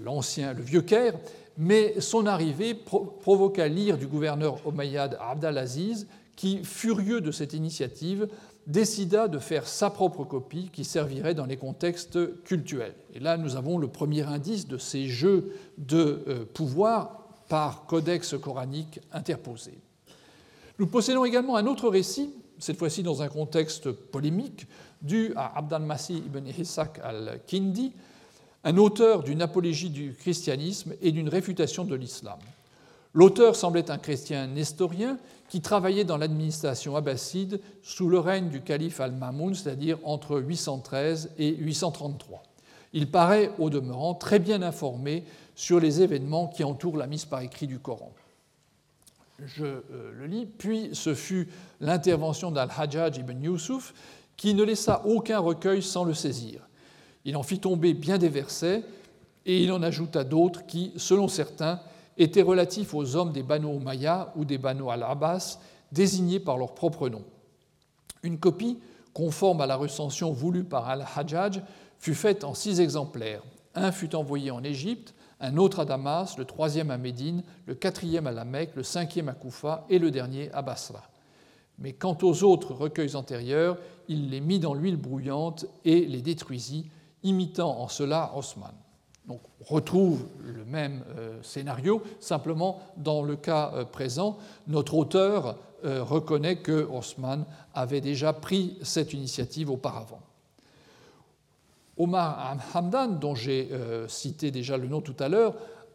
l'ancien, 0.00 0.54
le, 0.54 0.62
vieux 0.62 0.82
Caire, 0.82 1.14
mais 1.56 2.00
son 2.00 2.26
arrivée 2.26 2.74
provoqua 2.74 3.68
l'ire 3.68 3.98
du 3.98 4.06
gouverneur 4.06 4.66
Omeyyad 4.66 5.18
Abdalaziz, 5.20 6.06
qui, 6.36 6.62
furieux 6.62 7.20
de 7.20 7.30
cette 7.32 7.54
initiative, 7.54 8.28
décida 8.66 9.28
de 9.28 9.38
faire 9.38 9.66
sa 9.66 9.90
propre 9.90 10.24
copie 10.24 10.70
qui 10.72 10.84
servirait 10.84 11.34
dans 11.34 11.46
les 11.46 11.56
contextes 11.56 12.42
cultuels. 12.44 12.94
Et 13.14 13.20
là, 13.20 13.36
nous 13.36 13.56
avons 13.56 13.78
le 13.78 13.88
premier 13.88 14.22
indice 14.22 14.66
de 14.66 14.76
ces 14.76 15.06
jeux 15.06 15.52
de 15.78 16.24
euh, 16.28 16.44
pouvoir 16.44 17.26
par 17.48 17.86
codex 17.86 18.34
coranique 18.40 19.00
interposé. 19.12 19.78
Nous 20.78 20.86
possédons 20.88 21.24
également 21.24 21.56
un 21.56 21.66
autre 21.66 21.88
récit, 21.88 22.34
cette 22.58 22.76
fois-ci 22.76 23.02
dans 23.02 23.22
un 23.22 23.28
contexte 23.28 23.90
polémique, 23.90 24.66
dû 25.00 25.32
à 25.36 25.58
Abd 25.58 25.72
al-Masih 25.72 26.18
ibn 26.18 26.46
Ishaq 26.46 27.00
al-Kindi, 27.02 27.92
un 28.64 28.76
auteur 28.78 29.22
d'une 29.22 29.42
apologie 29.42 29.90
du 29.90 30.12
christianisme 30.14 30.94
et 31.00 31.12
d'une 31.12 31.28
réfutation 31.28 31.84
de 31.84 31.94
l'islam. 31.94 32.38
L'auteur 33.16 33.56
semblait 33.56 33.90
un 33.90 33.98
chrétien 33.98 34.46
nestorien 34.46 35.18
qui 35.48 35.60
travaillait 35.60 36.04
dans 36.04 36.18
l'administration 36.18 36.94
abbasside 36.94 37.60
sous 37.82 38.08
le 38.08 38.20
règne 38.20 38.50
du 38.50 38.60
calife 38.60 39.00
al-Mamoun, 39.00 39.54
c'est-à-dire 39.54 39.98
entre 40.04 40.38
813 40.38 41.32
et 41.38 41.56
833. 41.56 42.44
Il 42.92 43.10
paraît, 43.10 43.50
au 43.58 43.70
demeurant, 43.70 44.14
très 44.14 44.38
bien 44.38 44.62
informé 44.62 45.24
sur 45.54 45.80
les 45.80 46.02
événements 46.02 46.46
qui 46.46 46.62
entourent 46.62 46.98
la 46.98 47.08
mise 47.08 47.24
par 47.24 47.40
écrit 47.40 47.66
du 47.66 47.80
Coran 47.80 48.12
je 49.44 49.64
euh, 49.64 49.82
le 50.14 50.26
lis, 50.26 50.46
puis 50.46 50.90
ce 50.92 51.14
fut 51.14 51.48
l'intervention 51.80 52.50
d'Al-Hajjaj 52.50 53.18
ibn 53.18 53.42
Yusuf 53.42 53.92
qui 54.36 54.54
ne 54.54 54.62
laissa 54.62 55.02
aucun 55.04 55.38
recueil 55.38 55.82
sans 55.82 56.04
le 56.04 56.14
saisir. 56.14 56.66
Il 57.24 57.36
en 57.36 57.42
fit 57.42 57.58
tomber 57.58 57.94
bien 57.94 58.18
des 58.18 58.28
versets 58.28 58.82
et 59.44 59.62
il 59.62 59.72
en 59.72 59.82
ajouta 59.82 60.24
d'autres 60.24 60.66
qui, 60.66 60.92
selon 60.96 61.28
certains, 61.28 61.80
étaient 62.16 62.42
relatifs 62.42 62.94
aux 62.94 63.16
hommes 63.16 63.32
des 63.32 63.42
Banu 63.42 63.74
Umayya 63.74 64.32
ou 64.36 64.44
des 64.44 64.58
Banu 64.58 64.88
al-Abbas, 64.90 65.58
désignés 65.92 66.40
par 66.40 66.58
leur 66.58 66.74
propre 66.74 67.08
nom. 67.08 67.24
Une 68.22 68.38
copie, 68.38 68.78
conforme 69.12 69.60
à 69.60 69.66
la 69.66 69.76
recension 69.76 70.32
voulue 70.32 70.64
par 70.64 70.88
Al-Hajjaj, 70.88 71.62
fut 71.98 72.14
faite 72.14 72.44
en 72.44 72.54
six 72.54 72.80
exemplaires. 72.80 73.42
Un 73.74 73.92
fut 73.92 74.14
envoyé 74.14 74.50
en 74.50 74.64
Égypte, 74.64 75.14
un 75.40 75.56
autre 75.58 75.80
à 75.80 75.84
Damas, 75.84 76.36
le 76.38 76.44
troisième 76.44 76.90
à 76.90 76.98
Médine, 76.98 77.42
le 77.66 77.74
quatrième 77.74 78.26
à 78.26 78.32
la 78.32 78.44
Mecque, 78.44 78.74
le 78.74 78.82
cinquième 78.82 79.28
à 79.28 79.34
Koufa 79.34 79.84
et 79.88 79.98
le 79.98 80.10
dernier 80.10 80.50
à 80.52 80.62
Basra. 80.62 81.02
Mais 81.78 81.92
quant 81.92 82.16
aux 82.22 82.42
autres 82.42 82.72
recueils 82.72 83.16
antérieurs, 83.16 83.76
il 84.08 84.30
les 84.30 84.40
mit 84.40 84.58
dans 84.58 84.72
l'huile 84.72 84.96
brouillante 84.96 85.66
et 85.84 86.06
les 86.06 86.22
détruisit, 86.22 86.90
imitant 87.22 87.78
en 87.78 87.88
cela 87.88 88.32
Osman. 88.34 88.72
Donc 89.26 89.40
on 89.60 89.74
retrouve 89.74 90.26
même 90.66 91.02
euh, 91.16 91.42
scénario, 91.42 92.02
simplement 92.20 92.80
dans 92.96 93.22
le 93.22 93.36
cas 93.36 93.72
euh, 93.74 93.84
présent, 93.84 94.38
notre 94.66 94.94
auteur 94.94 95.56
euh, 95.84 96.02
reconnaît 96.02 96.56
que 96.56 96.88
Osman 96.90 97.44
avait 97.74 98.00
déjà 98.00 98.32
pris 98.32 98.78
cette 98.82 99.12
initiative 99.12 99.70
auparavant. 99.70 100.20
Omar 101.98 102.58
Hamdan, 102.74 103.18
dont 103.18 103.34
j'ai 103.34 103.70
cité 104.06 104.50
déjà 104.50 104.76
le 104.76 104.86
nom 104.86 105.00
tout 105.00 105.16
à 105.18 105.30
l'heure, 105.30 105.54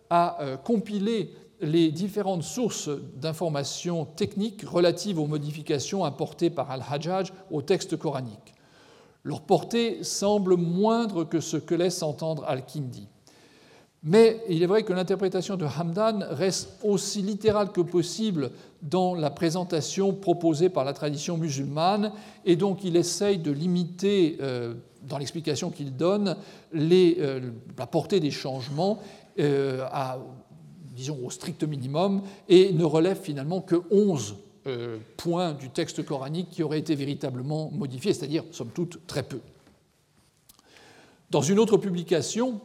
a 0.10 0.40
compilé 0.64 1.32
les 1.62 1.92
différentes 1.92 2.42
sources 2.42 2.90
d'informations 3.18 4.06
techniques 4.06 4.64
relatives 4.64 5.20
aux 5.20 5.28
modifications 5.28 6.04
apportées 6.04 6.50
par 6.50 6.72
Al-Hajjaj 6.72 7.32
au 7.52 7.62
texte 7.62 7.98
coranique. 7.98 8.56
Leur 9.24 9.42
portée 9.42 10.04
semble 10.04 10.58
moindre 10.58 11.24
que 11.24 11.40
ce 11.40 11.58
que 11.58 11.76
laisse 11.76 12.02
entendre 12.02 12.44
Al-Kindi. 12.48 13.08
Mais 14.04 14.42
il 14.50 14.64
est 14.64 14.68
vrai 14.68 14.82
que 14.82 14.94
l'interprétation 14.94 15.58
de 15.58 15.66
Hamdan 15.66 16.26
reste 16.32 16.70
aussi 16.84 17.22
littérale 17.22 17.72
que 17.72 17.82
possible 17.82 18.50
dans 18.82 19.14
la 19.14 19.30
présentation 19.30 20.12
proposée 20.12 20.70
par 20.70 20.86
la 20.86 20.94
tradition 20.94 21.38
musulmane, 21.38 22.12
et 22.44 22.56
donc 22.56 22.84
il 22.84 22.96
essaye 22.96 23.38
de 23.38 23.52
limiter, 23.52 24.38
euh, 24.42 24.74
dans 25.04 25.20
l'explication 25.20 25.70
qu'il 25.70 25.96
donne, 25.96 26.36
euh, 26.74 27.52
la 27.78 27.86
portée 27.86 28.20
des 28.20 28.32
changements 28.32 29.00
euh, 29.40 29.86
à, 29.92 30.18
disons, 30.96 31.20
au 31.24 31.30
strict 31.30 31.64
minimum, 31.64 32.24
et 32.50 32.74
ne 32.74 32.84
relève 32.84 33.20
finalement 33.20 33.62
que 33.62 33.76
11 33.92 34.36
points 35.18 35.54
du 35.54 35.70
texte 35.70 36.06
coranique 36.06 36.50
qui 36.52 36.62
auraient 36.62 36.78
été 36.78 36.94
véritablement 36.94 37.72
modifiés, 37.72 38.14
c'est-à-dire, 38.14 38.44
somme 38.52 38.70
toute, 38.70 39.08
très 39.08 39.24
peu. 39.24 39.40
Dans 41.32 41.42
une 41.42 41.58
autre 41.58 41.78
publication, 41.78 42.62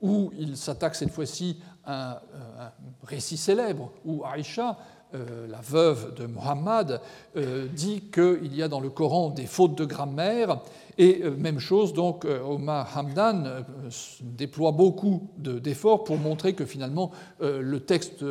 où 0.00 0.30
il 0.38 0.56
s'attaque 0.56 0.94
cette 0.94 1.10
fois-ci 1.10 1.58
à 1.84 2.22
un, 2.58 2.72
récit 3.04 3.36
célèbre 3.36 3.92
où 4.04 4.24
Aïcha, 4.24 4.76
euh, 5.14 5.46
la 5.46 5.60
veuve 5.60 6.14
de 6.14 6.26
Muhammad, 6.26 7.00
euh, 7.36 7.68
dit 7.68 8.02
qu'il 8.12 8.54
y 8.54 8.62
a 8.62 8.68
dans 8.68 8.80
le 8.80 8.90
Coran 8.90 9.30
des 9.30 9.46
fautes 9.46 9.78
de 9.78 9.84
grammaire. 9.84 10.60
Et 10.98 11.20
euh, 11.22 11.30
même 11.30 11.60
chose, 11.60 11.92
donc, 11.92 12.24
Omar 12.24 12.90
Hamdan 12.96 13.64
déploie 14.20 14.72
beaucoup 14.72 15.28
d'efforts 15.38 16.02
pour 16.02 16.18
montrer 16.18 16.54
que 16.54 16.64
finalement 16.64 17.12
le 17.40 17.78
texte 17.78 18.24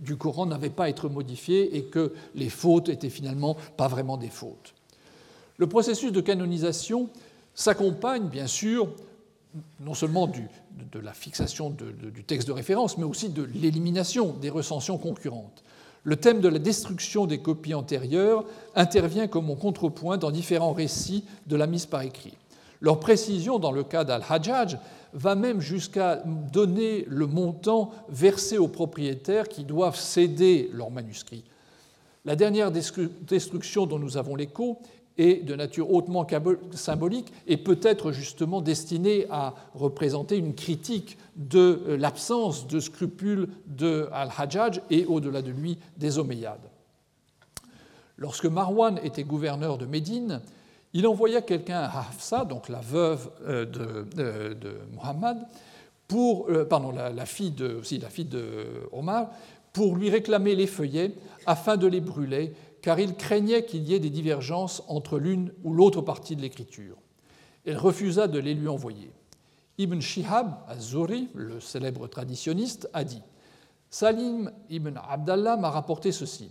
du 0.00 0.16
Coran 0.16 0.46
n'avait 0.46 0.70
pas 0.70 0.84
à 0.84 0.88
être 0.88 1.08
modifié 1.08 1.76
et 1.76 1.84
que 1.84 2.14
les 2.34 2.48
fautes 2.48 2.88
étaient 2.88 3.10
finalement 3.10 3.56
pas 3.76 3.88
vraiment 3.88 4.16
des 4.16 4.30
fautes. 4.30 4.74
Le 5.58 5.66
processus 5.66 6.12
de 6.12 6.20
canonisation 6.20 7.10
s'accompagne 7.54 8.28
bien 8.28 8.46
sûr 8.46 8.88
non 9.80 9.94
seulement 9.94 10.26
du, 10.26 10.48
de 10.92 10.98
la 10.98 11.12
fixation 11.12 11.70
du 11.70 12.24
texte 12.24 12.48
de 12.48 12.52
référence, 12.52 12.98
mais 12.98 13.04
aussi 13.04 13.28
de 13.28 13.42
l'élimination 13.42 14.34
des 14.40 14.50
recensions 14.50 14.98
concurrentes. 14.98 15.62
Le 16.04 16.16
thème 16.16 16.40
de 16.40 16.48
la 16.48 16.58
destruction 16.58 17.26
des 17.26 17.38
copies 17.38 17.74
antérieures 17.74 18.44
intervient 18.74 19.28
comme 19.28 19.50
en 19.50 19.54
contrepoint 19.54 20.18
dans 20.18 20.30
différents 20.30 20.72
récits 20.72 21.24
de 21.46 21.56
la 21.56 21.66
mise 21.66 21.86
par 21.86 22.02
écrit. 22.02 22.34
Leur 22.80 22.98
précision 22.98 23.60
dans 23.60 23.70
le 23.70 23.84
cas 23.84 24.02
d'Al-Hajjaj 24.02 24.78
va 25.12 25.34
même 25.36 25.60
jusqu'à 25.60 26.16
donner 26.52 27.04
le 27.06 27.26
montant 27.26 27.92
versé 28.08 28.58
aux 28.58 28.66
propriétaires 28.66 29.48
qui 29.48 29.62
doivent 29.62 29.98
céder 29.98 30.68
leurs 30.72 30.90
manuscrits. 30.90 31.44
La 32.24 32.34
dernière 32.34 32.72
destruction 32.72 33.86
dont 33.86 33.98
nous 33.98 34.16
avons 34.16 34.34
l'écho 34.34 34.78
est 35.18 35.44
de 35.44 35.54
nature 35.54 35.92
hautement 35.92 36.26
symbolique 36.72 37.32
et 37.46 37.56
peut-être 37.56 38.12
justement 38.12 38.60
destinée 38.60 39.26
à 39.30 39.54
représenter 39.74 40.36
une 40.36 40.54
critique 40.54 41.18
de 41.36 41.82
euh, 41.86 41.96
l'absence 41.96 42.66
de 42.66 42.80
scrupules 42.80 43.48
de 43.66 44.08
Al-Hajjaj 44.12 44.80
et 44.90 45.04
au-delà 45.06 45.42
de 45.42 45.50
lui 45.50 45.78
des 45.96 46.18
Omeyyades. 46.18 46.70
Lorsque 48.16 48.46
Marwan 48.46 49.00
était 49.02 49.24
gouverneur 49.24 49.78
de 49.78 49.86
Médine, 49.86 50.40
il 50.94 51.06
envoya 51.06 51.40
quelqu'un 51.42 51.80
à 51.80 52.00
Hafsa, 52.00 52.44
donc 52.44 52.68
la 52.68 52.80
veuve 52.80 53.30
euh, 53.46 53.64
de, 53.64 54.54
de 54.54 54.76
Muhammad, 54.92 55.46
euh, 56.14 56.64
pardon, 56.64 56.92
la 56.92 57.26
fille 57.26 57.52
de 57.52 58.66
Omar, 58.92 59.30
pour 59.72 59.96
lui 59.96 60.10
réclamer 60.10 60.54
les 60.54 60.66
feuillets 60.66 61.14
afin 61.46 61.76
de 61.76 61.86
les 61.86 62.00
brûler 62.00 62.52
car 62.82 62.98
il 62.98 63.14
craignait 63.14 63.64
qu'il 63.64 63.84
y 63.84 63.94
ait 63.94 64.00
des 64.00 64.10
divergences 64.10 64.82
entre 64.88 65.18
l'une 65.18 65.52
ou 65.62 65.72
l'autre 65.72 66.02
partie 66.02 66.36
de 66.36 66.42
l'écriture. 66.42 66.96
Elle 67.64 67.78
refusa 67.78 68.26
de 68.26 68.40
les 68.40 68.54
lui 68.54 68.68
envoyer. 68.68 69.12
Ibn 69.78 70.00
Shihab 70.00 70.56
az-Zuri, 70.68 71.28
le 71.34 71.60
célèbre 71.60 72.08
traditionniste, 72.08 72.90
a 72.92 73.04
dit 73.04 73.22
Salim 73.88 74.50
ibn 74.68 74.94
Abdallah 75.08 75.56
m'a 75.56 75.70
rapporté 75.70 76.12
ceci. 76.12 76.50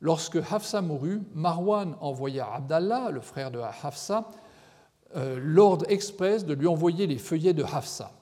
Lorsque 0.00 0.36
Hafsa 0.36 0.82
mourut, 0.82 1.22
Marwan 1.34 1.96
envoya 2.00 2.52
Abdallah, 2.52 3.10
le 3.10 3.20
frère 3.20 3.50
de 3.50 3.58
Hafsa, 3.58 4.28
euh, 5.16 5.38
l'ordre 5.40 5.86
express 5.88 6.44
de 6.44 6.52
lui 6.52 6.66
envoyer 6.66 7.06
les 7.06 7.18
feuillets 7.18 7.54
de 7.54 7.62
Hafsa. 7.62 8.12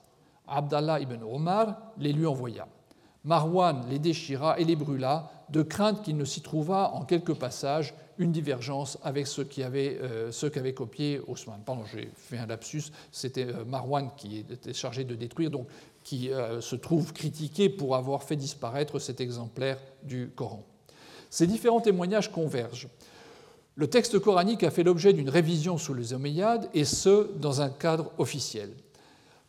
Abdallah 0.46 1.00
ibn 1.00 1.22
Omar 1.24 1.76
les 1.98 2.12
lui 2.12 2.26
envoya. 2.26 2.68
Marwan 3.24 3.84
les 3.88 3.98
déchira 3.98 4.58
et 4.58 4.64
les 4.64 4.76
brûla, 4.76 5.30
de 5.50 5.62
crainte 5.62 6.02
qu'il 6.02 6.16
ne 6.16 6.24
s'y 6.24 6.40
trouvât 6.40 6.90
en 6.94 7.04
quelques 7.04 7.34
passages 7.34 7.94
une 8.18 8.32
divergence 8.32 8.98
avec 9.02 9.26
avaient, 9.62 9.98
euh, 10.00 10.50
qu'avait 10.50 10.74
copié 10.74 11.20
Osman. 11.26 11.60
Pardon, 11.64 11.84
j'ai 11.92 12.10
fait 12.16 12.38
un 12.38 12.46
lapsus, 12.46 12.84
c'était 13.10 13.46
euh, 13.46 13.64
Marwan 13.64 14.10
qui 14.16 14.38
était 14.38 14.72
chargé 14.72 15.04
de 15.04 15.14
détruire, 15.14 15.50
donc 15.50 15.66
qui 16.04 16.30
euh, 16.30 16.60
se 16.60 16.76
trouve 16.76 17.12
critiqué 17.12 17.68
pour 17.68 17.96
avoir 17.96 18.22
fait 18.22 18.36
disparaître 18.36 18.98
cet 18.98 19.20
exemplaire 19.20 19.78
du 20.02 20.30
Coran. 20.34 20.64
Ces 21.30 21.46
différents 21.46 21.80
témoignages 21.80 22.30
convergent. 22.30 22.88
Le 23.74 23.88
texte 23.88 24.18
coranique 24.18 24.64
a 24.64 24.70
fait 24.70 24.82
l'objet 24.82 25.12
d'une 25.12 25.30
révision 25.30 25.78
sous 25.78 25.94
les 25.94 26.12
Omeyyades, 26.12 26.68
et 26.74 26.84
ce, 26.84 27.32
dans 27.38 27.62
un 27.62 27.70
cadre 27.70 28.10
officiel. 28.18 28.70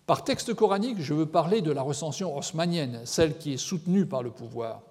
Par 0.06 0.26
texte 0.26 0.54
coranique, 0.54 0.99
je 0.99 1.14
veux 1.14 1.26
parler 1.26 1.62
de 1.62 1.72
la 1.72 1.82
recension 1.82 2.36
haussmannienne, 2.38 2.99
celle 3.06 3.38
qui 3.38 3.54
est 3.54 3.58
soutenue 3.58 4.06
par 4.06 4.22
le 4.22 4.32
pouvoir. 4.32 4.82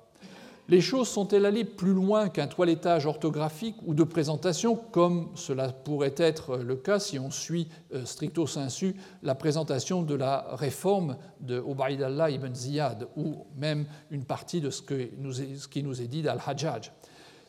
Les 0.69 0.81
choses 0.81 1.09
sont-elles 1.09 1.45
allées 1.45 1.67
plus 1.67 1.93
loin 1.93 2.31
qu'un 2.31 2.47
toilettage 2.47 3.05
orthographique 3.05 3.77
ou 3.85 3.93
de 3.93 4.05
présentation, 4.05 4.75
comme 4.75 5.29
cela 5.35 5.69
pourrait 5.69 6.15
être 6.17 6.57
le 6.57 6.77
cas 6.77 6.99
si 6.99 7.19
on 7.19 7.31
suit 7.31 7.69
euh, 7.93 8.07
stricto 8.07 8.47
sensu 8.47 8.97
la 9.23 9.35
présentation 9.35 10.03
de 10.03 10.15
la 10.15 10.47
réforme 10.53 11.19
de 11.41 11.61
Ubaidallah 11.61 12.31
ibn 12.31 12.55
Ziyad, 12.55 13.07
ou 13.17 13.45
même 13.55 13.85
une 14.11 14.25
partie 14.25 14.63
de 14.63 14.71
ce, 14.71 14.81
qui 14.81 15.83
nous 15.83 16.01
est 16.01 16.09
dit 16.09 16.23
d'Al-Hajjaj 16.23 16.91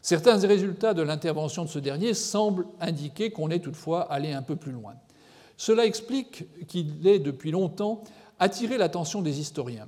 Certains 0.01 0.37
résultats 0.39 0.93
de 0.93 1.01
l'intervention 1.01 1.63
de 1.63 1.69
ce 1.69 1.79
dernier 1.79 2.13
semblent 2.13 2.65
indiquer 2.81 3.31
qu'on 3.31 3.51
est 3.51 3.63
toutefois 3.63 4.01
allé 4.11 4.33
un 4.33 4.41
peu 4.41 4.57
plus 4.57 4.73
loin. 4.73 4.95
Cela 5.57 5.85
explique 5.85 6.45
qu'il 6.67 7.05
ait 7.07 7.19
depuis 7.19 7.51
longtemps 7.51 8.03
attiré 8.39 8.77
l'attention 8.77 9.21
des 9.21 9.39
historiens. 9.39 9.87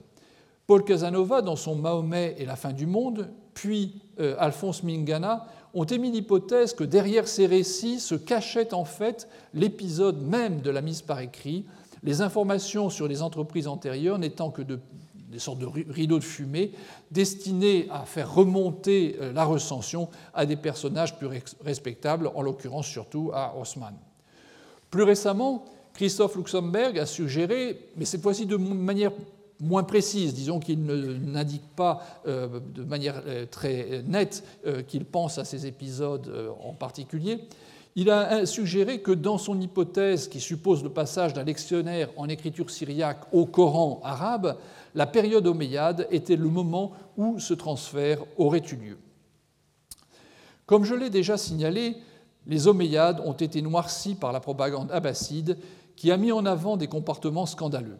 Paul 0.67 0.83
Casanova, 0.83 1.41
dans 1.41 1.55
son 1.55 1.75
Mahomet 1.75 2.35
et 2.39 2.45
la 2.45 2.55
fin 2.55 2.73
du 2.73 2.85
monde, 2.87 3.29
puis 3.53 4.01
euh, 4.19 4.35
Alphonse 4.39 4.83
Mingana, 4.83 5.45
ont 5.73 5.83
émis 5.83 6.11
l'hypothèse 6.11 6.73
que 6.73 6.83
derrière 6.83 7.27
ces 7.27 7.45
récits 7.45 7.99
se 7.99 8.15
cachait 8.15 8.73
en 8.73 8.85
fait 8.85 9.27
l'épisode 9.53 10.21
même 10.21 10.61
de 10.61 10.69
la 10.69 10.81
mise 10.81 11.01
par 11.01 11.19
écrit, 11.19 11.65
les 12.01 12.21
informations 12.21 12.89
sur 12.89 13.07
les 13.07 13.21
entreprises 13.21 13.67
antérieures 13.67 14.17
n'étant 14.17 14.51
que 14.51 14.61
des 14.61 15.39
sortes 15.39 15.59
de 15.59 15.65
rideaux 15.65 16.19
de 16.19 16.23
fumée 16.23 16.71
destinés 17.11 17.87
à 17.91 18.05
faire 18.05 18.33
remonter 18.33 19.17
euh, 19.19 19.33
la 19.33 19.43
recension 19.43 20.09
à 20.33 20.45
des 20.45 20.55
personnages 20.55 21.17
plus 21.17 21.27
respectables, 21.63 22.31
en 22.33 22.41
l'occurrence 22.41 22.87
surtout 22.87 23.31
à 23.33 23.55
Haussmann. 23.57 23.95
Plus 24.95 25.03
récemment, 25.03 25.65
Christophe 25.93 26.37
Luxembourg 26.37 26.97
a 26.97 27.05
suggéré, 27.05 27.89
mais 27.97 28.05
cette 28.05 28.21
fois-ci 28.21 28.45
de 28.45 28.55
manière 28.55 29.11
moins 29.59 29.83
précise, 29.83 30.33
disons 30.33 30.61
qu'il 30.61 30.85
n'indique 30.85 31.67
pas 31.75 32.01
euh, 32.25 32.61
de 32.73 32.81
manière 32.81 33.21
euh, 33.27 33.45
très 33.45 34.03
nette 34.07 34.41
euh, 34.65 34.83
qu'il 34.83 35.03
pense 35.03 35.37
à 35.37 35.43
ces 35.43 35.67
épisodes 35.67 36.55
en 36.63 36.71
particulier, 36.71 37.41
il 37.97 38.09
a 38.09 38.45
suggéré 38.45 39.01
que 39.01 39.11
dans 39.11 39.37
son 39.37 39.59
hypothèse 39.59 40.29
qui 40.29 40.39
suppose 40.39 40.81
le 40.81 40.89
passage 40.89 41.33
d'un 41.33 41.43
lectionnaire 41.43 42.07
en 42.15 42.29
écriture 42.29 42.69
syriaque 42.69 43.25
au 43.33 43.45
Coran 43.45 43.99
arabe, 44.01 44.55
la 44.93 45.07
période 45.07 45.45
omeyyade 45.45 46.07
était 46.09 46.37
le 46.37 46.47
moment 46.47 46.93
où 47.17 47.37
ce 47.37 47.53
transfert 47.53 48.19
aurait 48.37 48.63
eu 48.71 48.75
lieu. 48.77 48.97
Comme 50.65 50.85
je 50.85 50.95
l'ai 50.95 51.09
déjà 51.09 51.37
signalé, 51.37 51.97
les 52.47 52.67
Omeyyades 52.67 53.21
ont 53.25 53.33
été 53.33 53.61
noircis 53.61 54.15
par 54.15 54.31
la 54.31 54.39
propagande 54.39 54.91
abbasside 54.91 55.57
qui 55.95 56.11
a 56.11 56.17
mis 56.17 56.31
en 56.31 56.45
avant 56.45 56.77
des 56.77 56.87
comportements 56.87 57.45
scandaleux, 57.45 57.97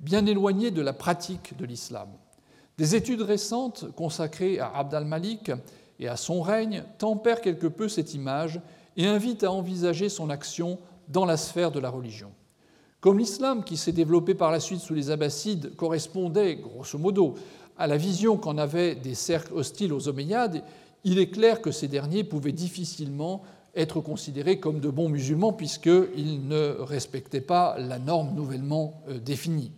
bien 0.00 0.24
éloignés 0.26 0.70
de 0.70 0.82
la 0.82 0.92
pratique 0.92 1.56
de 1.56 1.64
l'islam. 1.64 2.08
Des 2.78 2.94
études 2.94 3.22
récentes 3.22 3.86
consacrées 3.94 4.58
à 4.58 4.70
Abd 4.74 4.94
al-Malik 4.94 5.52
et 5.98 6.08
à 6.08 6.16
son 6.16 6.42
règne 6.42 6.84
tempèrent 6.98 7.40
quelque 7.40 7.66
peu 7.66 7.88
cette 7.88 8.14
image 8.14 8.60
et 8.96 9.06
invitent 9.06 9.44
à 9.44 9.52
envisager 9.52 10.08
son 10.08 10.30
action 10.30 10.78
dans 11.08 11.24
la 11.24 11.36
sphère 11.36 11.70
de 11.70 11.80
la 11.80 11.90
religion. 11.90 12.32
Comme 13.00 13.18
l'islam 13.18 13.64
qui 13.64 13.76
s'est 13.76 13.92
développé 13.92 14.34
par 14.34 14.50
la 14.50 14.60
suite 14.60 14.80
sous 14.80 14.94
les 14.94 15.10
Abbassides 15.10 15.76
correspondait, 15.76 16.56
grosso 16.56 16.98
modo, 16.98 17.34
à 17.76 17.86
la 17.86 17.96
vision 17.96 18.36
qu'en 18.38 18.56
avaient 18.56 18.94
des 18.94 19.14
cercles 19.14 19.52
hostiles 19.52 19.92
aux 19.92 20.08
Omeyyades, 20.08 20.62
il 21.04 21.18
est 21.18 21.28
clair 21.28 21.60
que 21.60 21.70
ces 21.70 21.88
derniers 21.88 22.24
pouvaient 22.24 22.52
difficilement 22.52 23.42
être 23.76 24.00
considérés 24.00 24.60
comme 24.60 24.80
de 24.80 24.88
bons 24.88 25.08
musulmans 25.08 25.52
puisqu'ils 25.52 26.46
ne 26.46 26.76
respectaient 26.80 27.40
pas 27.40 27.76
la 27.78 27.98
norme 27.98 28.34
nouvellement 28.34 29.02
euh, 29.08 29.18
définie. 29.18 29.72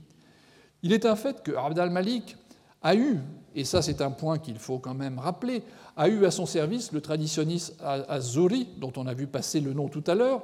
Il 0.83 0.93
est 0.93 1.07
un 1.07 1.17
fait 1.17 1.43
que 1.43 1.53
Abd 1.53 1.79
al-Malik 1.79 2.37
a 2.83 2.95
eu, 2.95 3.19
et 3.55 3.65
ça 3.65 3.83
c'est 3.83 4.01
un 4.01 4.11
point 4.11 4.39
qu'il 4.39 4.59
faut 4.59 4.79
quand 4.79 4.95
même 4.95 5.19
rappeler, 5.19 5.63
a 5.97 6.09
eu 6.09 6.25
à 6.27 6.31
son 6.31 6.47
service 6.47 6.93
le 6.93 7.01
traditionniste 7.01 7.75
Az-Zuri, 7.83 8.69
dont 8.79 8.93
on 8.97 9.07
a 9.07 9.15
vu 9.15 9.27
passer 9.27 9.61
le 9.61 9.73
nom 9.73 9.89
tout 9.89 10.05
à 10.07 10.15
l'heure, 10.15 10.43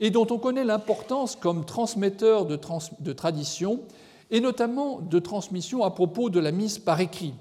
et 0.00 0.10
dont 0.10 0.26
on 0.30 0.38
connaît 0.38 0.64
l'importance 0.64 1.36
comme 1.36 1.64
transmetteur 1.64 2.46
de, 2.46 2.58
de 3.00 3.12
tradition 3.12 3.80
et 4.30 4.40
notamment 4.40 5.00
de 5.00 5.18
transmission 5.18 5.84
à 5.84 5.90
propos 5.90 6.30
de 6.30 6.40
la 6.40 6.50
mise 6.50 6.78
par 6.78 7.00
écrit. 7.00 7.34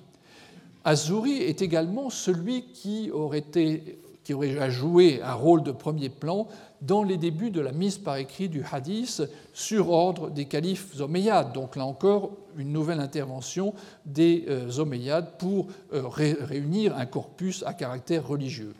Azuri 0.85 1.37
est 1.37 1.61
également 1.61 2.09
celui 2.09 2.65
qui 2.65 3.09
aurait, 3.11 3.39
été, 3.39 3.99
qui 4.23 4.33
aurait 4.33 4.71
joué 4.71 5.21
un 5.21 5.33
rôle 5.33 5.63
de 5.63 5.71
premier 5.71 6.09
plan 6.09 6.47
dans 6.81 7.03
les 7.03 7.17
débuts 7.17 7.51
de 7.51 7.61
la 7.61 7.71
mise 7.71 7.97
par 7.97 8.17
écrit 8.17 8.49
du 8.49 8.63
hadith 8.71 9.23
sur 9.53 9.89
ordre 9.89 10.29
des 10.29 10.45
califes 10.45 10.99
omeyyades. 10.99 11.53
Donc 11.53 11.75
là 11.75 11.85
encore, 11.85 12.31
une 12.57 12.71
nouvelle 12.71 12.99
intervention 12.99 13.73
des 14.05 14.45
euh, 14.47 14.79
omeyyades 14.79 15.37
pour 15.37 15.67
euh, 15.93 16.03
réunir 16.07 16.95
un 16.97 17.05
corpus 17.05 17.63
à 17.65 17.73
caractère 17.73 18.27
religieux. 18.27 18.73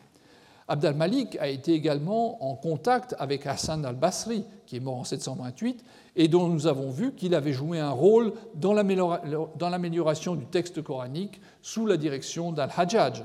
Abd 0.68 0.86
al-Malik 0.86 1.38
a 1.40 1.50
été 1.50 1.74
également 1.74 2.44
en 2.50 2.56
contact 2.56 3.16
avec 3.20 3.46
Hassan 3.46 3.86
al-Basri, 3.86 4.46
qui 4.66 4.78
est 4.78 4.80
mort 4.80 4.96
en 4.96 5.04
728, 5.04 5.84
et 6.16 6.28
dont 6.28 6.48
nous 6.48 6.68
avons 6.68 6.90
vu 6.90 7.14
qu'il 7.14 7.36
avait 7.36 7.54
joué 7.54 7.80
un 7.80 7.92
rôle 7.92 8.34
dans 8.56 8.74
l'amélioration 8.74 10.36
du 10.36 10.46
texte 10.46 10.82
coranique 10.82 11.42
sous 11.62 11.86
la 11.86 11.98
direction 11.98 12.52
d'Al-Hajjaj. 12.54 13.24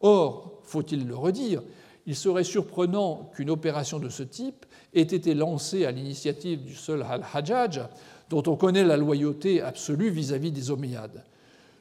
Or, 0.00 0.55
faut-il 0.66 1.06
le 1.06 1.16
redire, 1.16 1.62
il 2.06 2.14
serait 2.14 2.44
surprenant 2.44 3.30
qu'une 3.34 3.50
opération 3.50 3.98
de 3.98 4.08
ce 4.08 4.22
type 4.22 4.64
ait 4.94 5.02
été 5.02 5.34
lancée 5.34 5.84
à 5.84 5.90
l'initiative 5.90 6.64
du 6.64 6.74
seul 6.74 7.02
Al-Hajjaj, 7.02 7.82
dont 8.30 8.42
on 8.46 8.56
connaît 8.56 8.84
la 8.84 8.96
loyauté 8.96 9.60
absolue 9.60 10.10
vis-à-vis 10.10 10.52
des 10.52 10.70
Omeyyades. 10.70 11.24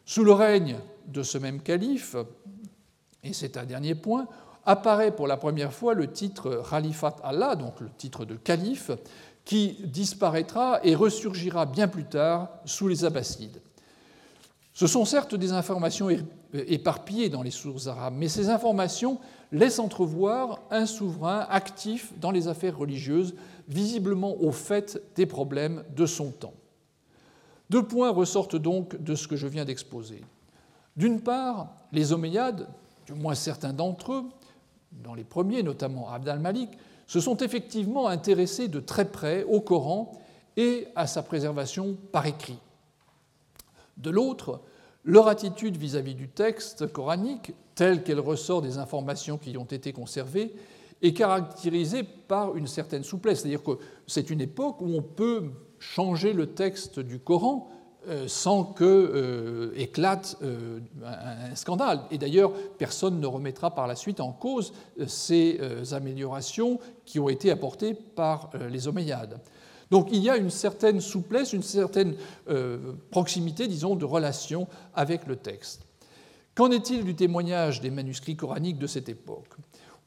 Sous 0.05 0.23
le 0.23 0.33
règne 0.33 0.77
de 1.07 1.23
ce 1.23 1.37
même 1.37 1.61
calife, 1.61 2.15
et 3.23 3.33
c'est 3.33 3.57
un 3.57 3.65
dernier 3.65 3.95
point, 3.95 4.27
apparaît 4.65 5.15
pour 5.15 5.27
la 5.27 5.37
première 5.37 5.73
fois 5.73 5.93
le 5.93 6.11
titre 6.11 6.63
Khalifat 6.69 7.17
Allah, 7.23 7.55
donc 7.55 7.79
le 7.81 7.89
titre 7.97 8.25
de 8.25 8.35
calife, 8.35 8.91
qui 9.43 9.77
disparaîtra 9.83 10.79
et 10.83 10.95
ressurgira 10.95 11.67
bien 11.67 11.87
plus 11.87 12.05
tard 12.05 12.49
sous 12.65 12.87
les 12.87 13.05
Abbassides. 13.05 13.61
Ce 14.75 14.87
sont 14.87 15.05
certes 15.05 15.35
des 15.35 15.53
informations 15.53 16.09
éparpillées 16.53 17.29
dans 17.29 17.43
les 17.43 17.49
sources 17.49 17.87
arabes, 17.87 18.15
mais 18.17 18.27
ces 18.27 18.49
informations 18.49 19.19
laissent 19.53 19.79
entrevoir 19.79 20.59
un 20.69 20.85
souverain 20.85 21.47
actif 21.49 22.11
dans 22.19 22.29
les 22.29 22.49
affaires 22.49 22.77
religieuses, 22.77 23.35
visiblement 23.69 24.35
au 24.41 24.51
fait 24.51 25.01
des 25.15 25.25
problèmes 25.25 25.85
de 25.95 26.05
son 26.05 26.29
temps. 26.29 26.53
Deux 27.69 27.83
points 27.83 28.11
ressortent 28.11 28.57
donc 28.57 29.01
de 29.01 29.15
ce 29.15 29.29
que 29.29 29.37
je 29.37 29.47
viens 29.47 29.63
d'exposer. 29.63 30.21
D'une 30.97 31.21
part, 31.21 31.73
les 31.93 32.11
Omeyyades, 32.11 32.67
du 33.07 33.13
moins 33.13 33.33
certains 33.33 33.71
d'entre 33.73 34.11
eux, 34.11 34.23
dans 34.91 35.13
les 35.13 35.23
premiers, 35.23 35.63
notamment 35.63 36.11
Abd 36.11 36.27
al-Malik, 36.27 36.71
se 37.07 37.21
sont 37.21 37.37
effectivement 37.37 38.09
intéressés 38.09 38.67
de 38.67 38.81
très 38.81 39.05
près 39.05 39.43
au 39.45 39.61
Coran 39.61 40.11
et 40.57 40.89
à 40.97 41.07
sa 41.07 41.23
préservation 41.23 41.95
par 42.11 42.25
écrit. 42.25 42.57
De 43.97 44.09
l'autre, 44.09 44.61
leur 45.03 45.27
attitude 45.27 45.77
vis-à-vis 45.77 46.15
du 46.15 46.27
texte 46.27 46.91
coranique, 46.91 47.53
telle 47.75 48.03
qu'elle 48.03 48.19
ressort 48.19 48.61
des 48.61 48.77
informations 48.77 49.37
qui 49.37 49.51
y 49.51 49.57
ont 49.57 49.65
été 49.65 49.93
conservées, 49.93 50.55
est 51.01 51.13
caractérisée 51.13 52.03
par 52.03 52.55
une 52.55 52.67
certaine 52.67 53.03
souplesse. 53.03 53.41
C'est-à-dire 53.41 53.63
que 53.63 53.77
c'est 54.07 54.29
une 54.29 54.41
époque 54.41 54.81
où 54.81 54.95
on 54.95 55.01
peut 55.01 55.51
changer 55.79 56.33
le 56.33 56.47
texte 56.47 56.99
du 56.99 57.19
Coran 57.19 57.69
euh, 58.07 58.27
sans 58.27 58.63
que 58.63 58.83
euh, 58.83 59.71
éclate 59.75 60.37
euh, 60.43 60.79
un 61.03 61.55
scandale. 61.55 62.01
Et 62.11 62.19
d'ailleurs, 62.19 62.51
personne 62.77 63.19
ne 63.19 63.25
remettra 63.25 63.73
par 63.73 63.87
la 63.87 63.95
suite 63.95 64.19
en 64.19 64.31
cause 64.31 64.73
ces 65.07 65.59
améliorations 65.91 66.79
qui 67.05 67.19
ont 67.19 67.29
été 67.29 67.49
apportées 67.49 67.95
par 67.95 68.51
les 68.69 68.87
Omeyyades. 68.87 69.39
Donc 69.95 70.09
il 70.11 70.21
y 70.21 70.29
a 70.29 70.35
une 70.35 70.49
certaine 70.49 70.99
souplesse, 70.99 71.53
une 71.53 71.63
certaine 71.63 72.15
proximité, 73.11 73.65
disons, 73.65 73.95
de 73.95 74.03
relation 74.03 74.67
avec 74.93 75.25
le 75.25 75.37
texte. 75.37 75.83
Qu'en 76.53 76.69
est-il 76.69 77.05
du 77.05 77.15
témoignage 77.15 77.79
des 77.79 77.91
manuscrits 77.91 78.35
coraniques 78.35 78.77
de 78.77 78.87
cette 78.87 79.07
époque? 79.07 79.55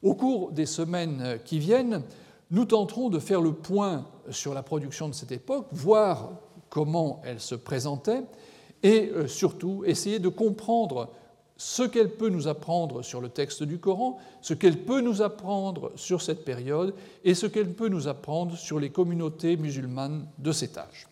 Au 0.03 0.13
cours 0.13 0.51
des 0.51 0.67
semaines 0.67 1.39
qui 1.43 1.57
viennent, 1.57 2.03
nous 2.51 2.65
tenterons 2.65 3.09
de 3.09 3.17
faire 3.17 3.41
le 3.41 3.51
point 3.51 4.05
sur 4.29 4.53
la 4.53 4.61
production 4.61 5.09
de 5.09 5.15
cette 5.15 5.31
époque, 5.31 5.65
voir 5.71 6.33
comment 6.69 7.23
elle 7.25 7.39
se 7.39 7.55
présentait, 7.55 8.21
et 8.83 9.09
euh, 9.09 9.25
surtout 9.25 9.81
essayer 9.87 10.19
de 10.19 10.29
comprendre 10.29 11.09
ce 11.59 11.83
qu'elle 11.83 12.09
peut 12.09 12.29
nous 12.29 12.47
apprendre 12.47 13.03
sur 13.03 13.19
le 13.19 13.27
texte 13.29 13.63
du 13.63 13.79
Coran, 13.79 14.17
ce 14.41 14.53
qu'elle 14.53 14.77
peut 14.77 15.01
nous 15.01 15.21
apprendre 15.21 15.91
sur 15.97 16.21
cette 16.21 16.45
période 16.45 16.95
et 17.25 17.35
ce 17.35 17.47
qu'elle 17.47 17.73
peut 17.73 17.89
nous 17.89 18.07
apprendre 18.07 18.57
sur 18.57 18.79
les 18.79 18.89
communautés 18.89 19.57
musulmanes 19.57 20.25
de 20.37 20.53
cet 20.53 20.77
âge. 20.77 21.09